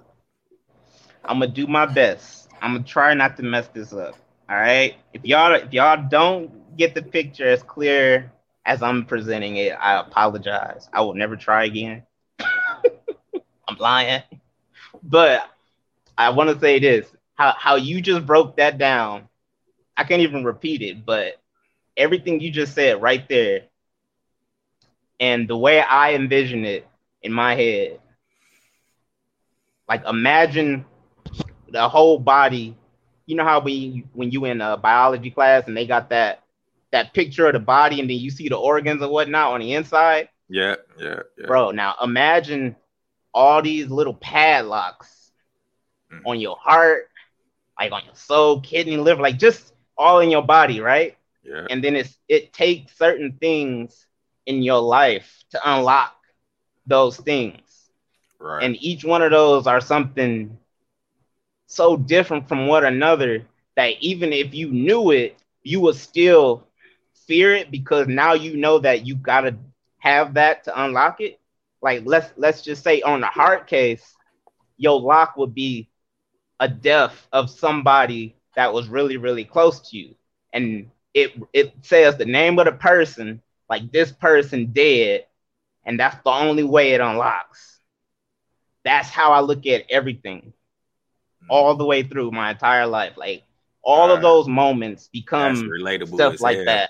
I'm 1.25 1.39
gonna 1.39 1.51
do 1.51 1.67
my 1.67 1.85
best. 1.85 2.49
I'm 2.61 2.73
gonna 2.73 2.83
try 2.83 3.13
not 3.13 3.38
to 3.38 3.43
mess 3.43 3.67
this 3.67 3.93
up. 3.93 4.15
All 4.49 4.55
right. 4.55 4.95
If 5.13 5.25
y'all 5.25 5.53
if 5.53 5.73
y'all 5.73 6.01
don't 6.09 6.77
get 6.77 6.95
the 6.95 7.01
picture 7.01 7.47
as 7.47 7.61
clear 7.63 8.31
as 8.65 8.81
I'm 8.81 9.05
presenting 9.05 9.57
it, 9.57 9.73
I 9.79 9.99
apologize. 9.99 10.89
I 10.93 11.01
will 11.01 11.13
never 11.13 11.35
try 11.35 11.65
again. 11.65 12.03
I'm 12.39 13.77
lying. 13.79 14.23
But 15.03 15.49
I 16.17 16.29
want 16.29 16.49
to 16.49 16.59
say 16.59 16.79
this. 16.79 17.07
How 17.38 17.53
how 17.57 17.75
you 17.75 18.01
just 18.01 18.25
broke 18.27 18.57
that 18.57 18.77
down. 18.77 19.29
I 19.97 20.03
can't 20.03 20.21
even 20.21 20.43
repeat 20.45 20.81
it, 20.81 21.05
but 21.05 21.35
everything 21.97 22.39
you 22.41 22.51
just 22.51 22.73
said 22.75 23.01
right 23.01 23.27
there 23.29 23.61
and 25.19 25.47
the 25.47 25.57
way 25.57 25.81
I 25.81 26.13
envision 26.13 26.65
it 26.65 26.88
in 27.21 27.33
my 27.33 27.55
head. 27.55 27.99
Like 29.89 30.05
imagine 30.07 30.85
the 31.69 31.88
whole 31.89 32.19
body. 32.19 32.75
You 33.25 33.35
know 33.35 33.43
how 33.45 33.59
we 33.59 34.05
when 34.13 34.31
you 34.31 34.45
in 34.45 34.61
a 34.61 34.77
biology 34.77 35.31
class 35.31 35.67
and 35.67 35.75
they 35.77 35.85
got 35.88 36.09
that 36.09 36.43
that 36.91 37.13
picture 37.13 37.47
of 37.47 37.53
the 37.53 37.59
body 37.59 37.99
and 37.99 38.09
then 38.09 38.17
you 38.17 38.31
see 38.31 38.49
the 38.49 38.57
organs 38.57 39.01
and 39.01 39.11
whatnot 39.11 39.53
on 39.53 39.61
the 39.61 39.73
inside, 39.73 40.29
yeah, 40.49 40.75
yeah, 40.99 41.21
yeah. 41.38 41.47
bro. 41.47 41.71
Now 41.71 41.95
imagine 42.01 42.75
all 43.33 43.61
these 43.61 43.89
little 43.89 44.13
padlocks 44.15 45.31
Mhm. 46.11 46.25
on 46.25 46.39
your 46.39 46.57
heart, 46.59 47.09
like 47.80 47.91
on 47.91 48.05
your 48.05 48.15
soul, 48.15 48.61
kidney, 48.61 48.97
liver, 48.97 49.21
like 49.21 49.38
just 49.38 49.73
all 49.97 50.19
in 50.19 50.30
your 50.32 50.43
body, 50.43 50.80
right? 50.80 51.15
yeah. 51.43 51.67
and 51.69 51.84
then 51.84 51.95
it's 51.95 52.17
it 52.28 52.53
takes 52.53 52.97
certain 52.97 53.38
things 53.39 54.07
in 54.45 54.61
your 54.61 54.80
life 54.82 55.43
to 55.51 55.59
unlock 55.65 56.13
those 56.86 57.17
things 57.17 57.89
Right. 58.39 58.63
and 58.63 58.75
each 58.82 59.03
one 59.03 59.21
of 59.21 59.32
those 59.32 59.67
are 59.67 59.80
something 59.82 60.57
so 61.67 61.97
different 61.97 62.47
from 62.47 62.67
one 62.67 62.86
another 62.86 63.45
that 63.75 63.93
even 63.99 64.32
if 64.34 64.53
you 64.53 64.71
knew 64.71 65.11
it 65.11 65.36
you 65.63 65.80
would 65.80 65.95
still 65.95 66.67
fear 67.28 67.53
it 67.53 67.71
because 67.71 68.07
now 68.07 68.34
you 68.34 68.55
know 68.57 68.80
that 68.80 69.05
you 69.05 69.15
gotta 69.15 69.55
have 69.99 70.34
that 70.34 70.63
to 70.63 70.84
unlock 70.84 71.19
it 71.21 71.39
like 71.82 72.01
let's 72.05 72.32
let's 72.38 72.61
just 72.61 72.84
say 72.84 73.01
on 73.01 73.21
the 73.21 73.28
hard 73.28 73.67
case 73.67 74.15
your 74.78 74.99
lock 74.99 75.36
would 75.38 75.53
be 75.53 75.89
a 76.59 76.67
death 76.67 77.27
of 77.31 77.49
somebody 77.49 78.35
that 78.55 78.73
was 78.73 78.87
really 78.87 79.17
really 79.17 79.45
close 79.45 79.89
to 79.89 79.97
you 79.97 80.15
and 80.53 80.89
it 81.13 81.31
it 81.53 81.73
says 81.81 82.17
the 82.17 82.25
name 82.25 82.57
of 82.59 82.65
the 82.65 82.71
person 82.71 83.41
like 83.69 83.91
this 83.91 84.11
person 84.11 84.67
dead 84.67 85.25
and 85.85 85.99
that's 85.99 86.21
the 86.23 86.29
only 86.29 86.63
way 86.63 86.93
it 86.93 87.01
unlocks 87.01 87.79
that's 88.83 89.09
how 89.09 89.31
i 89.31 89.39
look 89.39 89.65
at 89.65 89.85
everything 89.89 90.53
hmm. 91.41 91.47
all 91.49 91.75
the 91.75 91.85
way 91.85 92.03
through 92.03 92.31
my 92.31 92.51
entire 92.51 92.87
life 92.87 93.17
like 93.17 93.43
all 93.83 94.11
of 94.11 94.21
those 94.21 94.49
moments 94.49 95.07
become 95.07 95.55
relatable. 95.69 96.15
stuff 96.15 96.41
like 96.41 96.57
hell. 96.57 96.65
that 96.65 96.89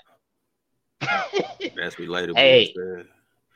That's 1.76 1.94
relatable. 1.96 2.36
Hey. 2.36 2.74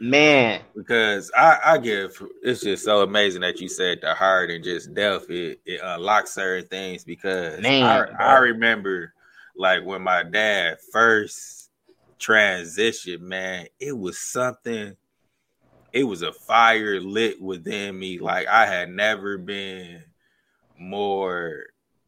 Man 0.03 0.61
because 0.75 1.31
I, 1.37 1.59
I 1.65 1.79
give 1.79 2.21
it's 2.43 2.61
just 2.61 2.85
so 2.85 3.03
amazing 3.03 3.43
that 3.43 3.61
you 3.61 3.69
said 3.69 4.01
the 4.03 4.15
heart 4.15 4.51
and 4.51 4.65
just 4.65 4.93
death 4.95 5.31
it, 5.31 5.61
it 5.65 5.81
unlocks 5.83 6.35
certain 6.35 6.67
things 6.67 7.05
because 7.05 7.61
Man, 7.61 7.85
I, 7.85 8.05
bro. 8.07 8.17
I 8.19 8.39
remember 8.39 9.15
like 9.57 9.85
when 9.85 10.03
my 10.03 10.25
dad 10.25 10.79
first 10.91 11.71
transitioned 12.19 13.21
man 13.21 13.67
it 13.79 13.97
was 13.97 14.19
something 14.19 14.97
it 15.93 16.05
was 16.05 16.23
a 16.23 16.33
fire 16.33 17.01
lit 17.01 17.41
within 17.41 17.97
me 17.97 18.19
like 18.19 18.49
I 18.49 18.67
had 18.67 18.89
never 18.91 19.39
been 19.39 20.03
more 20.77 21.67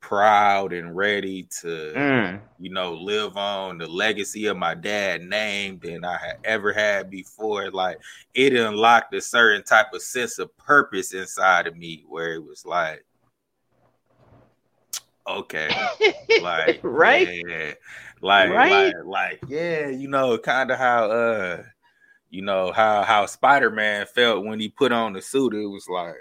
proud 0.08 0.72
and 0.74 0.94
ready 0.94 1.48
to 1.62 1.96
Mm, 1.96 2.40
you 2.58 2.70
know, 2.70 2.94
live 2.94 3.36
on 3.36 3.78
the 3.78 3.86
legacy 3.86 4.46
of 4.46 4.56
my 4.56 4.74
dad 4.74 5.22
name 5.22 5.78
than 5.82 6.04
I 6.04 6.18
had 6.18 6.34
ever 6.44 6.72
had 6.72 7.10
before. 7.10 7.70
Like 7.70 7.98
it 8.34 8.52
unlocked 8.54 9.14
a 9.14 9.20
certain 9.22 9.64
type 9.64 9.92
of 9.94 10.02
sense 10.02 10.38
of 10.38 10.56
purpose 10.58 11.14
inside 11.14 11.66
of 11.66 11.76
me 11.76 12.04
where 12.08 12.34
it 12.34 12.44
was 12.44 12.64
like, 12.66 13.04
okay, 15.26 15.88
like 16.36 16.78
right 16.82 17.30
yeah, 17.48 17.72
like 18.20 18.50
Right? 18.50 18.92
like 18.94 18.94
like 19.04 19.40
yeah, 19.46 19.88
you 19.88 20.08
know, 20.08 20.38
kind 20.38 20.70
of 20.70 20.78
how 20.78 21.10
uh 21.10 21.62
you 22.30 22.42
know 22.42 22.72
how 22.72 23.02
how 23.02 23.26
Spider-Man 23.26 24.06
felt 24.06 24.44
when 24.44 24.60
he 24.60 24.68
put 24.68 24.92
on 24.92 25.12
the 25.14 25.22
suit. 25.22 25.54
It 25.54 25.66
was 25.66 25.88
like 25.88 26.16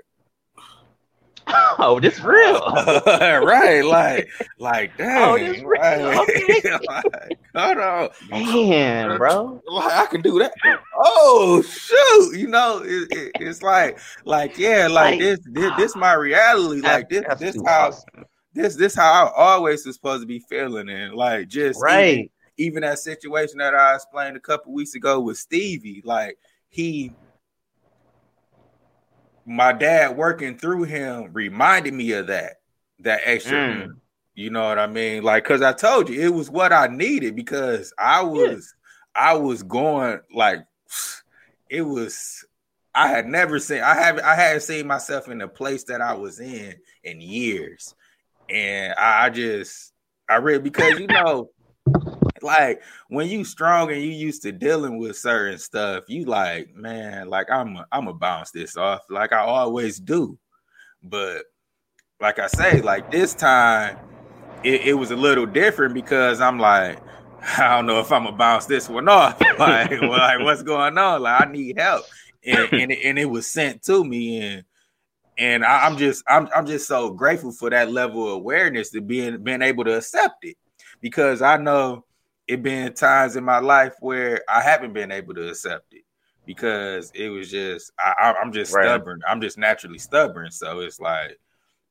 oh 1.80 2.00
this 2.02 2.20
real 2.22 2.60
right, 3.06 3.82
like, 3.82 4.30
like, 4.60 4.96
dang, 4.98 5.24
Oh, 5.30 5.38
this 5.38 5.58
real. 5.60 5.68
right. 5.68 6.18
Okay. 6.30 6.62
like, 6.88 7.38
hold 7.56 7.78
on, 7.78 8.10
man 8.30 9.18
bro 9.18 9.62
like, 9.68 9.91
I 9.91 10.06
can 10.08 10.22
do 10.22 10.39
that. 10.39 10.54
Oh, 10.96 11.62
shoot, 11.62 12.38
you 12.39 12.48
know, 12.48 12.82
it, 12.84 13.08
it, 13.12 13.32
it's 13.39 13.62
like, 13.62 14.00
like, 14.26 14.58
yeah, 14.58 14.88
like, 14.88 15.12
Like- 15.14 15.20
this, 15.20 15.39
this, 15.46 15.72
this, 15.78 15.96
my 15.96 16.14
reality, 16.14 16.82
like 16.82 17.10
this, 17.10 17.24
this 17.39 17.56
how, 17.66 17.88
awesome. 17.89 18.26
this, 18.54 18.76
this 18.76 18.96
how 18.96 19.28
I 19.28 19.32
always 19.36 19.86
was 19.86 19.96
supposed 19.96 20.22
to 20.24 20.28
be 20.28 20.39
feeling, 20.39 20.89
and 20.89 21.14
like, 21.14 21.48
just 21.48 21.78
even- 21.80 21.82
right 21.82 22.32
even 22.58 22.82
that 22.84 23.00
situation 23.00 23.58
that 23.58 23.74
I 23.74 23.96
explained 23.96 24.38
a 24.38 24.39
couple 24.39 24.74
weeks 24.74 24.94
ago 24.94 25.20
with 25.20 25.38
Stevie, 25.39 26.04
like 26.06 26.38
he 26.70 27.12
my 29.46 29.74
dad 29.74 30.16
working 30.18 30.58
through 30.58 30.84
him 30.84 31.30
reminded 31.34 31.94
me 31.94 32.12
of 32.14 32.28
that, 32.28 32.62
that 33.00 33.22
extra. 33.26 33.58
Mm. 33.58 33.96
You 34.36 34.50
know 34.50 34.68
what 34.68 34.80
I 34.80 34.88
mean? 34.88 35.24
Like, 35.24 35.44
cause 35.46 35.62
I 35.62 35.74
told 35.74 36.10
you 36.10 36.20
it 36.20 36.34
was 36.34 36.50
what 36.50 36.74
I 36.74 36.88
needed 36.88 37.36
because 37.36 37.94
I 38.00 38.24
was 38.24 38.74
I 39.16 39.36
was 39.36 39.62
going 39.62 40.22
like 40.34 40.66
it 41.70 41.84
was 41.84 42.44
I 42.96 43.10
had 43.10 43.28
never 43.28 43.60
seen 43.60 43.82
I 43.82 43.94
haven't 43.94 44.24
I 44.24 44.36
hadn't 44.36 44.62
seen 44.62 44.88
myself 44.88 45.28
in 45.28 45.38
the 45.38 45.48
place 45.48 45.84
that 45.86 46.02
I 46.02 46.14
was 46.14 46.39
in 46.39 46.76
in 47.04 47.22
years. 47.22 47.94
And 48.50 48.94
I, 48.98 49.26
I 49.26 49.30
just 49.30 49.94
I 50.28 50.38
really 50.38 50.60
because 50.60 51.00
you 51.00 51.08
know 51.08 51.50
like 52.44 52.82
when 53.08 53.28
you 53.28 53.44
strong 53.44 53.91
and 53.91 54.02
you 54.02 54.10
used 54.10 54.41
to 54.44 54.52
dealing 54.52 54.98
with 54.98 55.18
certain 55.18 55.58
stuff, 55.58 56.06
you 56.08 56.26
like, 56.26 56.74
man, 56.76 57.30
like 57.30 57.50
I'm 57.50 57.76
a, 57.78 57.88
I'm 57.91 58.06
gonna 58.06 58.18
bounce 58.18 58.52
this 58.52 58.78
off 58.78 59.02
like 59.10 59.34
I 59.34 59.39
always 59.39 60.00
do. 60.00 60.38
But 61.02 61.44
like 62.20 62.39
I 62.39 62.48
say, 62.48 62.82
like 62.82 63.12
this 63.12 63.34
time 63.34 63.98
it, 64.64 64.82
it 64.82 64.94
was 64.94 65.12
a 65.12 65.16
little 65.16 65.46
different 65.46 65.94
because 65.94 66.41
I'm 66.41 66.60
like, 66.60 67.00
I 67.58 67.76
don't 67.76 67.86
know 67.86 68.00
if 68.00 68.12
I'm 68.12 68.26
gonna 68.26 68.38
bounce 68.38 68.66
this 68.66 68.89
one 68.89 69.10
off. 69.10 69.39
like, 69.60 69.91
well, 69.91 70.10
like 70.12 70.39
what's 70.39 70.64
going 70.64 70.98
on? 70.98 71.22
Like 71.24 71.41
I 71.41 71.52
need 71.52 71.80
help. 71.80 72.06
And 72.46 72.72
and 72.74 72.91
it, 72.91 73.00
and 73.06 73.20
it 73.20 73.30
was 73.30 73.48
sent 73.48 73.84
to 73.84 74.04
me 74.04 74.41
and 74.41 74.64
and 75.38 75.66
I, 75.66 75.86
I'm 75.86 75.98
just 75.98 76.24
I'm 76.28 76.48
I'm 76.56 76.66
just 76.66 76.88
so 76.88 77.12
grateful 77.12 77.52
for 77.52 77.70
that 77.70 77.91
level 77.91 78.28
of 78.28 78.34
awareness 78.34 78.89
to 78.91 79.02
being 79.02 79.44
being 79.44 79.62
able 79.62 79.84
to 79.86 79.98
accept 79.98 80.44
it 80.44 80.58
because 81.02 81.41
I 81.41 81.58
know 81.58 82.06
it 82.48 82.64
been 82.64 82.94
times 82.94 83.36
in 83.36 83.44
my 83.44 83.60
life 83.60 83.96
where 84.00 84.41
I 84.50 84.62
haven't 84.62 84.94
been 84.94 85.12
able 85.12 85.34
to 85.36 85.50
accept 85.50 85.94
it 85.94 86.04
because 86.46 87.12
it 87.16 87.30
was 87.30 87.50
just 87.52 87.91
I, 88.00 88.14
I, 88.20 88.34
I'm 88.41 88.52
just 88.52 88.74
Right. 88.74 88.74
stubborn. 88.74 89.22
I'm 89.28 89.41
just 89.41 89.58
naturally 89.58 90.00
stubborn. 90.00 90.52
So 90.52 90.82
it's 90.82 91.00
like 91.00 91.39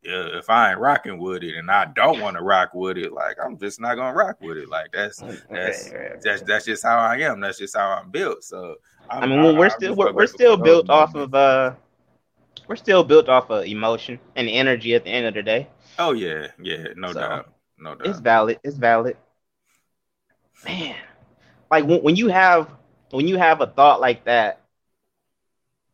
yeah, 0.03 0.27
if 0.39 0.51
I 0.51 0.71
ain't 0.73 0.81
rocking 0.81 1.19
with 1.19 1.43
it 1.45 1.57
and 1.57 1.71
I 1.71 1.87
don't 1.87 2.21
want 2.21 2.37
to 2.37 2.43
rock 2.43 2.71
with 2.75 2.99
it, 2.99 3.13
like 3.13 3.37
I'm 3.45 3.59
just 3.59 3.81
not 3.81 3.97
gonna 3.97 4.15
rock 4.17 4.39
with 4.41 4.59
it. 4.59 4.69
Like 4.69 4.93
that's 4.93 5.25
that's 5.53 5.93
Right, 5.93 5.95
right. 5.95 6.21
that's 6.25 6.43
that's 6.43 6.65
just 6.67 6.85
how 6.85 6.99
I 6.99 7.19
am. 7.19 7.41
That's 7.41 7.59
just 7.59 7.77
how 7.77 7.91
I'm 7.91 8.11
built. 8.11 8.45
So 8.45 8.77
I'm, 9.11 9.23
I 9.23 9.27
mean, 9.27 9.41
well, 9.41 9.57
we're 9.57 9.71
I'm 9.71 9.71
still 9.71 9.95
we're, 9.97 10.11
we're 10.13 10.27
still 10.27 10.57
built 10.57 10.91
off 10.91 11.15
of 11.15 11.35
uh 11.35 11.75
we're 12.69 12.77
still 12.77 13.05
built 13.05 13.29
off 13.29 13.51
of 13.51 13.67
emotion 13.67 14.21
and 14.37 14.49
energy 14.49 14.95
at 14.95 15.05
the 15.05 15.11
end 15.11 15.27
of 15.27 15.35
the 15.35 15.43
day. 15.43 15.69
Oh 15.99 16.13
yeah, 16.13 16.49
yeah, 16.63 16.89
no 16.97 17.15
So, 17.15 17.15
doubt, 17.15 17.51
no 17.79 17.95
doubt. 17.95 18.11
It's 18.11 18.21
valid. 18.21 18.61
It's 18.65 18.79
valid. 18.79 19.17
Man, 20.65 20.97
like 21.71 21.85
when, 21.85 22.03
when 22.03 22.17
you 22.17 22.29
have 22.29 22.69
when 23.11 23.29
you 23.29 23.37
have 23.39 23.61
a 23.61 23.67
thought 23.67 24.01
like 24.01 24.25
that, 24.25 24.61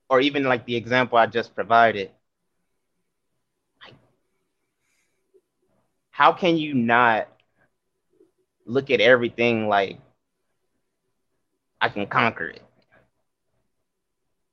or 0.08 0.20
even 0.20 0.44
like 0.44 0.64
the 0.66 0.76
example 0.76 1.18
I 1.18 1.26
just 1.26 1.54
provided, 1.54 2.10
like, 3.84 3.94
how 6.10 6.32
can 6.32 6.56
you 6.56 6.74
not 6.74 7.28
look 8.66 8.90
at 8.90 9.00
everything 9.00 9.68
like 9.68 9.98
I 11.80 11.88
can 11.88 12.06
conquer 12.06 12.48
it. 12.48 12.62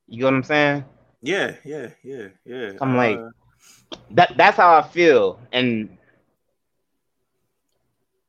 You 0.07 0.21
know 0.21 0.27
what 0.27 0.35
I'm 0.35 0.43
saying? 0.43 0.85
Yeah, 1.21 1.55
yeah, 1.63 1.89
yeah, 2.03 2.27
yeah. 2.45 2.73
I'm 2.79 2.95
like 2.95 3.17
uh, 3.17 3.29
that 4.11 4.35
that's 4.37 4.57
how 4.57 4.77
I 4.77 4.83
feel. 4.83 5.39
And 5.51 5.97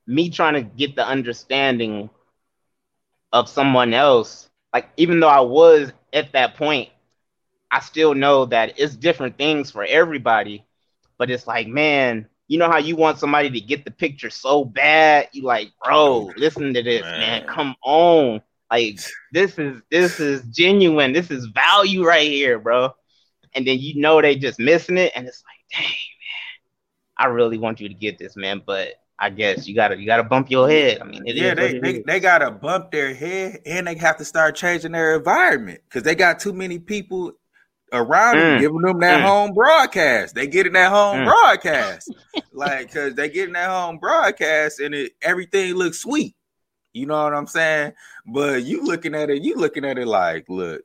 me 0.06 0.30
trying 0.30 0.54
to 0.54 0.62
get 0.62 0.96
the 0.96 1.06
understanding 1.06 2.10
of 3.32 3.48
someone 3.48 3.92
else, 3.92 4.48
like 4.72 4.88
even 4.96 5.20
though 5.20 5.28
I 5.28 5.40
was 5.40 5.92
at 6.12 6.32
that 6.32 6.56
point, 6.56 6.90
I 7.70 7.80
still 7.80 8.14
know 8.14 8.46
that 8.46 8.78
it's 8.78 8.94
different 8.94 9.36
things 9.36 9.70
for 9.70 9.84
everybody. 9.84 10.64
But 11.18 11.30
it's 11.30 11.46
like, 11.46 11.66
man, 11.66 12.28
you 12.46 12.58
know 12.58 12.70
how 12.70 12.78
you 12.78 12.94
want 12.94 13.18
somebody 13.18 13.50
to 13.50 13.60
get 13.60 13.84
the 13.84 13.90
picture 13.90 14.30
so 14.30 14.64
bad? 14.64 15.28
You 15.32 15.42
like, 15.42 15.72
bro, 15.82 16.32
listen 16.36 16.74
to 16.74 16.82
this, 16.82 17.02
man. 17.02 17.20
man. 17.20 17.46
Come 17.48 17.74
on. 17.82 18.42
Like 18.70 19.00
this 19.32 19.58
is 19.58 19.80
this 19.90 20.20
is 20.20 20.42
genuine. 20.50 21.12
This 21.12 21.30
is 21.30 21.46
value 21.46 22.04
right 22.04 22.28
here, 22.28 22.58
bro. 22.58 22.94
And 23.54 23.66
then 23.66 23.78
you 23.78 24.00
know 24.00 24.20
they 24.20 24.36
just 24.36 24.58
missing 24.58 24.98
it, 24.98 25.12
and 25.14 25.26
it's 25.26 25.42
like, 25.44 25.80
dang, 25.80 25.88
man, 25.88 27.16
I 27.16 27.26
really 27.26 27.58
want 27.58 27.80
you 27.80 27.88
to 27.88 27.94
get 27.94 28.18
this, 28.18 28.36
man. 28.36 28.60
But 28.64 28.94
I 29.18 29.30
guess 29.30 29.66
you 29.66 29.74
gotta 29.74 29.98
you 29.98 30.06
gotta 30.06 30.24
bump 30.24 30.50
your 30.50 30.68
head. 30.68 31.00
I 31.00 31.04
mean, 31.04 31.22
yeah, 31.26 31.54
they 31.54 31.78
they, 31.78 32.02
they 32.06 32.20
gotta 32.20 32.50
bump 32.50 32.90
their 32.90 33.14
head, 33.14 33.60
and 33.64 33.86
they 33.86 33.94
have 33.94 34.18
to 34.18 34.24
start 34.24 34.56
changing 34.56 34.92
their 34.92 35.16
environment 35.16 35.80
because 35.88 36.02
they 36.02 36.14
got 36.14 36.38
too 36.38 36.52
many 36.52 36.78
people 36.78 37.32
around 37.92 38.36
mm. 38.36 38.40
them, 38.40 38.60
giving 38.60 38.82
them 38.82 39.00
that 39.00 39.20
mm. 39.20 39.26
home 39.26 39.54
broadcast. 39.54 40.34
They 40.34 40.46
get 40.46 40.66
in 40.66 40.74
that 40.74 40.90
home 40.90 41.20
mm. 41.20 41.24
broadcast, 41.24 42.12
like 42.52 42.88
because 42.88 43.14
they 43.14 43.30
get 43.30 43.48
in 43.48 43.54
that 43.54 43.70
home 43.70 43.98
broadcast, 43.98 44.80
and 44.80 44.94
it 44.94 45.12
everything 45.22 45.74
looks 45.74 46.00
sweet. 46.00 46.34
You 46.92 47.06
know 47.06 47.22
what 47.24 47.34
I'm 47.34 47.46
saying? 47.46 47.92
But 48.26 48.64
you 48.64 48.84
looking 48.84 49.14
at 49.14 49.30
it, 49.30 49.42
you 49.42 49.56
looking 49.56 49.84
at 49.84 49.98
it 49.98 50.06
like, 50.06 50.46
look, 50.48 50.82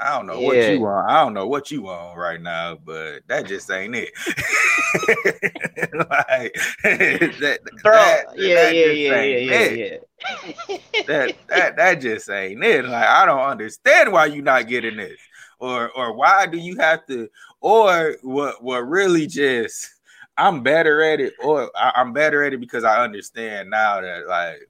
I 0.00 0.16
don't 0.16 0.26
know 0.26 0.40
yeah. 0.40 0.46
what 0.46 0.56
you 0.56 0.80
want. 0.80 1.10
I 1.10 1.22
don't 1.22 1.34
know 1.34 1.46
what 1.46 1.70
you 1.70 1.82
want 1.82 2.18
right 2.18 2.40
now, 2.40 2.76
but 2.76 3.20
that 3.28 3.46
just 3.46 3.70
ain't 3.70 3.94
it. 3.94 4.10
like 5.94 6.54
that, 6.82 7.60
Bro, 7.82 7.92
that, 7.92 8.24
yeah, 8.36 8.54
that 8.54 8.74
yeah, 8.74 8.86
yeah, 8.86 9.22
yeah, 9.22 9.38
yeah, 9.38 9.70
yeah, 9.70 10.76
that 11.06 11.34
that 11.48 11.76
that 11.76 11.94
just 12.00 12.28
ain't 12.30 12.64
it. 12.64 12.84
Like 12.84 13.06
I 13.06 13.24
don't 13.26 13.40
understand 13.40 14.12
why 14.12 14.26
you 14.26 14.42
not 14.42 14.68
getting 14.68 14.96
this, 14.96 15.18
or 15.58 15.90
or 15.90 16.14
why 16.16 16.46
do 16.46 16.58
you 16.58 16.76
have 16.78 17.06
to, 17.06 17.28
or 17.60 18.16
what 18.22 18.62
what 18.62 18.88
really 18.88 19.26
just 19.26 19.90
I'm 20.36 20.62
better 20.62 21.02
at 21.02 21.20
it, 21.20 21.34
or 21.42 21.70
I, 21.76 21.92
I'm 21.96 22.12
better 22.12 22.42
at 22.42 22.52
it 22.52 22.60
because 22.60 22.84
I 22.84 23.04
understand 23.04 23.70
now 23.70 24.00
that 24.00 24.26
like 24.26 24.68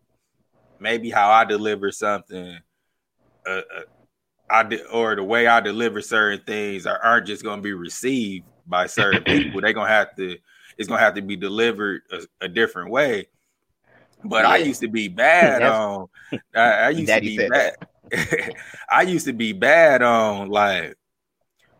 maybe 0.78 1.10
how 1.10 1.30
I 1.30 1.44
deliver 1.44 1.90
something, 1.90 2.58
uh, 3.46 3.50
uh, 3.50 3.80
I 4.51 4.62
de- 4.62 4.86
or 4.88 5.16
the 5.16 5.24
way 5.24 5.47
I 5.47 5.61
deliver 5.61 6.01
certain 6.01 6.45
things 6.45 6.86
are, 6.86 6.99
aren't 7.03 7.26
just 7.26 7.42
going 7.42 7.59
to 7.59 7.62
be 7.62 7.72
received 7.72 8.47
by 8.66 8.86
certain 8.86 9.22
people. 9.24 9.61
They're 9.61 9.72
gonna 9.72 9.88
have 9.88 10.14
to. 10.16 10.36
It's 10.76 10.88
gonna 10.88 11.01
have 11.01 11.14
to 11.14 11.22
be 11.22 11.36
delivered 11.36 12.03
a, 12.11 12.45
a 12.47 12.49
different 12.49 12.90
way. 12.90 13.28
But 14.24 14.45
yeah. 14.45 14.51
I 14.51 14.57
used 14.59 14.80
to 14.80 14.88
be 14.88 15.09
bad 15.09 15.62
on. 15.62 16.09
I, 16.55 16.61
I 16.61 16.88
used 16.90 17.12
to 17.12 17.20
be 17.20 17.49
bad. 17.49 17.76
I 18.90 19.03
used 19.03 19.26
to 19.26 19.32
be 19.32 19.53
bad 19.53 20.03
on 20.03 20.49
like 20.49 20.97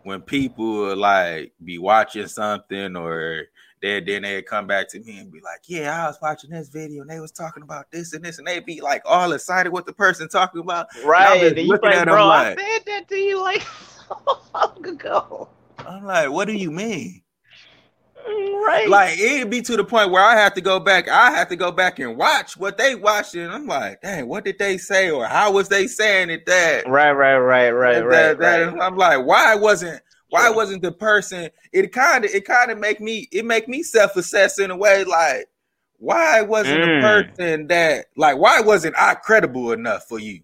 when 0.03 0.21
people 0.21 0.95
like 0.97 1.53
be 1.62 1.79
watching 1.79 2.27
something 2.27 2.97
or 2.97 3.47
then 3.85 4.05
then 4.07 4.22
they'd 4.22 4.47
come 4.47 4.66
back 4.66 4.89
to 4.89 5.01
me 5.01 5.18
and 5.18 5.30
be 5.30 5.41
like, 5.41 5.61
"Yeah, 5.66 6.05
I 6.05 6.07
was 6.07 6.18
watching 6.22 6.51
this 6.51 6.68
video 6.68 7.03
and 7.03 7.11
they 7.11 7.20
was 7.20 7.32
talking 7.32 7.62
about 7.62 7.91
this 7.91 8.14
and 8.14 8.24
this," 8.24 8.39
and 8.39 8.47
they'd 8.47 8.64
be 8.64 8.80
like 8.80 9.03
all 9.05 9.32
excited 9.32 9.70
what 9.72 9.85
the 9.85 9.93
person 9.93 10.26
talking 10.26 10.62
about. 10.62 10.87
Right? 11.05 11.43
And, 11.43 11.59
and 11.59 11.66
you 11.66 11.78
like, 11.82 12.05
bro, 12.07 12.26
like, 12.26 12.59
I 12.59 12.62
said 12.62 12.87
that 12.87 13.09
to 13.09 13.16
you 13.16 13.43
like 13.43 13.62
so 14.09 14.41
long 14.55 14.87
ago. 14.87 15.49
I'm 15.87 16.05
like, 16.05 16.30
what 16.30 16.47
do 16.47 16.55
you 16.55 16.70
mean? 16.70 17.20
Mm, 18.26 18.62
right. 18.64 18.89
Like 18.89 19.18
it'd 19.18 19.51
be 19.51 19.61
to 19.61 19.76
the 19.76 19.85
point 19.85 20.11
where 20.11 20.24
I 20.24 20.35
have 20.37 20.55
to 20.55 20.62
go 20.62 20.80
back. 20.80 21.09
I 21.09 21.30
have 21.32 21.49
to 21.49 21.57
go 21.57 21.70
back 21.70 21.99
and 21.99 22.16
watch 22.16 22.57
what 22.57 22.78
they 22.78 22.95
watched, 22.95 23.35
and 23.35 23.53
I'm 23.53 23.66
like, 23.66 24.01
dang, 24.01 24.28
what 24.28 24.45
did 24.45 24.59
they 24.59 24.78
say, 24.78 25.11
or 25.11 25.26
how 25.26 25.53
was 25.53 25.68
they 25.68 25.87
saying 25.87 26.30
it? 26.30 26.47
That 26.47 26.89
right, 26.89 27.12
right, 27.12 27.37
right, 27.37 27.70
right, 27.70 27.95
that, 27.97 28.07
right, 28.07 28.39
that, 28.39 28.72
right. 28.72 28.82
I'm 28.82 28.97
like, 28.97 29.26
why 29.26 29.55
wasn't 29.55 30.01
why 30.35 30.51
wasn't 30.51 30.82
the 30.82 30.91
person? 30.91 31.49
It 31.72 31.93
kind 31.93 32.24
of 32.24 32.30
it 32.32 32.45
kind 32.45 32.72
of 32.72 32.78
make 32.80 33.01
me 33.01 33.28
it 33.30 33.45
make 33.45 33.68
me 33.68 33.85
self 33.85 34.16
assess 34.16 34.59
in 34.59 34.72
a 34.72 34.76
way 34.76 35.05
like 35.05 35.47
why 35.99 36.43
wasn't 36.43 36.80
mm. 36.80 37.01
the 37.01 37.07
person 37.07 37.66
that 37.68 38.07
like 38.16 38.37
why 38.37 38.61
wasn't 38.61 38.97
I 38.99 39.14
credible 39.14 39.70
enough 39.70 40.09
for 40.09 40.18
you? 40.18 40.41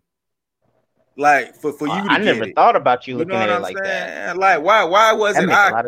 Like 1.16 1.56
for, 1.56 1.72
for 1.72 1.88
you, 1.88 1.92
I 1.92 2.18
never 2.18 2.44
it. 2.44 2.54
thought 2.54 2.76
about 2.76 3.08
you 3.08 3.18
looking 3.18 3.32
you 3.32 3.38
know 3.40 3.42
at 3.42 3.50
it 3.50 3.62
like 3.62 3.78
saying? 3.78 4.26
that. 4.26 4.38
Like 4.38 4.62
why 4.62 4.84
why 4.84 5.12
wasn't 5.12 5.50
I 5.50 5.82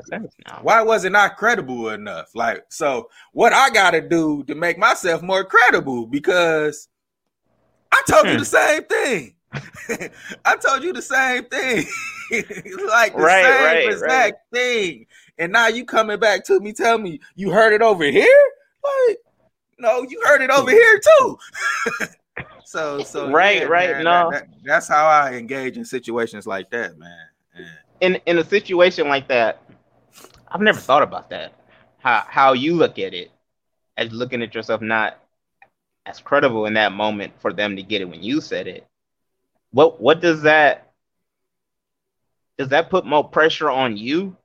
why 0.62 0.82
wasn't 0.82 1.14
I 1.14 1.28
credible 1.28 1.90
enough? 1.90 2.34
Like 2.34 2.64
so, 2.70 3.09
what 3.32 3.53
I 3.53 3.70
got 3.70 3.92
to 3.92 4.00
do 4.00 4.42
to 4.48 4.57
make 4.57 4.78
myself 4.78 5.22
more 5.22 5.44
credible 5.44 6.07
because 6.07 6.88
I 7.92 8.03
told 8.09 8.26
hmm. 8.26 8.32
you 8.32 8.38
the 8.40 8.44
same 8.46 8.82
thing. 8.82 9.36
I 10.44 10.57
told 10.57 10.82
you 10.82 10.92
the 10.92 11.03
same 11.03 11.44
thing. 11.44 11.84
like 12.88 13.14
the 13.14 13.22
right, 13.22 13.44
same 13.44 13.64
right, 13.64 13.88
exact 13.88 14.11
right. 14.11 14.34
thing. 14.53 15.07
And 15.38 15.53
now 15.53 15.68
you 15.68 15.84
coming 15.84 16.18
back 16.18 16.44
to 16.46 16.61
me, 16.61 16.72
tell 16.72 16.98
me 16.98 17.20
you 17.34 17.50
heard 17.50 17.72
it 17.72 17.82
over 17.82 18.05
here? 18.05 18.50
Like, 18.84 19.18
no, 19.78 20.03
you 20.09 20.22
heard 20.24 20.42
it 20.42 20.50
over 20.50 20.70
here 20.70 21.00
too. 21.00 21.38
so, 22.64 23.03
so 23.03 23.30
right, 23.30 23.62
yeah, 23.62 23.64
right. 23.64 23.90
Man, 23.90 24.05
no, 24.05 24.30
that, 24.30 24.50
that, 24.50 24.59
that's 24.64 24.88
how 24.88 25.07
I 25.07 25.34
engage 25.34 25.76
in 25.76 25.84
situations 25.84 26.46
like 26.46 26.70
that, 26.70 26.98
man. 26.98 27.26
Yeah. 27.59 27.66
In 28.00 28.14
in 28.26 28.38
a 28.38 28.44
situation 28.44 29.09
like 29.09 29.28
that, 29.28 29.62
I've 30.48 30.61
never 30.61 30.80
thought 30.80 31.03
about 31.03 31.30
that. 31.30 31.55
How 31.98 32.24
how 32.26 32.53
you 32.53 32.74
look 32.74 32.98
at 32.98 33.14
it 33.14 33.30
as 33.96 34.11
looking 34.12 34.42
at 34.42 34.55
yourself 34.55 34.80
not 34.80 35.18
as 36.07 36.18
credible 36.18 36.66
in 36.66 36.74
that 36.74 36.92
moment 36.92 37.32
for 37.40 37.53
them 37.53 37.76
to 37.76 37.82
get 37.82 38.00
it 38.00 38.09
when 38.09 38.22
you 38.22 38.40
said 38.40 38.66
it. 38.66 38.86
What 39.73 40.01
what 40.01 40.20
does 40.20 40.43
that 40.43 40.93
does 42.59 42.68
that 42.68 42.91
put 42.91 43.07
more 43.07 43.29
pressure 43.29 43.70
on 43.70 43.97
you 43.97 44.37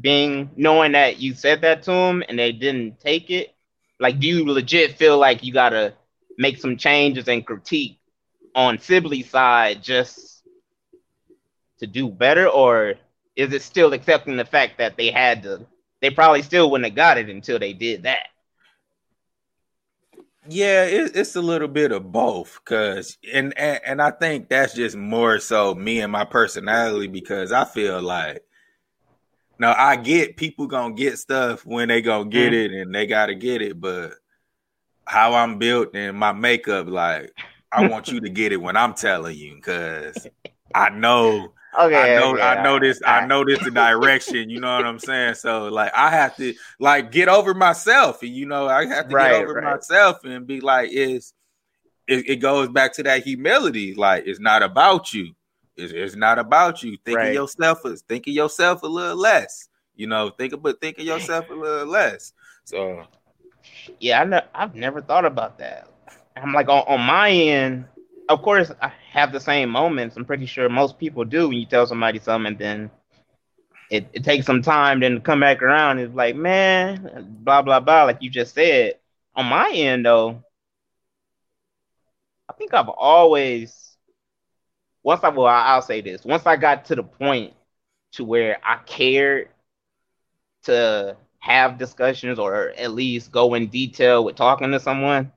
being 0.00 0.50
knowing 0.56 0.92
that 0.92 1.18
you 1.18 1.34
said 1.34 1.62
that 1.62 1.82
to 1.82 1.90
them 1.90 2.22
and 2.28 2.38
they 2.38 2.52
didn't 2.52 3.00
take 3.00 3.30
it? 3.30 3.54
Like 4.00 4.20
do 4.20 4.28
you 4.28 4.44
legit 4.46 4.96
feel 4.96 5.18
like 5.18 5.42
you 5.42 5.52
gotta 5.52 5.94
make 6.36 6.58
some 6.58 6.76
changes 6.76 7.28
and 7.28 7.44
critique 7.44 7.98
on 8.54 8.78
Sibley's 8.78 9.30
side 9.30 9.82
just 9.82 10.42
to 11.78 11.86
do 11.86 12.08
better? 12.08 12.48
Or 12.48 12.94
is 13.34 13.52
it 13.52 13.62
still 13.62 13.92
accepting 13.92 14.36
the 14.36 14.44
fact 14.44 14.78
that 14.78 14.96
they 14.96 15.10
had 15.10 15.42
to 15.42 15.66
they 16.00 16.10
probably 16.10 16.42
still 16.42 16.70
wouldn't 16.70 16.86
have 16.90 16.96
got 16.96 17.18
it 17.18 17.28
until 17.28 17.58
they 17.58 17.72
did 17.72 18.04
that 18.04 18.28
yeah, 20.48 20.84
it, 20.84 21.14
it's 21.14 21.36
a 21.36 21.42
little 21.42 21.68
bit 21.68 21.92
of 21.92 22.10
both, 22.10 22.58
cause 22.64 23.18
and, 23.32 23.56
and 23.58 23.80
and 23.84 24.02
I 24.02 24.10
think 24.10 24.48
that's 24.48 24.74
just 24.74 24.96
more 24.96 25.38
so 25.38 25.74
me 25.74 26.00
and 26.00 26.10
my 26.10 26.24
personality 26.24 27.06
because 27.06 27.52
I 27.52 27.64
feel 27.64 28.00
like 28.00 28.42
now 29.58 29.74
I 29.76 29.96
get 29.96 30.36
people 30.36 30.66
gonna 30.66 30.94
get 30.94 31.18
stuff 31.18 31.66
when 31.66 31.88
they 31.88 32.00
gonna 32.00 32.30
get 32.30 32.52
mm. 32.52 32.64
it 32.64 32.72
and 32.72 32.94
they 32.94 33.06
gotta 33.06 33.34
get 33.34 33.62
it, 33.62 33.80
but 33.80 34.12
how 35.06 35.34
I'm 35.34 35.58
built 35.58 35.94
and 35.94 36.16
my 36.16 36.32
makeup, 36.32 36.88
like 36.88 37.32
I 37.70 37.88
want 37.88 38.08
you 38.08 38.20
to 38.20 38.30
get 38.30 38.52
it 38.52 38.60
when 38.60 38.76
I'm 38.76 38.94
telling 38.94 39.36
you, 39.36 39.60
cause 39.60 40.26
I 40.74 40.90
know 40.90 41.52
Okay, 41.78 42.16
I 42.16 42.18
know, 42.18 42.34
okay, 42.34 42.42
I 42.42 42.62
know 42.62 42.80
this, 42.80 43.00
right. 43.04 43.22
I 43.22 43.26
know 43.26 43.44
this 43.44 43.60
the 43.60 43.70
direction. 43.70 44.50
You 44.50 44.60
know 44.60 44.76
what 44.76 44.84
I'm 44.84 44.98
saying? 44.98 45.34
So 45.34 45.68
like, 45.68 45.92
I 45.94 46.10
have 46.10 46.36
to 46.36 46.52
like 46.80 47.12
get 47.12 47.28
over 47.28 47.54
myself, 47.54 48.22
and 48.22 48.34
you 48.34 48.46
know, 48.46 48.66
I 48.66 48.86
have 48.86 49.08
to 49.08 49.14
right, 49.14 49.32
get 49.32 49.42
over 49.44 49.54
right. 49.54 49.76
myself 49.76 50.24
and 50.24 50.46
be 50.46 50.60
like, 50.60 50.90
it's 50.90 51.32
it, 52.08 52.28
it, 52.28 52.36
goes 52.36 52.68
back 52.68 52.94
to 52.94 53.02
that 53.04 53.22
humility. 53.22 53.94
Like, 53.94 54.24
it's 54.26 54.40
not 54.40 54.62
about 54.62 55.12
you. 55.12 55.34
It's, 55.76 55.92
it's 55.92 56.16
not 56.16 56.38
about 56.38 56.82
you. 56.82 56.96
Think 57.04 57.20
of 57.20 57.32
yourself. 57.32 57.82
Think 58.08 58.26
of 58.26 58.32
yourself 58.32 58.82
a 58.82 58.86
little 58.86 59.16
less. 59.16 59.68
You 59.94 60.08
know, 60.08 60.30
think 60.30 60.54
about 60.54 60.80
think 60.80 60.98
of 60.98 61.04
yourself 61.04 61.48
a 61.48 61.54
little 61.54 61.86
less. 61.86 62.32
So, 62.64 63.04
yeah, 64.00 64.22
I 64.22 64.24
know, 64.24 64.42
I've 64.52 64.74
never 64.74 65.00
thought 65.00 65.24
about 65.24 65.58
that. 65.58 65.88
I'm 66.34 66.52
like 66.52 66.68
on, 66.68 66.84
on 66.88 67.00
my 67.00 67.30
end 67.30 67.84
of 68.28 68.42
course, 68.42 68.70
I 68.82 68.92
have 69.18 69.32
the 69.32 69.40
same 69.40 69.70
moments. 69.70 70.16
I'm 70.16 70.24
pretty 70.24 70.46
sure 70.46 70.68
most 70.68 70.98
people 70.98 71.24
do 71.24 71.48
when 71.48 71.58
you 71.58 71.66
tell 71.66 71.86
somebody 71.86 72.18
something, 72.18 72.52
and 72.52 72.58
then 72.58 72.90
it, 73.90 74.08
it 74.12 74.24
takes 74.24 74.46
some 74.46 74.62
time 74.62 75.00
then 75.00 75.14
to 75.16 75.20
come 75.20 75.40
back 75.40 75.62
around. 75.62 75.98
It's 75.98 76.14
like, 76.14 76.36
man, 76.36 77.26
blah 77.40 77.62
blah 77.62 77.80
blah, 77.80 78.04
like 78.04 78.18
you 78.22 78.30
just 78.30 78.54
said. 78.54 78.94
On 79.34 79.46
my 79.46 79.70
end, 79.72 80.04
though, 80.04 80.42
I 82.48 82.52
think 82.54 82.74
I've 82.74 82.88
always 82.88 83.96
once 85.02 85.22
I 85.24 85.28
well, 85.30 85.46
I'll 85.46 85.82
say 85.82 86.00
this. 86.00 86.24
Once 86.24 86.46
I 86.46 86.56
got 86.56 86.86
to 86.86 86.96
the 86.96 87.02
point 87.02 87.54
to 88.12 88.24
where 88.24 88.58
I 88.64 88.78
cared 88.86 89.48
to 90.64 91.16
have 91.40 91.78
discussions 91.78 92.38
or 92.38 92.70
at 92.76 92.92
least 92.92 93.32
go 93.32 93.54
in 93.54 93.68
detail 93.68 94.24
with 94.24 94.36
talking 94.36 94.72
to 94.72 94.80
someone, 94.80 95.32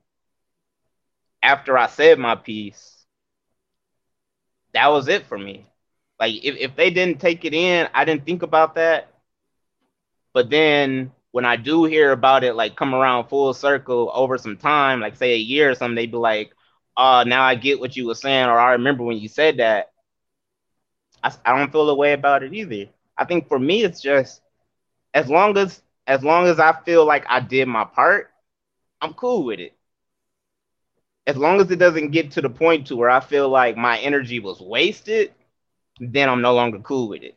after 1.42 1.78
I 1.78 1.86
said 1.86 2.18
my 2.18 2.34
piece, 2.34 2.91
that 4.74 4.88
was 4.88 5.08
it 5.08 5.26
for 5.26 5.38
me. 5.38 5.66
Like 6.20 6.34
if, 6.44 6.56
if 6.56 6.76
they 6.76 6.90
didn't 6.90 7.20
take 7.20 7.44
it 7.44 7.54
in, 7.54 7.88
I 7.94 8.04
didn't 8.04 8.24
think 8.24 8.42
about 8.42 8.74
that. 8.76 9.08
But 10.32 10.50
then 10.50 11.12
when 11.32 11.44
I 11.44 11.56
do 11.56 11.84
hear 11.84 12.12
about 12.12 12.44
it, 12.44 12.54
like 12.54 12.76
come 12.76 12.94
around 12.94 13.28
full 13.28 13.52
circle 13.54 14.10
over 14.14 14.38
some 14.38 14.56
time, 14.56 15.00
like 15.00 15.16
say 15.16 15.32
a 15.34 15.36
year 15.38 15.70
or 15.70 15.74
something, 15.74 15.94
they'd 15.96 16.10
be 16.10 16.16
like, 16.18 16.52
"Oh, 16.96 17.22
now 17.26 17.42
I 17.44 17.54
get 17.54 17.80
what 17.80 17.96
you 17.96 18.06
were 18.06 18.14
saying," 18.14 18.46
or 18.48 18.58
"I 18.58 18.72
remember 18.72 19.04
when 19.04 19.18
you 19.18 19.28
said 19.28 19.58
that." 19.58 19.90
I, 21.22 21.32
I 21.44 21.56
don't 21.58 21.72
feel 21.72 21.86
the 21.86 21.94
way 21.94 22.12
about 22.12 22.42
it 22.42 22.52
either. 22.54 22.90
I 23.16 23.24
think 23.24 23.48
for 23.48 23.58
me, 23.58 23.82
it's 23.84 24.00
just 24.00 24.42
as 25.14 25.28
long 25.30 25.56
as 25.56 25.82
as 26.06 26.24
long 26.24 26.46
as 26.46 26.58
I 26.60 26.72
feel 26.84 27.04
like 27.06 27.24
I 27.28 27.40
did 27.40 27.68
my 27.68 27.84
part, 27.84 28.30
I'm 29.00 29.14
cool 29.14 29.44
with 29.44 29.60
it. 29.60 29.76
As 31.26 31.36
long 31.36 31.60
as 31.60 31.70
it 31.70 31.78
doesn't 31.78 32.10
get 32.10 32.32
to 32.32 32.40
the 32.40 32.50
point 32.50 32.88
to 32.88 32.96
where 32.96 33.10
I 33.10 33.20
feel 33.20 33.48
like 33.48 33.76
my 33.76 33.98
energy 33.98 34.40
was 34.40 34.60
wasted, 34.60 35.32
then 36.00 36.28
I'm 36.28 36.42
no 36.42 36.54
longer 36.54 36.80
cool 36.80 37.08
with 37.08 37.22
it. 37.22 37.36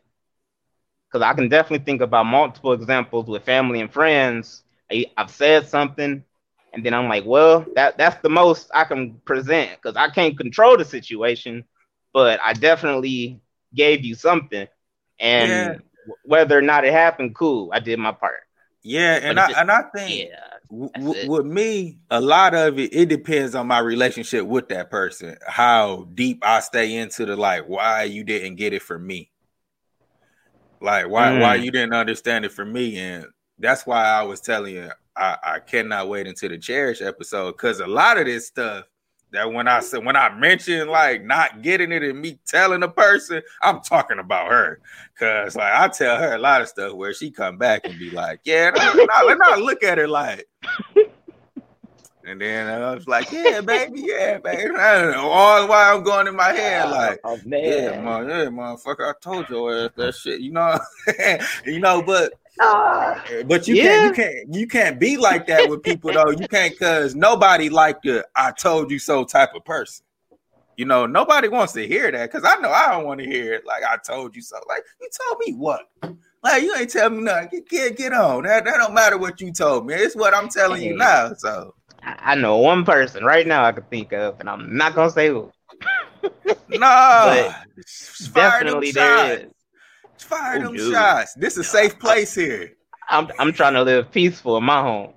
Because 1.08 1.22
I 1.22 1.34
can 1.34 1.48
definitely 1.48 1.84
think 1.84 2.00
about 2.00 2.26
multiple 2.26 2.72
examples 2.72 3.26
with 3.26 3.44
family 3.44 3.80
and 3.80 3.92
friends. 3.92 4.64
I, 4.90 5.06
I've 5.16 5.30
said 5.30 5.68
something, 5.68 6.24
and 6.72 6.84
then 6.84 6.94
I'm 6.94 7.08
like, 7.08 7.24
well, 7.24 7.64
that 7.74 7.96
that's 7.96 8.20
the 8.22 8.28
most 8.28 8.70
I 8.74 8.84
can 8.84 9.14
present 9.24 9.70
because 9.80 9.96
I 9.96 10.10
can't 10.10 10.36
control 10.36 10.76
the 10.76 10.84
situation, 10.84 11.64
but 12.12 12.40
I 12.44 12.52
definitely 12.54 13.40
gave 13.74 14.04
you 14.04 14.14
something, 14.14 14.66
and 15.20 15.50
yeah. 15.50 15.74
whether 16.24 16.58
or 16.58 16.62
not 16.62 16.84
it 16.84 16.92
happened, 16.92 17.34
cool, 17.34 17.70
I 17.72 17.80
did 17.80 17.98
my 17.98 18.12
part. 18.12 18.40
Yeah, 18.82 19.18
and 19.22 19.38
I 19.38 19.48
just, 19.48 19.58
and 19.58 19.70
I 19.70 19.82
think 19.94 20.28
yeah, 20.30 20.55
w- 20.70 21.28
with 21.28 21.46
me, 21.46 21.98
a 22.10 22.20
lot 22.20 22.54
of 22.54 22.78
it 22.78 22.94
it 22.94 23.08
depends 23.08 23.54
on 23.54 23.66
my 23.66 23.78
relationship 23.78 24.46
with 24.46 24.68
that 24.68 24.90
person, 24.90 25.36
how 25.46 26.08
deep 26.14 26.44
I 26.44 26.60
stay 26.60 26.96
into 26.96 27.26
the 27.26 27.36
like 27.36 27.68
why 27.68 28.04
you 28.04 28.24
didn't 28.24 28.56
get 28.56 28.72
it 28.72 28.82
from 28.82 29.06
me, 29.06 29.30
like 30.80 31.08
why 31.08 31.28
mm. 31.28 31.40
why 31.40 31.54
you 31.56 31.70
didn't 31.70 31.94
understand 31.94 32.44
it 32.44 32.52
from 32.52 32.72
me, 32.72 32.98
and 32.98 33.26
that's 33.58 33.86
why 33.86 34.04
I 34.04 34.22
was 34.22 34.40
telling 34.40 34.74
you 34.74 34.90
I, 35.16 35.36
I 35.42 35.58
cannot 35.60 36.08
wait 36.08 36.26
until 36.26 36.50
the 36.50 36.58
cherish 36.58 37.00
episode 37.00 37.52
because 37.52 37.80
a 37.80 37.86
lot 37.86 38.18
of 38.18 38.26
this 38.26 38.48
stuff 38.48 38.84
that 39.32 39.52
when 39.52 39.68
I 39.68 39.80
said 39.80 40.04
when 40.04 40.16
I 40.16 40.34
mentioned 40.34 40.90
like 40.90 41.24
not 41.24 41.62
getting 41.62 41.92
it 41.92 42.02
and 42.02 42.20
me 42.20 42.38
telling 42.46 42.82
a 42.82 42.88
person, 42.88 43.42
I'm 43.62 43.80
talking 43.80 44.18
about 44.18 44.50
her. 44.50 44.80
Cause 45.18 45.56
like 45.56 45.72
I 45.72 45.88
tell 45.88 46.18
her 46.18 46.34
a 46.34 46.38
lot 46.38 46.62
of 46.62 46.68
stuff 46.68 46.94
where 46.94 47.12
she 47.12 47.30
come 47.30 47.58
back 47.58 47.82
and 47.84 47.98
be 47.98 48.10
like, 48.10 48.40
Yeah, 48.44 48.70
no, 48.70 49.04
let 49.26 49.38
not 49.38 49.60
look 49.60 49.82
at 49.82 49.98
her 49.98 50.08
like. 50.08 50.46
And 52.26 52.40
then 52.40 52.66
I 52.66 52.92
was 52.92 53.06
like, 53.06 53.30
Yeah, 53.30 53.60
baby, 53.60 54.02
yeah, 54.04 54.38
baby. 54.38 54.74
I 54.76 55.00
don't 55.00 55.12
know. 55.12 55.28
All 55.30 55.68
while 55.68 55.96
I'm 55.96 56.02
going 56.02 56.26
in 56.26 56.34
my 56.34 56.52
head, 56.52 56.90
like, 56.90 57.20
oh, 57.22 57.38
man. 57.44 57.64
yeah, 57.64 58.00
man, 58.00 58.28
yeah, 58.28 58.46
motherfucker, 58.46 59.08
I 59.08 59.12
told 59.22 59.48
your 59.48 59.84
ass 59.84 59.90
that 59.96 60.14
shit, 60.16 60.40
you 60.40 60.50
know. 60.50 60.76
you 61.64 61.78
know, 61.78 62.02
but 62.02 62.32
uh, 62.58 63.14
but 63.46 63.68
you 63.68 63.76
yeah. 63.76 63.84
can't 63.84 64.04
you 64.04 64.24
can't 64.24 64.54
you 64.54 64.66
can't 64.66 64.98
be 64.98 65.16
like 65.16 65.46
that 65.46 65.70
with 65.70 65.84
people 65.84 66.12
though. 66.12 66.30
You 66.30 66.48
can't 66.48 66.76
cause 66.78 67.14
nobody 67.14 67.68
like 67.68 68.02
the 68.02 68.26
I 68.34 68.50
told 68.50 68.90
you 68.90 68.98
so 68.98 69.24
type 69.24 69.54
of 69.54 69.64
person. 69.64 70.04
You 70.76 70.84
know, 70.84 71.06
nobody 71.06 71.48
wants 71.48 71.74
to 71.74 71.86
hear 71.86 72.10
that 72.10 72.30
because 72.30 72.44
I 72.44 72.60
know 72.60 72.70
I 72.70 72.90
don't 72.90 73.04
want 73.04 73.20
to 73.20 73.26
hear 73.26 73.54
it. 73.54 73.66
Like 73.66 73.84
I 73.84 73.98
told 73.98 74.34
you 74.34 74.42
so. 74.42 74.56
Like 74.68 74.82
you 75.00 75.08
told 75.22 75.42
me 75.46 75.54
what? 75.54 75.82
Like 76.42 76.62
you 76.62 76.74
ain't 76.76 76.90
tell 76.90 77.10
me 77.10 77.22
nothing. 77.22 77.62
Get 77.68 77.96
get 77.96 78.12
on. 78.12 78.44
That 78.44 78.64
that 78.64 78.78
don't 78.78 78.94
matter 78.94 79.16
what 79.16 79.40
you 79.40 79.52
told 79.52 79.86
me. 79.86 79.94
It's 79.94 80.16
what 80.16 80.34
I'm 80.34 80.48
telling 80.48 80.82
you 80.82 80.96
now. 80.96 81.34
So 81.34 81.74
I 82.06 82.36
know 82.36 82.58
one 82.58 82.84
person 82.84 83.24
right 83.24 83.46
now 83.46 83.64
I 83.64 83.72
could 83.72 83.90
think 83.90 84.12
of, 84.12 84.38
and 84.38 84.48
I'm 84.48 84.76
not 84.76 84.94
gonna 84.94 85.10
say 85.10 85.28
who. 85.28 85.50
no, 86.68 87.52
definitely 88.32 88.92
there 88.92 89.40
is. 89.40 89.46
Fire 90.18 90.60
them 90.60 90.74
dude. 90.74 90.92
shots. 90.92 91.34
This 91.34 91.54
is 91.54 91.58
a 91.58 91.64
safe 91.64 91.98
place 91.98 92.34
here. 92.34 92.72
I'm 93.08 93.28
I'm 93.38 93.52
trying 93.52 93.74
to 93.74 93.82
live 93.82 94.10
peaceful 94.10 94.56
in 94.56 94.64
my 94.64 94.80
home. 94.82 95.12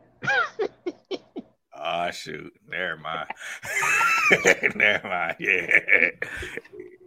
oh 1.76 2.12
shoot. 2.12 2.52
Never 2.68 2.98
mind. 2.98 3.30
Never 4.76 5.08
mind. 5.08 5.36
Yeah. 5.40 5.80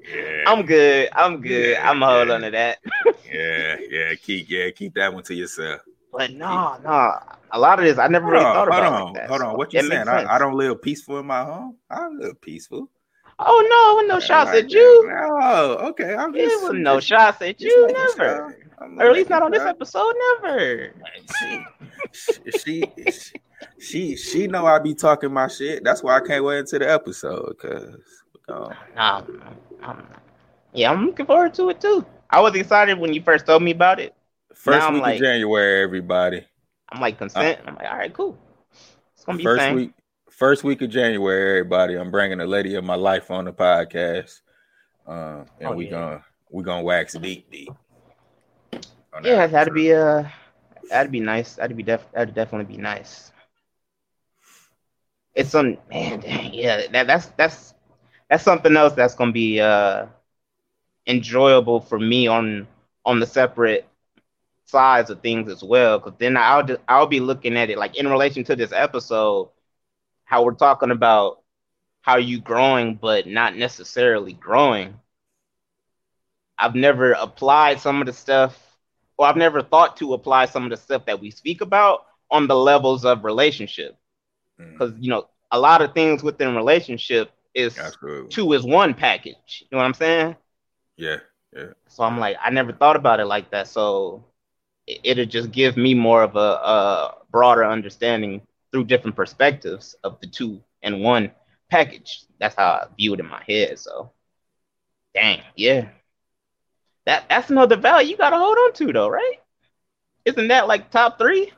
Yeah. 0.08 0.44
I'm 0.46 0.66
good. 0.66 1.08
I'm 1.12 1.40
good. 1.40 1.76
Yeah, 1.76 1.90
I'm 1.90 2.00
holding 2.00 2.28
yeah. 2.28 2.34
on 2.34 2.40
to 2.40 2.50
that. 2.50 2.78
yeah, 3.32 3.76
yeah. 3.88 4.14
Keep 4.14 4.48
yeah, 4.48 4.70
keep 4.70 4.94
that 4.94 5.12
one 5.12 5.22
to 5.24 5.34
yourself. 5.34 5.82
But 6.12 6.34
no, 6.34 6.76
no. 6.84 7.18
A 7.52 7.58
lot 7.58 7.78
of 7.78 7.84
this 7.84 7.98
I 7.98 8.06
never 8.08 8.26
hold 8.26 8.34
really 8.34 8.44
on, 8.44 8.54
thought 8.54 8.68
about. 8.68 8.92
On, 8.92 9.04
like 9.06 9.14
that, 9.14 9.28
hold 9.28 9.40
so 9.40 9.46
on. 9.46 9.56
What 9.56 9.72
you 9.72 9.82
saying? 9.88 10.08
I, 10.08 10.34
I, 10.34 10.38
don't 10.38 10.54
live 10.54 10.80
peaceful 10.82 11.18
in 11.18 11.26
my 11.26 11.42
home. 11.42 11.76
I 11.90 12.08
live 12.08 12.40
peaceful. 12.40 12.90
Oh 13.38 14.02
no, 14.06 14.14
no 14.14 14.20
shots 14.20 14.50
at 14.50 14.70
you. 14.70 15.08
No, 15.08 15.78
okay. 15.88 16.14
I'm 16.14 16.32
just, 16.34 16.52
it 16.52 16.62
was 16.62 16.72
no 16.74 17.00
shots 17.00 17.40
at 17.42 17.60
you, 17.60 17.88
never. 17.92 18.56
Or 18.78 19.02
at 19.02 19.12
least 19.12 19.30
not 19.30 19.42
on 19.42 19.50
this 19.50 19.62
episode, 19.62 20.14
never. 20.42 20.92
She, 21.40 21.64
she, 22.58 22.84
she, 23.78 24.16
she, 24.16 24.46
know 24.48 24.66
I 24.66 24.78
be 24.78 24.94
talking 24.94 25.32
my 25.32 25.48
shit. 25.48 25.82
That's 25.84 26.02
why 26.02 26.16
I 26.16 26.20
can't 26.20 26.44
wait 26.44 26.58
into 26.58 26.78
the 26.78 26.90
episode, 26.90 27.56
cause. 27.58 28.22
Um, 28.48 28.74
nah, 28.94 29.22
I'm, 29.82 30.06
yeah, 30.72 30.90
I'm 30.90 31.06
looking 31.06 31.26
forward 31.26 31.54
to 31.54 31.70
it 31.70 31.80
too. 31.80 32.04
I 32.28 32.40
was 32.40 32.54
excited 32.54 32.98
when 32.98 33.12
you 33.12 33.22
first 33.22 33.46
told 33.46 33.62
me 33.62 33.70
about 33.70 34.00
it. 34.00 34.14
First 34.54 34.92
week 34.92 35.02
like, 35.02 35.14
of 35.16 35.20
January, 35.22 35.82
everybody. 35.82 36.44
I'm 36.90 37.00
like 37.00 37.18
consent. 37.18 37.60
I'm 37.66 37.74
like, 37.74 37.90
all 37.90 37.96
right, 37.96 38.12
cool. 38.12 38.38
It's 39.14 39.24
gonna 39.24 39.38
be 39.38 39.44
first 39.44 39.74
week 39.74 39.92
first 40.30 40.64
week 40.64 40.82
of 40.82 40.90
January, 40.90 41.60
everybody. 41.60 41.94
I'm 41.94 42.10
bringing 42.10 42.38
the 42.38 42.46
lady 42.46 42.74
of 42.74 42.84
my 42.84 42.96
life 42.96 43.30
on 43.30 43.44
the 43.44 43.52
podcast, 43.52 44.40
uh, 45.06 45.44
and 45.60 45.68
oh, 45.68 45.72
we 45.72 45.84
yeah. 45.84 45.90
gonna 45.90 46.24
we 46.50 46.64
gonna 46.64 46.82
wax 46.82 47.14
deep, 47.14 47.50
deep. 47.50 47.70
Yeah, 49.22 49.46
that'd 49.46 49.74
be 49.74 49.92
uh, 49.92 50.24
that'd 50.90 51.12
be 51.12 51.20
nice. 51.20 51.54
That'd 51.54 51.76
be 51.76 51.82
def 51.82 52.04
that'd 52.12 52.34
definitely 52.34 52.74
be 52.74 52.82
nice. 52.82 53.32
It's 55.34 55.50
some 55.50 55.78
man, 55.90 56.20
dang, 56.20 56.52
yeah. 56.52 56.88
That, 56.90 57.06
that's 57.06 57.26
that's 57.36 57.74
that's 58.28 58.44
something 58.44 58.76
else 58.76 58.94
that's 58.94 59.14
gonna 59.14 59.32
be 59.32 59.60
uh 59.60 60.06
enjoyable 61.06 61.80
for 61.80 61.98
me 61.98 62.26
on 62.26 62.66
on 63.04 63.20
the 63.20 63.26
separate 63.26 63.86
sides 64.72 65.10
of 65.10 65.20
things 65.20 65.50
as 65.50 65.62
well. 65.62 65.98
Because 65.98 66.18
then 66.18 66.36
I'll 66.36 66.64
just, 66.64 66.80
I'll 66.88 67.06
be 67.06 67.20
looking 67.20 67.56
at 67.56 67.70
it 67.70 67.78
like 67.78 67.96
in 67.96 68.08
relation 68.08 68.42
to 68.44 68.56
this 68.56 68.72
episode 68.72 69.50
how 70.32 70.42
we're 70.42 70.54
talking 70.54 70.90
about 70.90 71.42
how 72.00 72.16
you 72.16 72.40
growing 72.40 72.94
but 72.94 73.26
not 73.26 73.54
necessarily 73.54 74.32
growing 74.32 74.94
i've 76.58 76.74
never 76.74 77.12
applied 77.12 77.80
some 77.80 78.00
of 78.00 78.06
the 78.06 78.12
stuff 78.12 78.78
or 79.18 79.26
i've 79.26 79.36
never 79.36 79.62
thought 79.62 79.96
to 79.96 80.14
apply 80.14 80.46
some 80.46 80.64
of 80.64 80.70
the 80.70 80.76
stuff 80.76 81.04
that 81.04 81.20
we 81.20 81.30
speak 81.30 81.60
about 81.60 82.06
on 82.30 82.46
the 82.46 82.56
levels 82.56 83.04
of 83.04 83.24
relationship 83.24 83.96
because 84.56 84.92
mm. 84.92 85.02
you 85.02 85.10
know 85.10 85.28
a 85.50 85.58
lot 85.58 85.82
of 85.82 85.92
things 85.92 86.22
within 86.22 86.56
relationship 86.56 87.30
is 87.54 87.78
Absolutely. 87.78 88.30
two 88.30 88.52
is 88.54 88.64
one 88.64 88.94
package 88.94 89.60
you 89.60 89.68
know 89.70 89.78
what 89.78 89.84
i'm 89.84 89.94
saying 89.94 90.34
yeah 90.96 91.18
yeah 91.54 91.72
so 91.88 92.04
i'm 92.04 92.18
like 92.18 92.36
i 92.42 92.48
never 92.48 92.72
thought 92.72 92.96
about 92.96 93.20
it 93.20 93.26
like 93.26 93.50
that 93.50 93.68
so 93.68 94.24
it'll 94.86 95.24
just 95.24 95.50
give 95.52 95.76
me 95.76 95.94
more 95.94 96.22
of 96.22 96.36
a, 96.36 96.38
a 96.38 97.14
broader 97.30 97.64
understanding 97.64 98.42
through 98.70 98.84
different 98.84 99.16
perspectives 99.16 99.94
of 100.04 100.20
the 100.20 100.26
two 100.26 100.60
and 100.82 101.00
one 101.00 101.30
package. 101.70 102.24
That's 102.38 102.56
how 102.56 102.64
I 102.64 102.86
view 102.96 103.14
it 103.14 103.20
in 103.20 103.28
my 103.28 103.42
head. 103.46 103.78
So, 103.78 104.12
dang, 105.14 105.42
yeah, 105.56 105.88
that 107.06 107.28
that's 107.28 107.50
another 107.50 107.76
value 107.76 108.10
you 108.10 108.16
gotta 108.16 108.38
hold 108.38 108.58
on 108.58 108.72
to, 108.74 108.92
though, 108.92 109.08
right? 109.08 109.40
Isn't 110.24 110.48
that 110.48 110.68
like 110.68 110.90
top 110.90 111.18
three 111.18 111.52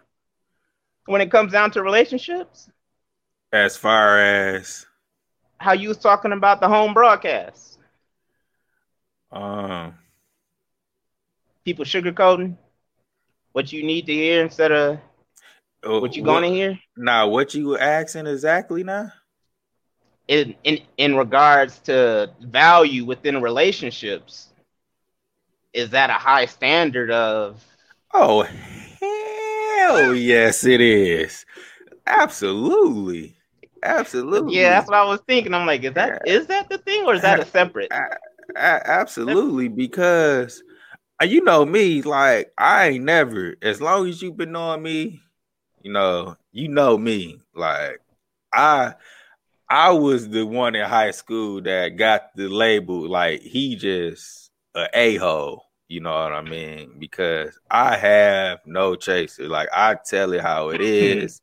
when 1.07 1.21
it 1.21 1.31
comes 1.31 1.53
down 1.53 1.71
to 1.73 1.83
relationships? 1.83 2.71
As 3.53 3.77
far 3.77 4.19
as 4.19 4.87
how 5.59 5.73
you 5.73 5.89
was 5.89 5.99
talking 5.99 6.33
about 6.33 6.61
the 6.61 6.69
home 6.69 6.93
broadcast, 6.93 7.79
um, 9.31 9.95
people 11.65 11.85
sugarcoating 11.85 12.57
what 13.55 13.73
you 13.73 13.85
need 13.85 14.05
to 14.07 14.13
hear 14.13 14.43
instead 14.43 14.73
of 14.73 14.99
uh, 15.87 16.01
what 16.01 16.17
you 16.17 16.23
going 16.23 16.43
to 16.43 16.49
hear? 16.49 16.79
Now, 16.97 17.29
what 17.29 17.55
you 17.55 17.69
were 17.69 17.81
asking 17.81 18.27
exactly 18.27 18.83
now? 18.83 19.13
In 20.27 20.55
in 20.65 20.81
in 20.97 21.15
regards 21.15 21.79
to 21.81 22.31
value 22.41 23.05
within 23.05 23.41
relationships, 23.41 24.49
is 25.73 25.91
that 25.91 26.11
a 26.11 26.15
high 26.15 26.47
standard 26.47 27.11
of? 27.11 27.65
Oh 28.13 28.43
hell 28.43 30.15
yes, 30.15 30.65
it 30.65 30.81
is. 30.81 31.47
Absolutely, 32.07 33.37
absolutely. 33.83 34.57
Yeah, 34.57 34.71
that's 34.71 34.89
what 34.89 34.97
I 34.97 35.05
was 35.05 35.21
thinking. 35.29 35.55
I'm 35.55 35.67
like, 35.67 35.85
is 35.85 35.95
that 35.95 36.27
is 36.27 36.47
that 36.47 36.69
the 36.69 36.79
thing, 36.79 37.05
or 37.05 37.15
is 37.15 37.23
that 37.23 37.39
a 37.39 37.45
separate? 37.45 37.93
i 37.93 38.17
Absolutely, 38.57 39.69
because 39.69 40.63
you 41.25 41.43
know 41.43 41.65
me, 41.65 42.03
like 42.03 42.53
I 42.59 42.89
ain't 42.89 43.05
never. 43.05 43.57
As 43.63 43.81
long 43.81 44.09
as 44.09 44.23
you've 44.23 44.37
been 44.37 44.53
knowing 44.53 44.83
me, 44.83 45.21
you 45.83 45.93
know, 45.93 46.37
you 46.53 46.69
know 46.69 46.97
me. 46.97 47.41
Like 47.55 48.01
I 48.53 48.95
I 49.69 49.91
was 49.91 50.29
the 50.29 50.45
one 50.45 50.75
in 50.75 50.87
high 50.87 51.11
school 51.11 51.61
that 51.63 51.97
got 51.97 52.35
the 52.37 52.49
label 52.49 53.09
like 53.09 53.43
he 53.43 53.77
just 53.77 54.51
a 54.75 54.89
a 54.95 55.17
hole. 55.17 55.65
You 55.89 56.01
know 56.01 56.13
what 56.13 56.33
I 56.33 56.43
mean? 56.43 56.99
Because 56.99 57.59
I 57.71 57.97
have 57.97 58.61
no 58.67 58.95
chaser. 58.97 59.49
Like 59.49 59.69
I 59.73 59.97
tell 60.07 60.33
it 60.33 60.41
how 60.41 60.71
it 60.71 60.81
is, 60.83 61.43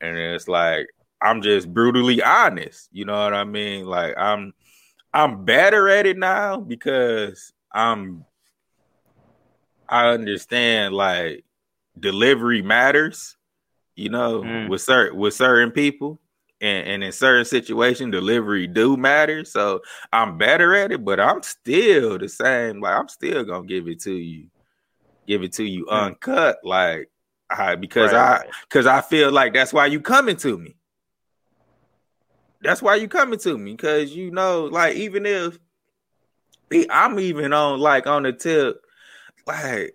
and 0.00 0.16
it's 0.16 0.48
like 0.48 0.88
I'm 1.20 1.42
just 1.42 1.72
brutally 1.72 2.22
honest. 2.22 2.88
You 2.92 3.04
know 3.04 3.22
what 3.22 3.34
I 3.34 3.44
mean? 3.44 3.86
Like 3.86 4.14
I'm 4.16 4.54
I'm 5.12 5.44
better 5.44 5.88
at 5.88 6.06
it 6.06 6.18
now 6.18 6.58
because 6.58 7.52
I'm 7.72 8.24
I 9.92 10.08
understand 10.08 10.94
like 10.94 11.44
delivery 12.00 12.62
matters, 12.62 13.36
you 13.94 14.08
know, 14.08 14.40
mm. 14.40 14.68
with 14.70 14.80
certain 14.80 15.18
with 15.18 15.34
certain 15.34 15.70
people. 15.70 16.18
And, 16.62 16.88
and 16.88 17.04
in 17.04 17.10
certain 17.10 17.44
situations, 17.44 18.12
delivery 18.12 18.68
do 18.68 18.96
matter. 18.96 19.44
So 19.44 19.80
I'm 20.12 20.38
better 20.38 20.76
at 20.76 20.92
it, 20.92 21.04
but 21.04 21.18
I'm 21.18 21.42
still 21.42 22.18
the 22.18 22.28
same. 22.28 22.80
Like 22.80 22.94
I'm 22.94 23.08
still 23.08 23.44
gonna 23.44 23.66
give 23.66 23.88
it 23.88 24.00
to 24.02 24.12
you, 24.12 24.46
give 25.26 25.42
it 25.42 25.52
to 25.54 25.64
you 25.64 25.84
mm. 25.84 26.06
uncut. 26.06 26.60
Like 26.62 27.10
I 27.50 27.74
because 27.74 28.12
right, 28.12 28.40
I 28.40 28.50
because. 28.62 28.86
I 28.86 29.02
feel 29.02 29.30
like 29.30 29.52
that's 29.52 29.72
why 29.72 29.86
you 29.86 30.00
coming 30.00 30.36
to 30.36 30.56
me. 30.56 30.76
That's 32.62 32.80
why 32.80 32.94
you 32.94 33.08
coming 33.08 33.40
to 33.40 33.58
me 33.58 33.72
because 33.72 34.14
you 34.14 34.30
know, 34.30 34.64
like 34.66 34.96
even 34.96 35.26
if 35.26 35.58
I'm 36.88 37.18
even 37.18 37.52
on 37.52 37.80
like 37.80 38.06
on 38.06 38.22
the 38.22 38.32
tip, 38.32 38.80
like 39.46 39.94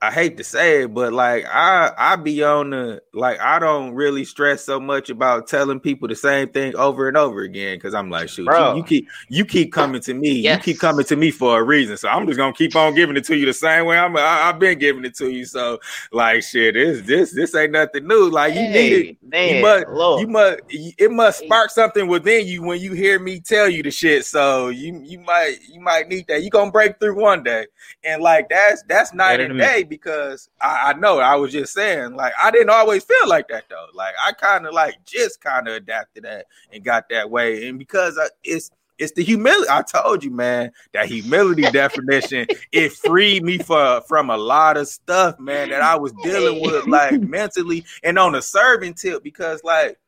I 0.00 0.12
hate 0.12 0.36
to 0.36 0.44
say 0.44 0.82
it, 0.82 0.94
but 0.94 1.12
like 1.12 1.44
I 1.46 1.90
I 1.98 2.14
be 2.14 2.44
on 2.44 2.70
the 2.70 3.02
like 3.12 3.40
I 3.40 3.58
don't 3.58 3.94
really 3.94 4.24
stress 4.24 4.64
so 4.64 4.78
much 4.78 5.10
about 5.10 5.48
telling 5.48 5.80
people 5.80 6.06
the 6.06 6.14
same 6.14 6.50
thing 6.50 6.76
over 6.76 7.08
and 7.08 7.16
over 7.16 7.40
again 7.40 7.78
because 7.78 7.94
I'm 7.94 8.08
like, 8.08 8.28
shoot, 8.28 8.48
you, 8.48 8.76
you, 8.76 8.84
keep 8.84 9.08
you 9.28 9.44
keep 9.44 9.72
coming 9.72 10.00
to 10.02 10.14
me, 10.14 10.34
yes. 10.34 10.58
you 10.58 10.72
keep 10.72 10.80
coming 10.80 11.04
to 11.06 11.16
me 11.16 11.32
for 11.32 11.58
a 11.58 11.64
reason, 11.64 11.96
so 11.96 12.08
I'm 12.08 12.28
just 12.28 12.38
gonna 12.38 12.52
keep 12.52 12.76
on 12.76 12.94
giving 12.94 13.16
it 13.16 13.24
to 13.24 13.36
you 13.36 13.44
the 13.44 13.52
same 13.52 13.86
way 13.86 13.98
I'm 13.98 14.16
I, 14.16 14.46
have 14.46 14.60
been 14.60 14.78
giving 14.78 15.04
it 15.04 15.16
to 15.16 15.30
you. 15.30 15.44
So 15.44 15.80
like, 16.12 16.44
shit, 16.44 16.74
this 16.74 17.02
this 17.04 17.34
this 17.34 17.54
ain't 17.56 17.72
nothing 17.72 18.06
new. 18.06 18.30
Like 18.30 18.54
you 18.54 18.60
hey, 18.60 18.72
need 18.72 18.92
it, 18.92 19.16
man, 19.28 19.56
you 19.56 19.62
must 19.62 19.88
Lord. 19.88 20.20
you 20.20 20.28
must 20.28 20.60
it 20.68 21.10
must 21.10 21.40
spark 21.40 21.70
something 21.70 22.06
within 22.06 22.46
you 22.46 22.62
when 22.62 22.80
you 22.80 22.92
hear 22.92 23.18
me 23.18 23.40
tell 23.40 23.68
you 23.68 23.82
the 23.82 23.90
shit. 23.90 24.24
So 24.24 24.68
you 24.68 25.02
you 25.04 25.18
might 25.18 25.56
you 25.68 25.80
might 25.80 26.06
need 26.06 26.28
that. 26.28 26.44
You 26.44 26.50
gonna 26.50 26.70
break 26.70 27.00
through 27.00 27.20
one 27.20 27.42
day, 27.42 27.66
and 28.04 28.22
like 28.22 28.48
that's 28.48 28.84
that's 28.84 29.12
night 29.12 29.40
and 29.40 29.58
day 29.58 29.86
because 29.88 30.48
I, 30.60 30.90
I, 30.90 30.98
know 30.98 31.18
I 31.18 31.34
was 31.36 31.52
just 31.52 31.72
saying, 31.72 32.14
like, 32.14 32.32
I 32.40 32.50
didn't 32.50 32.70
always 32.70 33.04
feel 33.04 33.28
like 33.28 33.48
that 33.48 33.64
though. 33.68 33.86
Like, 33.94 34.14
I 34.24 34.32
kind 34.32 34.66
of 34.66 34.74
like 34.74 35.04
just 35.04 35.40
kind 35.40 35.68
of 35.68 35.74
adapted 35.74 36.24
that 36.24 36.46
and 36.72 36.84
got 36.84 37.08
that 37.10 37.30
way. 37.30 37.68
And 37.68 37.78
because 37.78 38.18
I, 38.18 38.28
it's 38.44 38.70
it's 38.98 39.12
the 39.12 39.22
humility. 39.22 39.70
I 39.70 39.82
told 39.82 40.24
you, 40.24 40.30
man, 40.30 40.72
that 40.92 41.06
humility 41.06 41.62
definition 41.72 42.46
it 42.72 42.92
freed 42.92 43.44
me 43.44 43.58
for 43.58 44.02
from 44.02 44.30
a 44.30 44.36
lot 44.36 44.76
of 44.76 44.88
stuff, 44.88 45.38
man, 45.38 45.70
that 45.70 45.82
I 45.82 45.96
was 45.96 46.12
dealing 46.22 46.60
with 46.60 46.86
like 46.86 47.20
mentally 47.20 47.84
and 48.02 48.18
on 48.18 48.34
a 48.34 48.42
serving 48.42 48.94
tip 48.94 49.22
because 49.22 49.62
like 49.64 49.98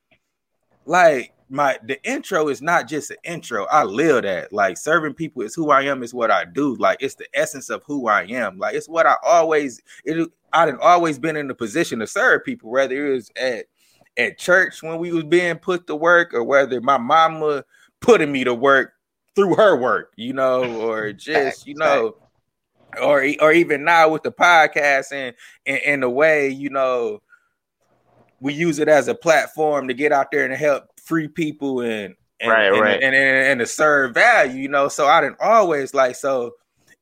like 0.86 1.32
my 1.50 1.76
the 1.82 2.02
intro 2.08 2.48
is 2.48 2.62
not 2.62 2.88
just 2.88 3.10
an 3.10 3.16
intro. 3.24 3.66
I 3.70 3.82
live 3.82 4.22
that. 4.22 4.52
Like 4.52 4.78
serving 4.78 5.14
people 5.14 5.42
is 5.42 5.54
who 5.54 5.70
I 5.70 5.82
am, 5.82 6.02
is 6.02 6.14
what 6.14 6.30
I 6.30 6.44
do. 6.44 6.76
Like 6.76 6.98
it's 7.02 7.16
the 7.16 7.26
essence 7.34 7.68
of 7.68 7.82
who 7.84 8.06
I 8.06 8.22
am. 8.22 8.58
Like 8.58 8.76
it's 8.76 8.88
what 8.88 9.06
I 9.06 9.16
always 9.24 9.82
it 10.04 10.30
I've 10.52 10.78
always 10.80 11.18
been 11.18 11.36
in 11.36 11.48
the 11.48 11.54
position 11.54 11.98
to 11.98 12.06
serve 12.06 12.44
people, 12.44 12.70
whether 12.70 13.08
it 13.08 13.14
was 13.14 13.30
at 13.36 13.66
at 14.16 14.38
church 14.38 14.82
when 14.82 14.98
we 14.98 15.12
was 15.12 15.24
being 15.24 15.56
put 15.56 15.86
to 15.88 15.96
work, 15.96 16.34
or 16.34 16.44
whether 16.44 16.80
my 16.80 16.98
mama 16.98 17.64
putting 18.00 18.30
me 18.30 18.44
to 18.44 18.54
work 18.54 18.92
through 19.34 19.54
her 19.56 19.76
work, 19.76 20.12
you 20.16 20.32
know, 20.32 20.80
or 20.80 21.12
just, 21.12 21.66
you 21.66 21.74
know, 21.74 22.16
or 23.02 23.24
or 23.40 23.52
even 23.52 23.84
now 23.84 24.08
with 24.08 24.22
the 24.22 24.32
podcast 24.32 25.12
and 25.12 25.34
in 25.66 26.00
the 26.00 26.10
way, 26.10 26.48
you 26.48 26.70
know, 26.70 27.22
we 28.40 28.54
use 28.54 28.78
it 28.78 28.88
as 28.88 29.08
a 29.08 29.14
platform 29.14 29.88
to 29.88 29.94
get 29.94 30.12
out 30.12 30.30
there 30.30 30.44
and 30.44 30.54
help 30.54 30.89
free 31.10 31.26
people 31.26 31.80
and 31.80 32.14
and, 32.38 32.50
right, 32.50 32.72
and, 32.72 32.80
right. 32.80 33.02
And, 33.02 33.14
and, 33.14 33.48
and 33.48 33.60
to 33.60 33.66
serve 33.66 34.14
value, 34.14 34.62
you 34.62 34.68
know. 34.68 34.88
So 34.88 35.06
I 35.06 35.20
didn't 35.20 35.40
always 35.40 35.92
like 35.92 36.14
so, 36.14 36.52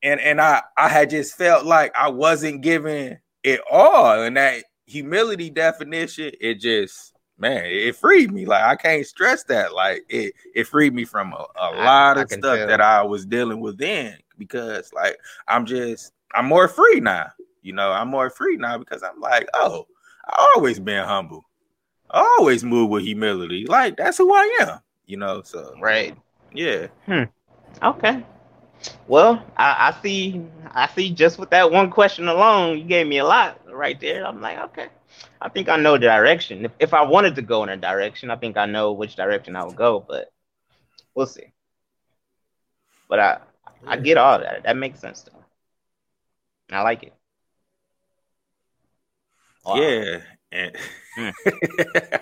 and 0.02 0.18
and 0.18 0.40
I 0.40 0.62
I 0.76 0.88
had 0.88 1.10
just 1.10 1.36
felt 1.36 1.64
like 1.66 1.92
I 1.96 2.08
wasn't 2.08 2.62
giving 2.62 3.18
it 3.44 3.60
all, 3.70 4.22
and 4.22 4.36
that 4.36 4.64
humility 4.86 5.50
definition, 5.50 6.32
it 6.40 6.54
just 6.54 7.12
man, 7.36 7.66
it 7.66 7.94
freed 7.94 8.32
me. 8.32 8.46
Like 8.46 8.64
I 8.64 8.76
can't 8.76 9.06
stress 9.06 9.44
that. 9.44 9.74
Like 9.74 10.04
it 10.08 10.32
it 10.54 10.64
freed 10.64 10.94
me 10.94 11.04
from 11.04 11.34
a, 11.34 11.46
a 11.56 11.70
lot 11.70 12.16
I, 12.16 12.22
of 12.22 12.32
I 12.32 12.36
stuff 12.36 12.68
that 12.68 12.80
I 12.80 13.02
was 13.02 13.26
dealing 13.26 13.60
with 13.60 13.78
then 13.78 14.16
because 14.38 14.90
like 14.94 15.18
I'm 15.46 15.66
just 15.66 16.12
I'm 16.34 16.46
more 16.46 16.66
free 16.66 17.00
now. 17.00 17.26
You 17.62 17.74
know, 17.74 17.92
I'm 17.92 18.08
more 18.08 18.30
free 18.30 18.56
now 18.56 18.78
because 18.78 19.02
I'm 19.02 19.20
like, 19.20 19.46
oh, 19.52 19.86
I 20.26 20.52
always 20.56 20.80
been 20.80 21.04
humble. 21.04 21.44
I 22.10 22.20
always 22.38 22.64
move 22.64 22.90
with 22.90 23.04
humility. 23.04 23.66
Like 23.66 23.96
that's 23.96 24.18
who 24.18 24.32
I 24.32 24.58
am, 24.60 24.80
you 25.06 25.16
know. 25.16 25.42
So 25.42 25.74
right, 25.80 26.16
yeah. 26.52 26.88
Hmm. 27.06 27.24
Okay. 27.82 28.24
Well, 29.06 29.42
I, 29.56 29.88
I 29.88 30.02
see. 30.02 30.42
I 30.70 30.88
see. 30.88 31.10
Just 31.12 31.38
with 31.38 31.50
that 31.50 31.70
one 31.70 31.90
question 31.90 32.28
alone, 32.28 32.78
you 32.78 32.84
gave 32.84 33.06
me 33.06 33.18
a 33.18 33.24
lot 33.24 33.60
right 33.70 33.98
there. 34.00 34.26
I'm 34.26 34.40
like, 34.40 34.58
okay. 34.58 34.88
I 35.40 35.48
think 35.48 35.68
I 35.68 35.76
know 35.76 35.92
the 35.94 36.06
direction. 36.06 36.64
If, 36.64 36.72
if 36.78 36.94
I 36.94 37.02
wanted 37.02 37.34
to 37.36 37.42
go 37.42 37.62
in 37.62 37.68
a 37.68 37.76
direction, 37.76 38.30
I 38.30 38.36
think 38.36 38.56
I 38.56 38.66
know 38.66 38.92
which 38.92 39.16
direction 39.16 39.56
I 39.56 39.64
would 39.64 39.76
go. 39.76 40.04
But 40.06 40.32
we'll 41.14 41.26
see. 41.26 41.52
But 43.08 43.20
I, 43.20 43.38
I 43.86 43.96
get 43.96 44.18
all 44.18 44.38
that. 44.38 44.64
That 44.64 44.76
makes 44.76 45.00
sense 45.00 45.22
though. 45.22 45.44
I 46.70 46.82
like 46.82 47.02
it. 47.02 47.14
Wow. 49.64 49.76
Yeah, 49.76 50.18
and 50.52 50.76
mm. 51.18 51.34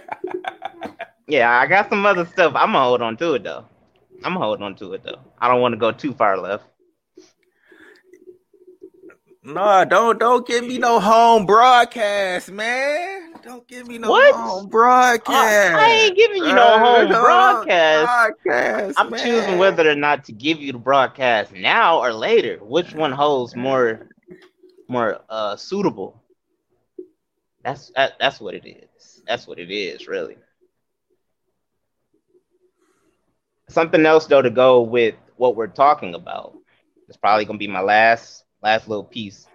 yeah, 1.28 1.58
I 1.58 1.66
got 1.66 1.88
some 1.88 2.04
other 2.06 2.26
stuff. 2.26 2.52
I'm 2.54 2.72
gonna 2.72 2.84
hold 2.84 3.02
on 3.02 3.16
to 3.18 3.34
it 3.34 3.44
though. 3.44 3.64
I'm 4.24 4.34
gonna 4.34 4.44
hold 4.44 4.62
on 4.62 4.74
to 4.76 4.94
it 4.94 5.02
though. 5.04 5.20
I 5.38 5.48
don't 5.48 5.60
want 5.60 5.72
to 5.72 5.78
go 5.78 5.92
too 5.92 6.14
far 6.14 6.38
left. 6.38 6.64
No, 9.42 9.84
don't 9.84 10.18
don't 10.18 10.44
give 10.46 10.66
me 10.66 10.78
no 10.78 10.98
home 10.98 11.46
broadcast, 11.46 12.50
man. 12.50 13.34
Don't 13.44 13.66
give 13.68 13.86
me 13.86 13.96
no 13.96 14.10
what? 14.10 14.34
home 14.34 14.66
broadcast. 14.66 15.72
Uh, 15.72 15.78
I 15.78 16.06
ain't 16.06 16.16
giving 16.16 16.44
you 16.44 16.52
no 16.52 16.78
home 16.80 17.08
broadcast. 17.08 18.44
broadcast 18.44 18.98
I'm 18.98 19.10
man. 19.10 19.24
choosing 19.24 19.58
whether 19.58 19.88
or 19.88 19.94
not 19.94 20.24
to 20.24 20.32
give 20.32 20.60
you 20.60 20.72
the 20.72 20.78
broadcast 20.78 21.52
now 21.52 22.00
or 22.00 22.12
later. 22.12 22.58
Which 22.60 22.92
one 22.92 23.12
holds 23.12 23.54
more 23.54 24.08
more 24.88 25.20
uh 25.28 25.54
suitable? 25.54 26.20
That's 27.66 27.92
that, 27.96 28.14
that's 28.20 28.40
what 28.40 28.54
it 28.54 28.66
is. 28.68 29.22
That's 29.28 29.48
what 29.48 29.60
it 29.60 29.72
is, 29.72 30.08
really. 30.08 30.38
Something 33.68 34.06
else 34.06 34.26
though 34.26 34.42
to 34.42 34.50
go 34.50 34.82
with 34.82 35.14
what 35.36 35.56
we're 35.56 35.66
talking 35.68 36.14
about. 36.14 36.54
It's 37.08 37.18
probably 37.18 37.44
gonna 37.46 37.58
be 37.58 37.68
my 37.68 37.82
last 37.82 38.44
last 38.62 38.88
little 38.88 39.04
piece 39.04 39.46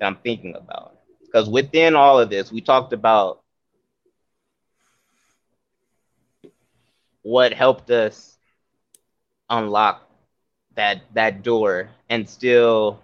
that 0.00 0.06
I'm 0.06 0.16
thinking 0.16 0.54
about. 0.56 0.96
Because 1.24 1.48
within 1.48 1.96
all 1.96 2.20
of 2.20 2.30
this, 2.30 2.52
we 2.52 2.62
talked 2.62 2.92
about 2.92 3.42
what 7.22 7.52
helped 7.54 7.90
us 7.90 8.38
unlock 9.50 10.08
that 10.76 11.02
that 11.14 11.42
door 11.42 11.90
and 12.10 12.28
still 12.28 13.00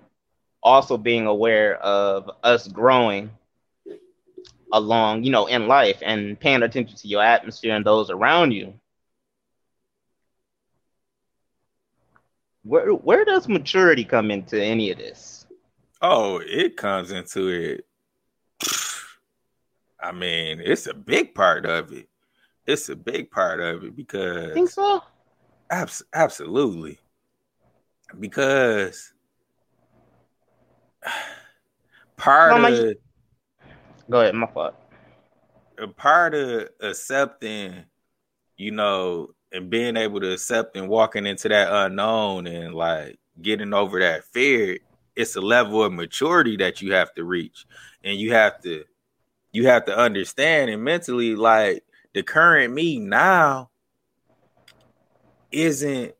also 0.63 0.99
being 0.99 1.27
aware 1.27 1.77
of 1.79 2.31
us 2.45 2.69
growing 2.69 3.31
along, 4.73 5.23
you 5.23 5.31
know, 5.31 5.47
in 5.47 5.69
life 5.69 5.99
and 6.03 6.41
paying 6.41 6.63
attention 6.63 6.97
to 6.97 7.09
your 7.09 7.23
atmosphere 7.23 7.77
and 7.77 7.85
those 7.87 8.11
around 8.11 8.53
you. 8.53 8.75
Where 12.65 12.91
where 12.91 13.25
does 13.25 13.49
maturity 13.49 14.05
come 14.05 14.31
into 14.31 14.63
any 14.63 14.91
of 14.91 14.99
this? 14.99 15.47
Oh, 16.01 16.41
it 16.45 16.77
comes 16.77 17.11
into 17.11 17.49
it. 17.49 17.87
I 20.01 20.13
mean, 20.13 20.61
it's 20.61 20.87
a 20.87 20.95
big 20.95 21.35
part 21.35 21.67
of 21.67 21.93
it. 21.93 22.09
It's 22.67 22.89
a 22.89 22.97
big 22.97 23.31
part 23.31 23.61
of 23.61 23.85
it 23.85 23.97
because 23.97 24.53
think 24.53 24.71
so. 24.71 25.03
Abs- 25.71 26.03
absolutely, 26.13 26.99
because 28.19 29.13
part 32.17 32.53
of 32.53 32.97
Go 34.11 34.21
ahead, 34.21 34.35
my 34.35 34.47
fault. 34.47 34.75
A 35.79 35.89
part 35.89 36.35
of 36.35 36.69
accepting, 36.81 37.85
you 38.57 38.71
know, 38.71 39.31
and 39.53 39.71
being 39.71 39.97
able 39.97 40.21
to 40.21 40.33
accept 40.33 40.77
and 40.77 40.89
walking 40.89 41.27
into 41.27 41.49
that 41.49 41.73
unknown 41.73 42.47
and 42.47 42.75
like 42.75 43.19
getting 43.41 43.73
over 43.73 44.01
that 44.01 44.25
fear, 44.25 44.79
it's 45.17 45.37
a 45.37 45.41
level 45.41 45.83
of 45.83 45.93
maturity 45.93 46.57
that 46.57 46.81
you 46.83 46.93
have 46.95 47.13
to 47.15 47.25
reach. 47.25 47.67
And 48.05 48.19
you 48.19 48.33
have 48.33 48.61
to 48.63 48.85
you 49.53 49.67
have 49.67 49.85
to 49.85 49.97
understand 49.97 50.71
and 50.71 50.83
mentally 50.83 51.37
like 51.37 51.85
the 52.15 52.23
current 52.23 52.73
me 52.73 52.99
now 52.99 53.71
isn't 55.51 56.15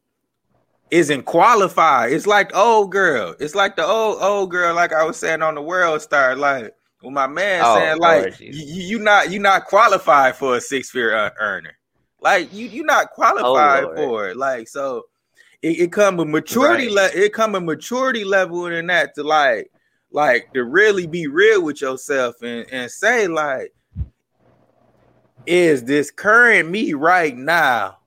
isn't 0.91 1.23
qualified. 1.23 2.13
It's 2.13 2.27
like 2.27 2.55
old 2.55 2.93
girl. 2.93 3.35
It's 3.41 3.55
like 3.55 3.77
the 3.77 3.85
old 3.85 4.19
old 4.21 4.51
girl, 4.51 4.75
like 4.75 4.93
I 4.93 5.05
was 5.05 5.17
saying 5.17 5.41
on 5.41 5.55
the 5.55 5.63
World 5.63 6.03
Star. 6.03 6.37
Like 6.37 6.75
when 7.03 7.15
my 7.15 7.27
man 7.27 7.63
oh, 7.65 7.77
saying, 7.77 7.99
like 7.99 8.41
you, 8.41 8.51
you 8.53 8.99
not 8.99 9.31
you 9.31 9.39
not 9.39 9.67
qualified 9.67 10.37
for 10.37 10.57
a 10.57 10.61
six 10.61 10.91
figure 10.91 11.33
earner. 11.39 11.77
Like 12.21 12.53
you 12.53 12.67
you 12.67 12.85
not 12.85 13.11
qualified 13.11 13.85
oh, 13.85 13.95
for 13.95 14.29
it. 14.29 14.37
Like 14.37 14.69
so, 14.69 15.05
it, 15.61 15.81
it 15.81 15.93
come 15.93 16.17
with 16.17 16.29
maturity. 16.29 16.87
Right. 16.87 17.15
Le- 17.15 17.23
it 17.25 17.33
come 17.33 17.55
a 17.55 17.61
maturity 17.61 18.25
level 18.25 18.67
in 18.67 18.87
that 18.87 19.15
to 19.17 19.23
like 19.23 19.71
like 20.11 20.53
to 20.55 20.65
really 20.65 21.07
be 21.07 21.27
real 21.27 21.63
with 21.63 21.81
yourself 21.81 22.37
and 22.43 22.67
and 22.73 22.91
say 22.91 23.27
like, 23.27 23.75
is 25.45 25.85
this 25.85 26.11
current 26.11 26.71
me 26.71 26.95
right 26.95 27.37
now? 27.37 27.99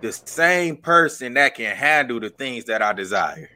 the 0.00 0.12
same 0.12 0.76
person 0.76 1.34
that 1.34 1.54
can 1.54 1.74
handle 1.76 2.20
the 2.20 2.30
things 2.30 2.64
that 2.66 2.82
I 2.82 2.92
desire? 2.92 3.50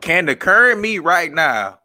Can 0.00 0.26
the 0.26 0.36
current 0.36 0.80
me 0.80 0.98
right 0.98 1.32
now, 1.32 1.80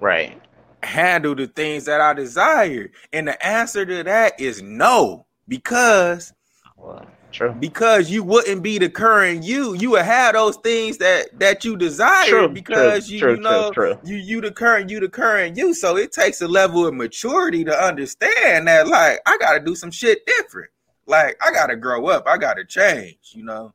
right, 0.00 0.40
handle 0.82 1.34
the 1.34 1.46
things 1.46 1.86
that 1.86 2.00
I 2.00 2.14
desire? 2.14 2.90
And 3.12 3.28
the 3.28 3.46
answer 3.46 3.86
to 3.86 4.02
that 4.04 4.38
is 4.40 4.62
no, 4.62 5.26
because 5.46 6.32
well, 6.76 7.06
true. 7.32 7.54
Because 7.58 8.10
you 8.10 8.22
wouldn't 8.22 8.62
be 8.62 8.78
the 8.78 8.88
current 8.88 9.42
you. 9.42 9.74
You 9.74 9.90
would 9.90 10.04
have 10.04 10.34
those 10.34 10.56
things 10.56 10.98
that 10.98 11.38
that 11.38 11.64
you 11.64 11.76
desire 11.76 12.28
true, 12.28 12.48
because 12.48 13.08
true, 13.08 13.14
you, 13.14 13.20
true, 13.20 13.34
you 13.34 13.40
know 13.40 13.72
you 14.04 14.16
you 14.16 14.40
the 14.40 14.50
current 14.50 14.90
you 14.90 15.00
the 15.00 15.08
current 15.08 15.56
you. 15.56 15.74
So 15.74 15.96
it 15.96 16.12
takes 16.12 16.40
a 16.40 16.48
level 16.48 16.86
of 16.86 16.94
maturity 16.94 17.64
to 17.64 17.76
understand 17.76 18.68
that 18.68 18.86
like 18.88 19.20
I 19.26 19.36
gotta 19.38 19.60
do 19.60 19.74
some 19.74 19.90
shit 19.90 20.24
different. 20.26 20.70
Like 21.06 21.36
I 21.44 21.50
gotta 21.50 21.76
grow 21.76 22.06
up. 22.08 22.26
I 22.26 22.38
gotta 22.38 22.64
change. 22.64 23.32
You 23.32 23.44
know. 23.44 23.74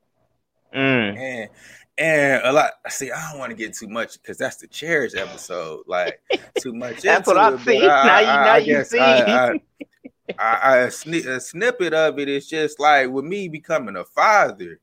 Mm. 0.73 1.17
And 1.17 1.49
and 1.97 2.41
a 2.43 2.51
lot. 2.51 2.71
I 2.85 2.89
see, 2.89 3.11
I 3.11 3.31
don't 3.31 3.39
want 3.39 3.51
to 3.51 3.55
get 3.55 3.75
too 3.75 3.87
much 3.87 4.21
because 4.21 4.37
that's 4.37 4.57
the 4.57 4.67
cherish 4.67 5.15
episode. 5.15 5.83
Like 5.87 6.21
too 6.59 6.73
much. 6.73 7.01
that's 7.01 7.27
what 7.27 7.37
I 7.37 7.57
see. 7.63 7.85
I, 7.85 8.05
now 8.05 8.19
you, 8.19 8.25
now 8.25 8.53
I, 8.53 8.57
you 8.57 8.83
see. 8.83 8.99
I, 10.39 10.39
I, 10.39 10.77
a, 10.77 10.87
sni- 10.87 11.27
a 11.27 11.39
snippet 11.39 11.93
of 11.93 12.17
it 12.17 12.29
is 12.29 12.47
just 12.47 12.79
like 12.79 13.09
with 13.09 13.25
me 13.25 13.49
becoming 13.49 13.97
a 13.97 14.05
father 14.05 14.79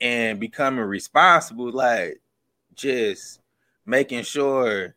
and 0.00 0.40
becoming 0.40 0.84
responsible, 0.84 1.70
like 1.70 2.20
just 2.74 3.40
making 3.86 4.24
sure 4.24 4.94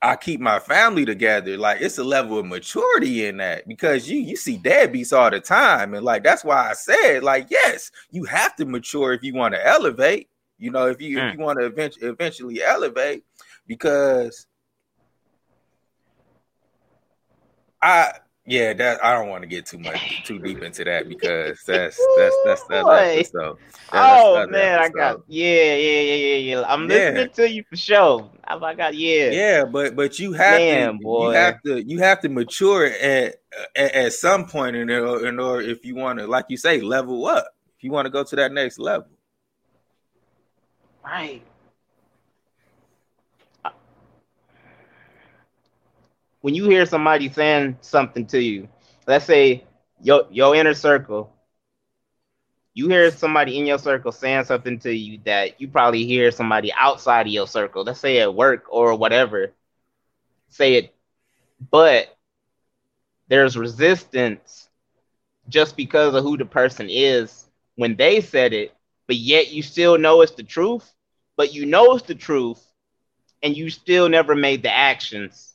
I 0.00 0.16
keep 0.16 0.40
my 0.40 0.58
family 0.58 1.04
together. 1.04 1.56
Like 1.56 1.80
it's 1.80 1.98
a 1.98 2.04
level 2.04 2.38
of 2.38 2.46
maturity 2.46 3.26
in 3.26 3.38
that 3.38 3.66
because 3.68 4.08
you 4.08 4.18
you 4.18 4.36
see 4.36 4.58
deadbeats 4.58 5.16
all 5.16 5.30
the 5.30 5.40
time, 5.40 5.94
and 5.94 6.04
like 6.04 6.24
that's 6.24 6.44
why 6.44 6.70
I 6.70 6.72
said 6.74 7.22
like 7.22 7.48
yes, 7.50 7.90
you 8.10 8.24
have 8.24 8.56
to 8.56 8.64
mature 8.64 9.12
if 9.12 9.22
you 9.22 9.34
want 9.34 9.54
to 9.54 9.66
elevate. 9.66 10.28
You 10.58 10.70
know, 10.70 10.88
if 10.88 11.00
you 11.00 11.18
mm. 11.18 11.28
if 11.28 11.38
you 11.38 11.44
want 11.44 11.58
to 11.60 11.66
eventually 11.66 12.08
eventually 12.08 12.62
elevate, 12.62 13.24
because 13.66 14.46
I 17.80 18.12
yeah, 18.48 18.72
that 18.72 19.04
I 19.04 19.12
don't 19.12 19.28
want 19.28 19.42
to 19.42 19.46
get 19.46 19.66
too 19.66 19.78
much 19.78 20.24
too 20.24 20.38
deep 20.38 20.62
into 20.62 20.82
that 20.84 21.06
because 21.06 21.62
that's 21.66 22.00
that's 22.16 22.36
that's 22.46 22.62
that 22.68 22.86
episode. 22.86 23.58
oh 23.92 24.46
man, 24.46 24.78
episode. 24.78 24.80
I 24.80 24.88
got 24.88 25.20
yeah, 25.28 25.74
yeah, 25.74 26.00
yeah, 26.00 26.14
yeah, 26.14 26.36
yeah. 26.36 26.62
I'm 26.66 26.90
yeah. 26.90 26.96
listening 26.96 27.30
to 27.34 27.50
you 27.50 27.64
for 27.68 27.76
sure. 27.76 28.30
I 28.44 28.74
got 28.74 28.94
yeah, 28.94 29.30
yeah, 29.30 29.64
but 29.66 29.94
but 29.94 30.18
you 30.18 30.32
have 30.32 30.58
Damn, 30.58 30.96
to 30.96 31.04
boy. 31.04 31.28
you 31.28 31.36
have 31.36 31.62
to 31.62 31.82
you 31.86 31.98
have 31.98 32.20
to 32.22 32.30
mature 32.30 32.86
at 32.86 33.36
at, 33.76 33.92
at 33.92 34.12
some 34.14 34.46
point 34.46 34.76
in 34.76 34.90
order, 34.90 35.26
in 35.26 35.38
order 35.38 35.60
if 35.60 35.84
you 35.84 35.94
want 35.94 36.18
to, 36.18 36.26
like 36.26 36.46
you 36.48 36.56
say, 36.56 36.80
level 36.80 37.26
up. 37.26 37.48
If 37.76 37.84
you 37.84 37.92
want 37.92 38.06
to 38.06 38.10
go 38.10 38.24
to 38.24 38.36
that 38.36 38.52
next 38.52 38.78
level, 38.78 39.08
right? 41.08 41.42
when 46.40 46.54
you 46.54 46.68
hear 46.68 46.86
somebody 46.86 47.28
saying 47.28 47.76
something 47.80 48.26
to 48.26 48.40
you, 48.40 48.68
let's 49.06 49.24
say 49.24 49.64
your 50.02 50.26
your 50.30 50.54
inner 50.54 50.74
circle, 50.74 51.32
you 52.74 52.88
hear 52.88 53.10
somebody 53.10 53.58
in 53.58 53.66
your 53.66 53.78
circle 53.78 54.12
saying 54.12 54.44
something 54.44 54.78
to 54.80 54.92
you 54.94 55.18
that 55.24 55.60
you 55.60 55.68
probably 55.68 56.04
hear 56.04 56.30
somebody 56.30 56.72
outside 56.78 57.26
of 57.26 57.32
your 57.32 57.46
circle, 57.46 57.84
let's 57.84 58.00
say 58.00 58.20
at 58.20 58.34
work 58.34 58.64
or 58.70 58.94
whatever, 58.96 59.52
say 60.48 60.74
it, 60.74 60.94
but 61.70 62.16
there's 63.28 63.56
resistance 63.56 64.68
just 65.48 65.76
because 65.76 66.14
of 66.14 66.22
who 66.24 66.36
the 66.36 66.44
person 66.46 66.86
is 66.90 67.48
when 67.76 67.96
they 67.96 68.20
said 68.20 68.52
it, 68.52 68.72
but 69.06 69.16
yet 69.16 69.50
you 69.50 69.62
still 69.62 69.98
know 69.98 70.20
it's 70.22 70.32
the 70.32 70.42
truth, 70.44 70.92
but 71.38 71.54
you 71.54 71.64
know 71.64 71.94
it's 71.94 72.04
the 72.04 72.16
truth, 72.16 72.60
and 73.44 73.56
you 73.56 73.70
still 73.70 74.08
never 74.08 74.34
made 74.34 74.60
the 74.62 74.74
actions 74.74 75.54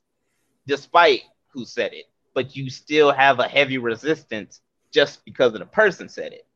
despite 0.65 1.23
who 1.49 1.65
said 1.65 1.93
it, 1.93 2.05
but 2.33 2.55
you 2.55 2.69
still 2.69 3.11
have 3.11 3.39
a 3.39 3.47
heavy 3.47 3.77
resistance 3.77 4.61
just 4.91 5.25
because 5.25 5.53
of 5.53 5.59
the 5.59 5.65
person 5.65 6.07
said 6.07 6.31
it. 6.31 6.47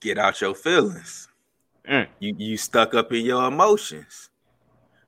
Get 0.00 0.18
out 0.18 0.40
your 0.40 0.56
feelings. 0.56 1.28
Mm. 1.88 2.08
You 2.18 2.34
you 2.36 2.56
stuck 2.56 2.94
up 2.94 3.12
in 3.12 3.24
your 3.24 3.46
emotions. 3.46 4.28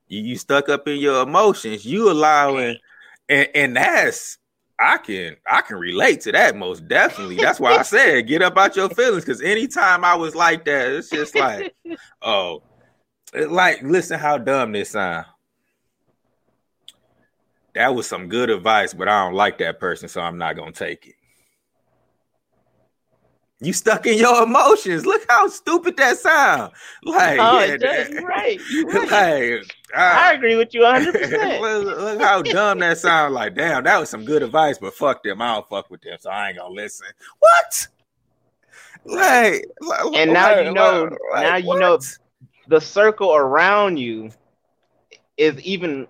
You 0.07 0.23
you 0.23 0.37
stuck 0.37 0.69
up 0.69 0.87
in 0.87 0.99
your 0.99 1.23
emotions. 1.25 1.85
You 1.85 2.09
allowing 2.09 2.77
and, 3.29 3.49
and 3.53 3.77
that's 3.77 4.38
I 4.81 4.99
can 4.99 5.37
I 5.47 5.61
can 5.63 5.77
relate 5.77 6.21
to 6.23 6.33
that 6.33 6.57
most 6.57 6.87
definitely. 6.87 7.37
That's 7.37 7.59
why 7.59 7.77
I 7.77 7.83
said 7.83 8.27
get 8.27 8.43
up 8.43 8.57
out 8.57 8.77
your 8.77 8.89
feelings 8.89 9.25
because 9.25 9.43
anytime 9.43 10.05
I 10.05 10.15
was 10.15 10.35
like 10.35 10.65
that, 10.67 10.93
it's 10.93 11.11
just 11.11 11.35
like, 11.35 11.75
oh, 12.23 12.63
like 13.35 13.83
listen 13.83 14.19
how 14.19 14.39
dumb 14.39 14.73
this 14.73 14.91
sound 14.91 15.27
that 17.79 17.95
was 17.95 18.09
some 18.09 18.29
good 18.29 18.51
advice, 18.51 18.93
but 18.93 19.09
I 19.09 19.25
don't 19.25 19.35
like 19.35 19.59
that 19.59 19.79
person, 19.79 20.09
so 20.09 20.21
I'm 20.21 20.37
not 20.37 20.57
gonna 20.57 20.73
take 20.73 21.07
it. 21.07 21.15
You 23.61 23.73
stuck 23.73 24.07
in 24.07 24.19
your 24.19 24.43
emotions. 24.43 25.07
Look 25.07 25.25
how 25.29 25.47
stupid 25.47 25.97
that 25.97 26.19
sound. 26.19 26.73
Like, 27.05 27.39
oh, 27.41 27.61
yeah, 27.61 27.77
that, 27.77 28.23
right. 28.23 28.61
Right. 28.85 29.61
Like, 29.61 29.77
I, 29.97 30.31
I 30.31 30.33
agree 30.35 30.57
with 30.57 30.75
you 30.75 30.83
100. 30.83 31.13
percent 31.21 31.61
look, 31.61 31.99
look, 31.99 32.21
how 32.21 32.43
dumb 32.43 32.79
that 32.81 32.99
sounds. 32.99 33.35
Like, 33.35 33.55
damn, 33.55 33.85
that 33.85 33.99
was 33.99 34.11
some 34.11 34.25
good 34.25 34.43
advice, 34.43 34.79
but 34.79 34.95
fuck 34.95 35.23
them. 35.23 35.41
I 35.41 35.55
don't 35.55 35.69
fuck 35.69 35.91
with 35.91 36.03
them, 36.03 36.17
so 36.21 36.31
I 36.31 36.49
ain't 36.49 36.59
gonna 36.59 36.75
listen. 36.75 37.07
What? 37.39 37.89
Like, 39.05 39.65
and 40.15 40.33
now 40.33 40.57
like, 40.57 40.67
you 40.67 40.73
know. 40.73 41.17
Like, 41.33 41.43
now 41.43 41.57
you 41.57 41.67
what? 41.69 41.81
know 41.81 41.99
the 42.69 42.81
circle 42.81 43.35
around 43.35 43.99
you 43.99 44.31
is 45.37 45.59
even 45.63 46.07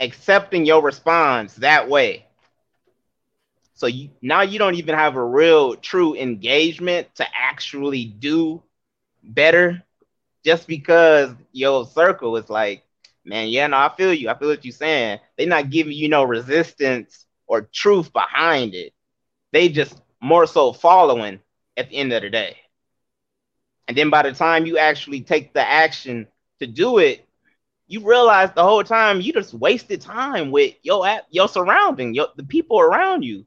accepting 0.00 0.66
your 0.66 0.82
response 0.82 1.54
that 1.54 1.88
way. 1.88 2.26
So 3.74 3.86
you 3.86 4.10
now 4.20 4.42
you 4.42 4.58
don't 4.58 4.74
even 4.74 4.94
have 4.96 5.16
a 5.16 5.24
real 5.24 5.76
true 5.76 6.14
engagement 6.14 7.14
to 7.14 7.26
actually 7.34 8.04
do 8.04 8.62
better 9.22 9.82
just 10.44 10.66
because 10.66 11.34
your 11.52 11.86
circle 11.86 12.36
is 12.36 12.48
like, 12.48 12.84
man, 13.24 13.48
yeah, 13.48 13.66
no, 13.66 13.76
I 13.76 13.90
feel 13.96 14.12
you. 14.14 14.28
I 14.28 14.34
feel 14.38 14.48
what 14.48 14.64
you're 14.64 14.72
saying. 14.72 15.18
They're 15.36 15.46
not 15.46 15.70
giving 15.70 15.92
you 15.92 16.08
no 16.08 16.24
resistance 16.24 17.26
or 17.46 17.62
truth 17.72 18.12
behind 18.12 18.74
it. 18.74 18.92
They 19.52 19.68
just 19.68 20.00
more 20.20 20.46
so 20.46 20.72
following 20.72 21.40
at 21.76 21.90
the 21.90 21.96
end 21.96 22.12
of 22.12 22.22
the 22.22 22.30
day. 22.30 22.56
And 23.88 23.96
then 23.96 24.10
by 24.10 24.22
the 24.22 24.32
time 24.32 24.66
you 24.66 24.78
actually 24.78 25.20
take 25.22 25.52
the 25.52 25.66
action 25.66 26.26
to 26.60 26.66
do 26.66 26.98
it, 26.98 27.26
you 27.86 28.00
realize 28.06 28.52
the 28.52 28.62
whole 28.62 28.84
time 28.84 29.20
you 29.20 29.32
just 29.32 29.54
wasted 29.54 30.00
time 30.00 30.50
with 30.50 30.74
your 30.82 31.06
your 31.30 31.48
surrounding, 31.48 32.14
your 32.14 32.28
the 32.36 32.44
people 32.44 32.80
around 32.80 33.22
you, 33.24 33.44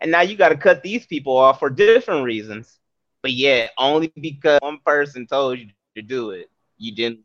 and 0.00 0.10
now 0.10 0.22
you 0.22 0.36
got 0.36 0.50
to 0.50 0.56
cut 0.56 0.82
these 0.82 1.06
people 1.06 1.36
off 1.36 1.60
for 1.60 1.70
different 1.70 2.24
reasons. 2.24 2.78
But 3.22 3.32
yeah, 3.32 3.68
only 3.78 4.12
because 4.12 4.58
one 4.58 4.78
person 4.84 5.26
told 5.26 5.58
you 5.58 5.66
to 6.00 6.06
do 6.06 6.30
it, 6.30 6.50
you 6.78 6.94
didn't. 6.94 7.20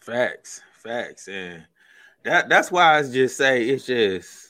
Facts, 0.00 0.60
facts, 0.82 1.28
and 1.28 1.64
that 2.24 2.48
that's 2.48 2.70
why 2.70 2.98
I 2.98 3.02
just 3.02 3.36
say 3.36 3.64
it's 3.64 3.86
just 3.86 4.48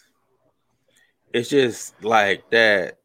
it's 1.33 1.49
just 1.49 2.03
like 2.05 2.49
that 2.51 2.99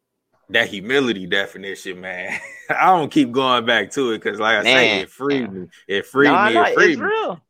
that 0.50 0.68
humility 0.68 1.26
definition, 1.26 2.00
man. 2.00 2.38
I 2.70 2.86
don't 2.86 3.10
keep 3.10 3.30
going 3.30 3.66
back 3.66 3.90
to 3.92 4.12
it 4.12 4.18
because, 4.22 4.40
like 4.40 4.58
I 4.58 4.62
man, 4.62 4.76
say, 4.76 5.00
it 5.00 5.10
freed 5.10 5.52
man. 5.52 5.62
me. 5.62 5.68
It 5.88 6.06
freed 6.06 6.28
no, 6.28 6.46
me. 6.46 6.56
It 6.56 6.74
freed 6.74 6.90
it's 6.90 7.00
me. 7.00 7.06
Real. 7.06 7.40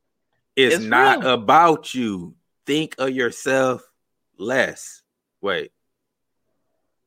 It's, 0.56 0.74
it's 0.76 0.84
not 0.84 1.20
real. 1.20 1.32
about 1.32 1.94
you. 1.94 2.34
Think 2.66 2.96
of 2.98 3.10
yourself 3.10 3.82
less. 4.38 5.02
Wait. 5.40 5.72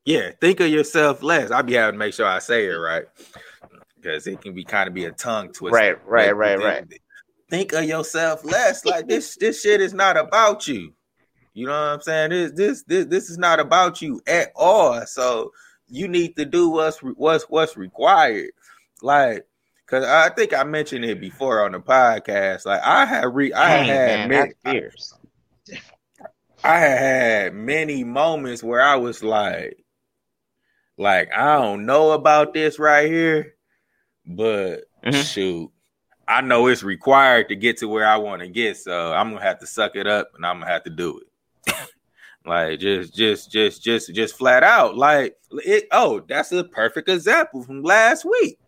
Yeah, 0.04 0.32
think 0.40 0.60
of 0.60 0.68
yourself 0.68 1.22
less. 1.22 1.50
I'll 1.50 1.62
be 1.62 1.74
having 1.74 1.94
to 1.94 1.98
make 1.98 2.12
sure 2.12 2.26
I 2.26 2.40
say 2.40 2.66
it 2.66 2.74
right 2.74 3.04
because 4.04 4.26
it 4.26 4.40
can 4.40 4.54
be 4.54 4.64
kind 4.64 4.86
of 4.86 4.94
be 4.94 5.06
a 5.06 5.12
tongue 5.12 5.52
twister. 5.52 5.76
Right, 5.76 6.06
right, 6.06 6.36
right, 6.36 6.58
right. 6.58 7.00
think 7.48 7.72
of 7.72 7.84
yourself 7.84 8.44
less. 8.44 8.84
Like 8.84 9.08
this, 9.08 9.36
this 9.40 9.62
shit 9.62 9.80
is 9.80 9.94
not 9.94 10.16
about 10.16 10.68
you. 10.68 10.92
You 11.54 11.66
know 11.66 11.72
what 11.72 11.78
I'm 11.78 12.00
saying? 12.00 12.30
This, 12.30 12.52
this, 12.52 12.82
this, 12.84 13.06
this 13.06 13.30
is 13.30 13.38
not 13.38 13.60
about 13.60 14.02
you 14.02 14.20
at 14.26 14.48
all. 14.54 15.06
So 15.06 15.52
you 15.88 16.08
need 16.08 16.36
to 16.36 16.44
do 16.44 16.68
what's 16.68 16.98
what's 16.98 17.44
what's 17.44 17.76
required. 17.76 18.50
Like, 19.02 19.46
cause 19.86 20.04
I 20.04 20.30
think 20.30 20.52
I 20.52 20.64
mentioned 20.64 21.04
it 21.04 21.20
before 21.20 21.64
on 21.64 21.72
the 21.72 21.80
podcast. 21.80 22.66
Like, 22.66 22.80
I 22.82 23.04
had 23.04 23.34
re, 23.34 23.52
I 23.52 23.76
Dang, 23.76 23.86
had 23.86 24.18
man, 24.18 24.28
many, 24.28 24.52
that's 24.64 24.78
fierce. 24.78 25.14
I 26.64 26.78
had 26.78 26.98
had 26.98 27.54
many 27.54 28.02
moments 28.02 28.62
where 28.62 28.80
I 28.80 28.96
was 28.96 29.22
like, 29.22 29.84
like 30.96 31.30
I 31.36 31.56
don't 31.56 31.86
know 31.86 32.12
about 32.12 32.52
this 32.54 32.78
right 32.78 33.06
here, 33.06 33.53
but 34.26 34.84
Mhm. 35.04 35.32
shoot, 35.32 35.70
I 36.26 36.40
know 36.40 36.66
it's 36.68 36.82
required 36.82 37.48
to 37.48 37.56
get 37.56 37.78
to 37.78 37.88
where 37.88 38.06
I 38.06 38.16
want 38.16 38.40
to 38.42 38.48
get, 38.48 38.76
so 38.76 39.12
I'm 39.12 39.30
gonna 39.32 39.44
have 39.44 39.58
to 39.60 39.66
suck 39.66 39.96
it 39.96 40.06
up 40.06 40.30
and 40.34 40.44
I'm 40.46 40.60
gonna 40.60 40.70
have 40.70 40.84
to 40.84 40.90
do 40.90 41.20
it. 41.20 41.26
like 42.46 42.80
just, 42.80 43.14
just, 43.14 43.50
just, 43.50 43.82
just, 43.82 44.14
just 44.14 44.36
flat 44.36 44.62
out. 44.62 44.96
Like 44.96 45.36
it. 45.50 45.86
Oh, 45.92 46.20
that's 46.26 46.52
a 46.52 46.64
perfect 46.64 47.08
example 47.08 47.62
from 47.62 47.82
last 47.82 48.24
week 48.24 48.58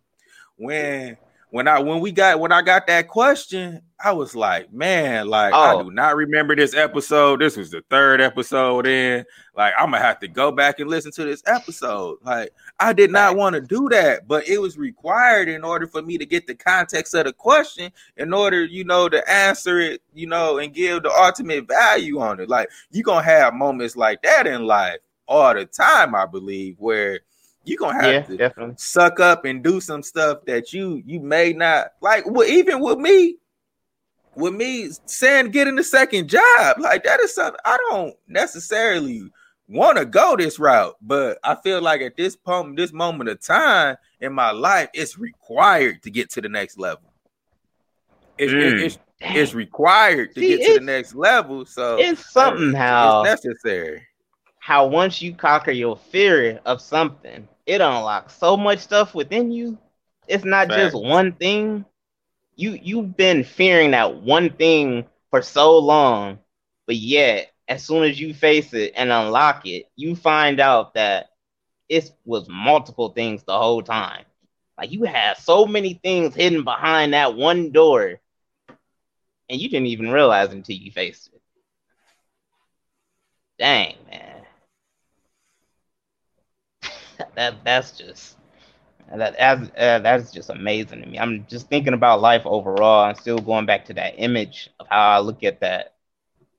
when 0.56 1.16
when 1.56 1.66
I 1.68 1.78
when 1.80 2.00
we 2.00 2.12
got 2.12 2.38
when 2.38 2.52
I 2.52 2.60
got 2.60 2.86
that 2.88 3.08
question, 3.08 3.80
I 3.98 4.12
was 4.12 4.36
like, 4.36 4.70
man, 4.74 5.26
like 5.26 5.54
I 5.54 5.72
Oh. 5.72 5.84
do 5.84 5.90
not 5.90 6.14
remember 6.14 6.54
this 6.54 6.74
episode. 6.74 7.40
This 7.40 7.56
was 7.56 7.70
the 7.70 7.80
third 7.88 8.20
episode 8.20 8.86
in. 8.86 9.24
Like 9.56 9.72
I'm 9.78 9.90
gonna 9.90 10.02
have 10.04 10.18
to 10.18 10.28
go 10.28 10.52
back 10.52 10.80
and 10.80 10.90
listen 10.90 11.12
to 11.12 11.24
this 11.24 11.42
episode. 11.46 12.18
Like 12.22 12.50
I 12.78 12.92
did 12.92 13.10
not 13.10 13.36
want 13.36 13.54
to 13.54 13.62
do 13.62 13.88
that, 13.88 14.28
but 14.28 14.46
it 14.46 14.58
was 14.58 14.76
required 14.76 15.48
in 15.48 15.64
order 15.64 15.86
for 15.86 16.02
me 16.02 16.18
to 16.18 16.26
get 16.26 16.46
the 16.46 16.54
context 16.54 17.14
of 17.14 17.24
the 17.24 17.32
question, 17.32 17.90
in 18.18 18.34
order, 18.34 18.62
you 18.62 18.84
know, 18.84 19.08
to 19.08 19.26
answer 19.30 19.80
it, 19.80 20.02
you 20.12 20.26
know, 20.26 20.58
and 20.58 20.74
give 20.74 21.04
the 21.04 21.10
ultimate 21.10 21.66
value 21.66 22.20
on 22.20 22.38
it. 22.38 22.50
Like 22.50 22.68
you're 22.90 23.02
gonna 23.02 23.22
have 23.24 23.54
moments 23.54 23.96
like 23.96 24.20
that 24.24 24.46
in 24.46 24.66
life 24.66 24.98
all 25.26 25.54
the 25.54 25.64
time, 25.64 26.14
I 26.14 26.26
believe, 26.26 26.76
where 26.78 27.20
you're 27.66 27.78
gonna 27.78 28.00
have 28.02 28.12
Yeah, 28.14 28.22
to 28.22 28.36
definitely. 28.36 28.74
suck 28.78 29.20
up 29.20 29.44
and 29.44 29.62
do 29.62 29.80
some 29.80 30.02
stuff 30.02 30.44
that 30.46 30.72
you 30.72 31.02
you 31.04 31.20
may 31.20 31.52
not 31.52 31.88
like. 32.00 32.24
Well, 32.26 32.48
even 32.48 32.80
with 32.80 32.98
me, 32.98 33.36
with 34.34 34.54
me 34.54 34.90
saying 35.06 35.50
getting 35.50 35.76
the 35.76 35.84
second 35.84 36.28
job, 36.28 36.78
like 36.78 37.04
that 37.04 37.20
is 37.20 37.34
something 37.34 37.60
I 37.64 37.76
don't 37.90 38.14
necessarily 38.28 39.30
want 39.68 39.98
to 39.98 40.04
go 40.04 40.36
this 40.36 40.58
route, 40.58 40.94
but 41.02 41.38
I 41.42 41.56
feel 41.56 41.82
like 41.82 42.00
at 42.00 42.16
this 42.16 42.36
point, 42.36 42.76
this 42.76 42.92
moment 42.92 43.28
of 43.30 43.40
time 43.40 43.96
in 44.20 44.32
my 44.32 44.52
life, 44.52 44.88
it's 44.94 45.18
required 45.18 46.02
to 46.04 46.10
get 46.10 46.30
to 46.30 46.40
the 46.40 46.48
next 46.48 46.78
level. 46.78 47.12
It's, 48.38 48.52
Mm. 48.52 48.80
it's, 48.80 48.96
it's, 48.96 48.98
it's 49.34 49.54
required 49.54 50.34
to 50.34 50.40
See, 50.40 50.48
get 50.48 50.62
to 50.66 50.74
the 50.74 50.84
next 50.86 51.14
level. 51.14 51.64
So 51.64 51.96
It's 51.98 52.24
something 52.30 52.74
how 52.74 53.22
it's 53.24 53.44
necessary. 53.44 54.06
how 54.58 54.86
once 54.86 55.22
you 55.22 55.34
conquer 55.34 55.70
your 55.72 55.96
fear 55.96 56.60
of 56.66 56.80
something, 56.80 57.48
it 57.66 57.80
unlocks 57.80 58.36
so 58.36 58.56
much 58.56 58.80
stuff 58.80 59.14
within 59.14 59.50
you. 59.52 59.78
It's 60.28 60.44
not 60.44 60.70
just 60.70 60.94
one 60.94 61.32
thing. 61.32 61.84
You 62.56 62.78
you've 62.82 63.16
been 63.16 63.44
fearing 63.44 63.92
that 63.92 64.16
one 64.22 64.50
thing 64.50 65.06
for 65.30 65.42
so 65.42 65.78
long, 65.78 66.38
but 66.86 66.96
yet 66.96 67.52
as 67.68 67.84
soon 67.84 68.04
as 68.04 68.20
you 68.20 68.34
face 68.34 68.72
it 68.74 68.92
and 68.96 69.10
unlock 69.12 69.66
it, 69.66 69.86
you 69.96 70.14
find 70.16 70.60
out 70.60 70.94
that 70.94 71.26
it 71.88 72.10
was 72.24 72.48
multiple 72.48 73.10
things 73.10 73.42
the 73.44 73.56
whole 73.58 73.82
time. 73.82 74.24
Like 74.78 74.92
you 74.92 75.04
had 75.04 75.36
so 75.38 75.66
many 75.66 75.94
things 75.94 76.34
hidden 76.34 76.64
behind 76.64 77.14
that 77.14 77.36
one 77.36 77.72
door, 77.72 78.20
and 79.48 79.60
you 79.60 79.68
didn't 79.68 79.86
even 79.86 80.10
realize 80.10 80.52
until 80.52 80.76
you 80.76 80.90
faced 80.90 81.28
it. 81.32 81.40
Dang, 83.58 83.96
man. 84.10 84.35
that 87.36 87.64
that's 87.64 87.92
just 87.98 88.36
that 89.14 89.34
as 89.36 89.70
uh, 89.78 89.98
that's 90.00 90.32
just 90.32 90.50
amazing 90.50 91.02
to 91.02 91.06
me. 91.08 91.18
I'm 91.18 91.46
just 91.48 91.68
thinking 91.68 91.94
about 91.94 92.20
life 92.20 92.42
overall. 92.44 93.04
I'm 93.04 93.14
still 93.14 93.38
going 93.38 93.66
back 93.66 93.86
to 93.86 93.94
that 93.94 94.14
image 94.18 94.70
of 94.80 94.86
how 94.88 95.10
I 95.10 95.18
look 95.20 95.44
at 95.44 95.60
that, 95.60 95.94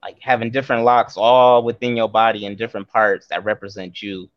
like 0.02 0.18
having 0.20 0.50
different 0.50 0.84
locks 0.84 1.16
all 1.16 1.62
within 1.64 1.96
your 1.96 2.08
body 2.08 2.46
in 2.46 2.56
different 2.56 2.88
parts 2.88 3.28
that 3.28 3.44
represent 3.44 4.02
you. 4.02 4.28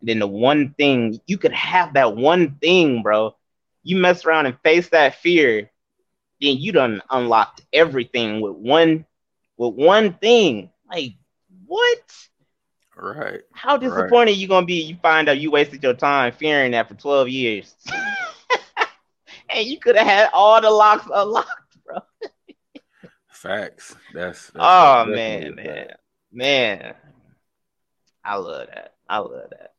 And 0.00 0.08
then 0.08 0.18
the 0.20 0.26
one 0.26 0.74
thing 0.78 1.20
you 1.26 1.38
could 1.38 1.52
have 1.52 1.94
that 1.94 2.16
one 2.16 2.56
thing, 2.60 3.02
bro. 3.02 3.36
You 3.82 3.96
mess 3.96 4.24
around 4.24 4.46
and 4.46 4.58
face 4.62 4.88
that 4.90 5.16
fear, 5.16 5.70
then 6.40 6.56
you 6.58 6.72
done 6.72 7.02
unlocked 7.10 7.62
everything 7.72 8.40
with 8.40 8.56
one 8.56 9.06
with 9.56 9.74
one 9.74 10.14
thing. 10.14 10.70
Like 10.88 11.12
what? 11.66 12.29
Right. 13.00 13.40
How 13.52 13.78
disappointed 13.78 14.32
you 14.32 14.46
gonna 14.46 14.66
be? 14.66 14.82
You 14.82 14.96
find 15.00 15.28
out 15.28 15.38
you 15.38 15.50
wasted 15.50 15.82
your 15.82 15.94
time 15.94 16.32
fearing 16.32 16.72
that 16.72 16.86
for 16.86 16.94
twelve 16.94 17.28
years, 17.30 17.74
and 19.50 19.66
you 19.66 19.78
could 19.78 19.96
have 19.96 20.06
had 20.06 20.30
all 20.34 20.60
the 20.60 20.70
locks 20.70 21.06
unlocked, 21.12 21.78
bro. 21.86 21.98
Facts. 23.28 23.96
That's, 24.12 24.48
that's 24.48 24.56
oh 24.58 25.06
man, 25.06 25.54
man, 25.54 25.88
man. 26.30 26.94
I 28.22 28.36
love 28.36 28.66
that. 28.66 28.94
I 29.08 29.18
love 29.18 29.50
that. 29.50 29.72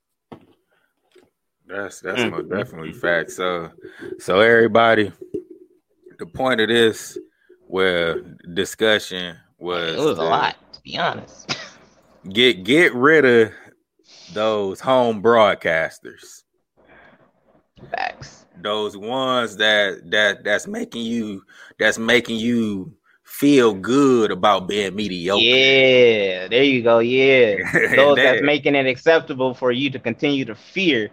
That's 1.68 2.00
that's 2.02 2.22
Mm, 2.22 2.32
most 2.32 2.50
definitely 2.50 2.94
fact. 2.94 3.30
So 3.32 3.72
so 4.18 4.40
everybody, 4.40 5.12
the 6.18 6.26
point 6.26 6.60
of 6.60 6.70
this 6.70 7.20
where 7.68 8.22
discussion 8.54 9.38
was 9.60 9.96
It 9.96 10.02
was 10.02 10.18
a 10.18 10.24
lot, 10.24 10.56
to 10.74 10.82
be 10.82 10.98
honest. 10.98 11.51
Get 12.30 12.64
get 12.64 12.94
rid 12.94 13.26
of 13.26 13.54
those 14.34 14.80
home 14.80 15.24
broadcasters. 15.24 16.44
Facts. 17.90 18.46
Those 18.62 18.96
ones 18.96 19.58
that 19.58 20.12
that 20.12 20.44
that's 20.44 20.68
making 20.68 21.04
you 21.04 21.44
that's 21.80 21.98
making 21.98 22.38
you 22.38 22.94
feel 23.24 23.74
good 23.74 24.30
about 24.30 24.68
being 24.68 24.96
mediocre. 24.96 25.42
Yeah, 25.42 26.48
there 26.48 26.64
you 26.64 26.84
go. 26.84 27.00
Yeah, 27.00 27.56
those 27.96 28.18
that's 28.18 28.44
making 28.44 28.76
it 28.76 28.86
acceptable 28.86 29.56
for 29.56 29.72
you 29.72 29.90
to 29.90 30.00
continue 30.00 30.46
to 30.46 30.54
fear 30.54 31.10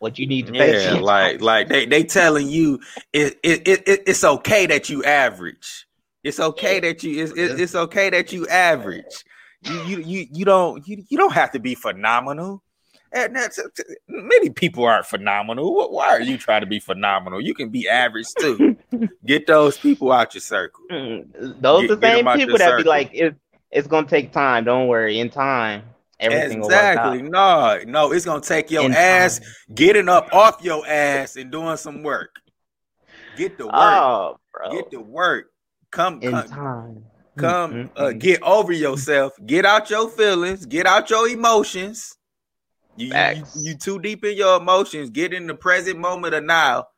what 0.00 0.18
you 0.18 0.26
need 0.26 0.48
to 0.48 0.52
face. 0.52 0.84
Yeah, 0.84 0.94
like 0.94 1.40
like 1.40 1.68
they 1.68 1.86
they 1.86 2.02
telling 2.02 2.48
you 2.48 2.80
it, 3.12 3.38
it, 3.44 3.68
it, 3.68 3.88
it 3.88 4.02
it's 4.08 4.24
okay 4.24 4.66
that 4.66 4.90
you 4.90 5.04
average. 5.04 5.86
It's 6.24 6.40
okay 6.40 6.80
that 6.80 7.04
you 7.04 7.22
it's, 7.22 7.32
it, 7.32 7.60
it's 7.60 7.74
okay 7.76 8.10
that 8.10 8.32
you 8.32 8.48
average. 8.48 9.24
You 9.62 9.82
you 9.84 9.98
you 10.00 10.26
you 10.32 10.44
don't 10.44 10.86
you, 10.86 11.04
you 11.08 11.18
don't 11.18 11.32
have 11.32 11.52
to 11.52 11.58
be 11.60 11.74
phenomenal. 11.74 12.62
And 13.14 13.36
that's 13.36 13.60
many 14.08 14.48
people 14.50 14.84
aren't 14.84 15.04
phenomenal. 15.04 15.92
Why 15.92 16.08
are 16.08 16.20
you 16.22 16.38
trying 16.38 16.62
to 16.62 16.66
be 16.66 16.80
phenomenal? 16.80 17.42
You 17.42 17.52
can 17.54 17.68
be 17.68 17.86
average 17.88 18.26
too. 18.38 18.76
Get 19.26 19.46
those 19.46 19.76
people 19.76 20.10
out 20.10 20.34
your 20.34 20.40
circle. 20.40 20.82
Mm, 20.90 21.60
Those 21.60 21.82
Get- 21.88 22.00
the 22.00 22.06
same 22.06 22.26
people 22.38 22.56
that 22.58 22.78
be 22.78 22.84
like, 22.84 23.10
it, 23.12 23.36
it's 23.70 23.86
gonna 23.86 24.06
take 24.06 24.32
time. 24.32 24.64
Don't 24.64 24.88
worry. 24.88 25.20
In 25.20 25.28
time, 25.28 25.82
everything 26.18 26.58
exactly. 26.58 27.18
will 27.22 27.30
work 27.30 27.34
out. 27.36 27.84
No, 27.84 27.90
no, 28.08 28.12
it's 28.12 28.24
gonna 28.24 28.40
take 28.40 28.70
your 28.70 28.84
In 28.84 28.94
ass 28.94 29.38
time. 29.40 29.48
getting 29.74 30.08
up 30.08 30.32
off 30.32 30.62
your 30.64 30.86
ass 30.86 31.36
and 31.36 31.52
doing 31.52 31.76
some 31.76 32.02
work. 32.02 32.36
Get 33.36 33.58
the 33.58 33.66
work. 33.66 33.74
Oh, 33.74 34.38
bro. 34.52 34.72
Get 34.72 34.90
the 34.90 35.00
work. 35.00 35.50
Come, 35.90 36.22
In 36.22 36.30
come, 36.32 36.48
time. 36.48 37.04
Come 37.36 37.72
Mm, 37.72 37.88
mm, 37.88 37.90
uh, 37.96 38.12
get 38.12 38.42
over 38.42 38.72
yourself 38.72 39.32
get 39.46 39.64
out 39.64 39.88
your 39.90 40.08
feelings 40.08 40.66
get 40.66 40.86
out 40.86 41.08
your 41.10 41.28
emotions. 41.28 42.16
You, 42.94 43.06
you, 43.06 43.44
you 43.54 43.74
too 43.78 43.98
deep 43.98 44.24
in 44.24 44.36
your 44.36 44.60
emotions 44.60 45.10
get 45.10 45.32
in 45.32 45.46
the 45.46 45.54
present 45.54 45.98
moment 45.98 46.34
of 46.34 46.44
now. 46.44 46.88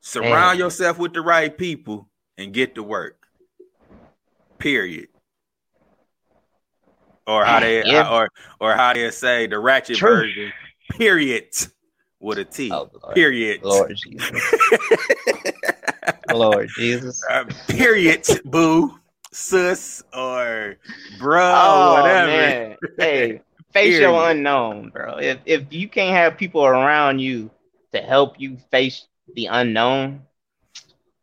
Surround 0.00 0.58
Man. 0.58 0.58
yourself 0.58 0.98
with 0.98 1.12
the 1.12 1.20
right 1.20 1.56
people 1.56 2.08
and 2.38 2.54
get 2.54 2.74
to 2.76 2.82
work. 2.82 3.26
Period. 4.58 5.08
Or 7.26 7.44
how 7.44 7.60
they 7.60 7.84
Yeah. 7.84 8.10
or 8.10 8.28
or 8.58 8.74
how 8.74 8.94
they 8.94 9.10
say 9.10 9.46
the 9.46 9.58
ratchet 9.58 9.98
True. 9.98 10.10
version. 10.10 10.52
Period 10.92 11.54
with 12.20 12.38
a 12.38 12.44
T 12.44 12.70
Oh, 12.70 12.88
Lord. 13.02 13.14
period 13.14 13.62
Lord 13.64 13.96
Jesus. 13.96 14.30
Lord 16.28 16.68
Jesus. 16.76 17.22
Uh, 17.30 17.44
period, 17.68 18.26
boo, 18.44 18.98
sus, 19.32 20.02
or 20.14 20.76
bro, 21.18 21.52
Oh 21.54 21.92
whatever. 21.92 22.26
man. 22.26 22.76
Hey, 22.98 23.40
face 23.72 23.98
your 23.98 24.30
unknown, 24.30 24.90
bro. 24.90 25.18
If 25.18 25.38
if 25.46 25.72
you 25.72 25.88
can't 25.88 26.14
have 26.16 26.36
people 26.36 26.64
around 26.64 27.18
you 27.20 27.50
to 27.92 28.00
help 28.00 28.38
you 28.40 28.56
face 28.70 29.06
the 29.34 29.46
unknown, 29.46 30.22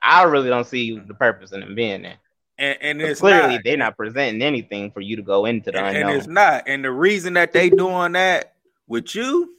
I 0.02 0.24
really 0.24 0.50
don't 0.50 0.68
see 0.68 0.98
the 1.00 1.14
purpose 1.14 1.52
in 1.52 1.62
them 1.62 1.76
being 1.76 2.04
there. 2.04 2.18
And, 2.58 2.78
and 2.82 3.02
it's 3.02 3.20
clearly 3.20 3.56
not. 3.56 3.64
they're 3.64 3.78
not 3.78 3.98
presenting 3.98 4.42
anything 4.42 4.92
for 4.92 5.02
you 5.02 5.16
to 5.16 5.22
go 5.22 5.46
into 5.46 5.72
the 5.72 5.78
And, 5.78 5.98
unknown. 5.98 6.10
and 6.12 6.18
it's 6.20 6.28
not. 6.28 6.64
And 6.68 6.84
the 6.84 6.92
reason 6.92 7.34
that 7.34 7.54
they 7.54 7.70
doing 7.70 8.14
that 8.14 8.54
with 8.88 9.14
you 9.16 9.54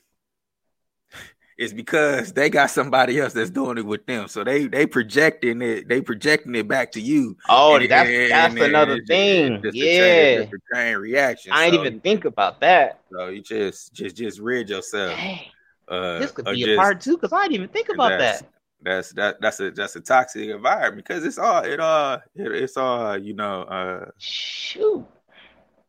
it's 1.58 1.72
because 1.72 2.32
they 2.32 2.48
got 2.48 2.70
somebody 2.70 3.18
else 3.18 3.32
that's 3.32 3.50
doing 3.50 3.78
it 3.78 3.84
with 3.84 4.06
them. 4.06 4.28
So 4.28 4.44
they 4.44 4.68
they 4.68 4.86
projecting 4.86 5.60
it, 5.60 5.88
they 5.88 6.00
projecting 6.00 6.54
it 6.54 6.68
back 6.68 6.92
to 6.92 7.00
you. 7.00 7.36
Oh, 7.48 7.74
and, 7.74 7.90
that's 7.90 8.08
and, 8.08 8.30
that's 8.30 8.54
and 8.54 8.62
another 8.62 9.00
thing. 9.04 9.60
Just, 9.62 9.74
just 9.74 9.76
yeah, 9.76 10.44
a 10.44 10.48
chain 10.72 10.96
reaction. 10.96 11.52
I 11.52 11.68
didn't 11.68 11.86
even 11.86 12.00
think 12.00 12.24
about 12.24 12.60
that. 12.60 13.00
So 13.12 13.26
you 13.26 13.42
just 13.42 13.92
just 13.92 14.16
just 14.16 14.38
rid 14.38 14.70
yourself. 14.70 15.16
Dang. 15.16 15.40
Uh, 15.88 16.18
this 16.20 16.30
could 16.30 16.44
be 16.44 16.62
just, 16.62 16.70
a 16.70 16.76
part 16.76 17.00
two 17.00 17.16
because 17.16 17.32
I 17.32 17.42
didn't 17.42 17.54
even 17.54 17.68
think 17.70 17.88
about 17.88 18.18
that. 18.20 18.42
That's 18.80 19.10
that 19.14 19.40
that's 19.40 19.58
a 19.58 19.72
that's 19.72 19.96
a 19.96 20.00
toxic 20.00 20.50
environment 20.50 21.04
because 21.04 21.24
it's 21.24 21.38
all 21.38 21.64
it 21.64 21.80
all 21.80 22.20
it, 22.36 22.52
it's 22.52 22.76
all 22.76 23.18
you 23.18 23.34
know 23.34 23.62
uh 23.62 24.10
shoot 24.18 25.04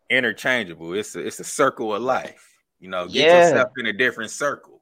interchangeable. 0.10 0.94
It's 0.94 1.16
a 1.16 1.20
it's 1.20 1.40
a 1.40 1.44
circle 1.44 1.94
of 1.94 2.02
life. 2.02 2.48
You 2.80 2.90
know, 2.90 3.06
get 3.06 3.28
yeah. 3.28 3.50
yourself 3.50 3.72
in 3.78 3.86
a 3.86 3.94
different 3.94 4.32
circle. 4.32 4.79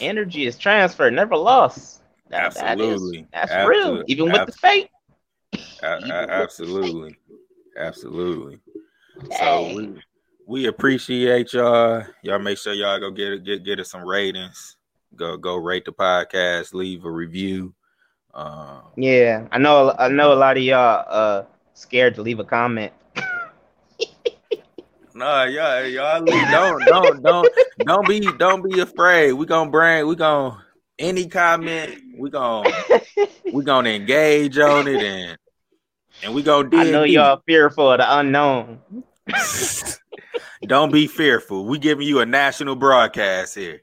Energy 0.00 0.46
is 0.46 0.58
transferred, 0.58 1.12
never 1.12 1.36
lost. 1.36 2.02
That, 2.30 2.46
absolutely, 2.46 3.18
that 3.18 3.22
is, 3.22 3.28
that's 3.32 3.52
absolutely. 3.52 3.92
real. 3.92 4.04
Even 4.08 4.32
with 4.32 4.46
the 4.46 4.52
fate. 4.52 4.90
absolutely, 5.82 7.16
absolutely. 7.76 8.60
So 9.38 9.74
we 9.74 10.00
we 10.46 10.66
appreciate 10.66 11.52
y'all. 11.52 12.04
Y'all 12.22 12.38
make 12.38 12.58
sure 12.58 12.72
y'all 12.72 12.98
go 12.98 13.10
get 13.10 13.44
get 13.44 13.64
get 13.64 13.80
us 13.80 13.90
some 13.90 14.04
ratings. 14.04 14.76
Go 15.16 15.36
go 15.36 15.56
rate 15.56 15.84
the 15.84 15.92
podcast. 15.92 16.74
Leave 16.74 17.04
a 17.04 17.10
review. 17.10 17.74
Um, 18.34 18.82
yeah, 18.96 19.46
I 19.52 19.58
know. 19.58 19.94
I 19.98 20.08
know 20.08 20.32
a 20.32 20.34
lot 20.34 20.56
of 20.56 20.62
y'all 20.62 21.04
uh 21.08 21.44
scared 21.74 22.14
to 22.16 22.22
leave 22.22 22.40
a 22.40 22.44
comment. 22.44 22.92
Nah, 25.16 25.44
y'all, 25.44 25.86
y'all 25.86 26.24
don't 26.24 26.84
don't 26.84 27.22
don't 27.22 27.48
don't 27.78 28.08
be 28.08 28.20
don't 28.36 28.68
be 28.68 28.80
afraid. 28.80 29.34
We 29.34 29.46
gonna 29.46 29.70
bring 29.70 30.08
we 30.08 30.16
gonna 30.16 30.60
any 30.98 31.28
comment. 31.28 32.00
We 32.18 32.30
gonna 32.30 32.68
we 33.52 33.62
gonna 33.62 33.90
engage 33.90 34.58
on 34.58 34.88
it 34.88 35.00
and 35.00 35.38
and 36.24 36.34
we 36.34 36.42
gonna. 36.42 36.68
I 36.76 36.90
know 36.90 37.04
y'all 37.04 37.40
fearful 37.46 37.92
of 37.92 37.98
the 37.98 38.18
unknown. 38.18 38.80
don't 40.66 40.92
be 40.92 41.06
fearful. 41.06 41.64
We 41.64 41.78
giving 41.78 42.08
you 42.08 42.18
a 42.18 42.26
national 42.26 42.74
broadcast 42.74 43.54
here. 43.54 43.82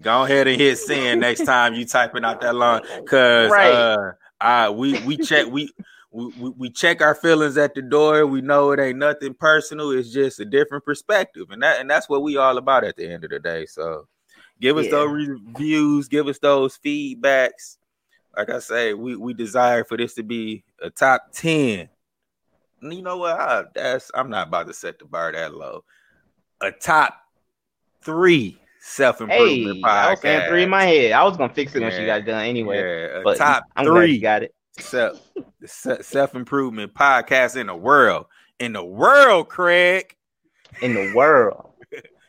Go 0.00 0.24
ahead 0.24 0.46
and 0.46 0.58
hit 0.58 0.78
send 0.78 1.20
next 1.20 1.44
time 1.44 1.74
you 1.74 1.84
typing 1.84 2.24
out 2.24 2.40
that 2.40 2.54
line, 2.54 2.80
cause 3.06 3.50
right. 3.50 3.70
uh, 3.70 4.12
I 4.40 4.70
we 4.70 4.98
we 5.04 5.18
check 5.18 5.46
we 5.46 5.70
we, 6.16 6.50
we, 6.56 6.70
check 6.70 7.02
our 7.02 7.14
feelings 7.14 7.58
at 7.58 7.74
the 7.74 7.82
door. 7.82 8.26
We 8.26 8.40
know 8.40 8.70
it 8.70 8.80
ain't 8.80 8.98
nothing 8.98 9.34
personal. 9.34 9.90
It's 9.90 10.10
just 10.10 10.40
a 10.40 10.46
different 10.46 10.84
perspective, 10.84 11.50
and 11.50 11.62
that 11.62 11.78
and 11.80 11.90
that's 11.90 12.08
what 12.08 12.22
we 12.22 12.38
all 12.38 12.56
about 12.56 12.84
at 12.84 12.96
the 12.96 13.06
end 13.06 13.24
of 13.24 13.30
the 13.30 13.38
day. 13.38 13.66
So, 13.66 14.08
give 14.58 14.78
us 14.78 14.86
yeah. 14.86 14.92
those 14.92 15.10
reviews, 15.10 16.08
give 16.08 16.26
us 16.26 16.38
those 16.38 16.78
feedbacks. 16.78 17.76
Like 18.34 18.48
I 18.48 18.60
say, 18.60 18.94
we 18.94 19.16
we 19.16 19.34
desire 19.34 19.84
for 19.84 19.98
this 19.98 20.14
to 20.14 20.22
be 20.22 20.64
a 20.80 20.88
top 20.88 21.32
ten. 21.32 21.90
You 22.80 23.02
know 23.02 23.18
what? 23.18 23.38
I, 23.38 23.64
that's 23.74 24.10
I'm 24.14 24.30
not 24.30 24.48
about 24.48 24.68
to 24.68 24.72
set 24.72 24.98
the 24.98 25.04
bar 25.04 25.32
that 25.32 25.54
low. 25.54 25.84
A 26.62 26.70
top 26.72 27.14
three 28.00 28.58
self 28.80 29.20
improvement 29.20 29.76
hey, 29.76 29.82
podcast. 29.82 29.86
I 29.86 30.10
was 30.10 30.20
saying 30.20 30.48
three 30.48 30.62
in 30.62 30.70
my 30.70 30.84
head. 30.84 31.12
I 31.12 31.24
was 31.24 31.36
gonna 31.36 31.52
fix 31.52 31.74
it 31.74 31.80
yeah, 31.80 31.88
when 31.88 31.98
she 31.98 32.06
got 32.06 32.24
done 32.24 32.44
anyway. 32.44 32.78
Yeah, 32.78 33.20
but 33.22 33.36
top 33.36 33.64
I'm 33.76 33.84
three. 33.84 34.18
got 34.18 34.44
it 34.44 34.54
self 34.78 35.20
self 35.64 36.34
improvement 36.34 36.94
podcast 36.94 37.56
in 37.56 37.66
the 37.66 37.74
world. 37.74 38.26
In 38.58 38.72
the 38.72 38.84
world, 38.84 39.48
Craig. 39.48 40.16
In 40.80 40.94
the 40.94 41.12
world. 41.14 41.70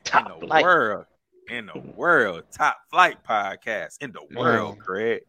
Top 0.04 0.32
in 0.34 0.40
the 0.40 0.48
flight. 0.48 0.64
world. 0.64 1.06
In 1.50 1.66
the 1.68 1.80
world. 1.96 2.44
Top 2.52 2.78
flight 2.90 3.18
podcast. 3.28 3.98
In 4.02 4.12
the 4.12 4.26
world, 4.36 4.78
man. 4.78 4.86
Craig. 4.86 5.22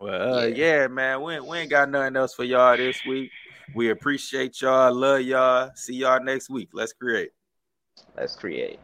Well, 0.00 0.38
uh, 0.38 0.46
yeah. 0.46 0.82
yeah. 0.82 0.86
man. 0.88 1.22
We, 1.22 1.40
we 1.40 1.58
ain't 1.58 1.70
got 1.70 1.90
nothing 1.90 2.16
else 2.16 2.34
for 2.34 2.44
y'all 2.44 2.76
this 2.76 3.04
week. 3.06 3.30
We 3.74 3.90
appreciate 3.90 4.60
y'all. 4.60 4.92
Love 4.92 5.22
y'all. 5.22 5.70
See 5.74 5.94
y'all 5.94 6.22
next 6.22 6.50
week. 6.50 6.70
Let's 6.72 6.92
create. 6.92 7.30
Let's 8.16 8.36
create. 8.36 8.78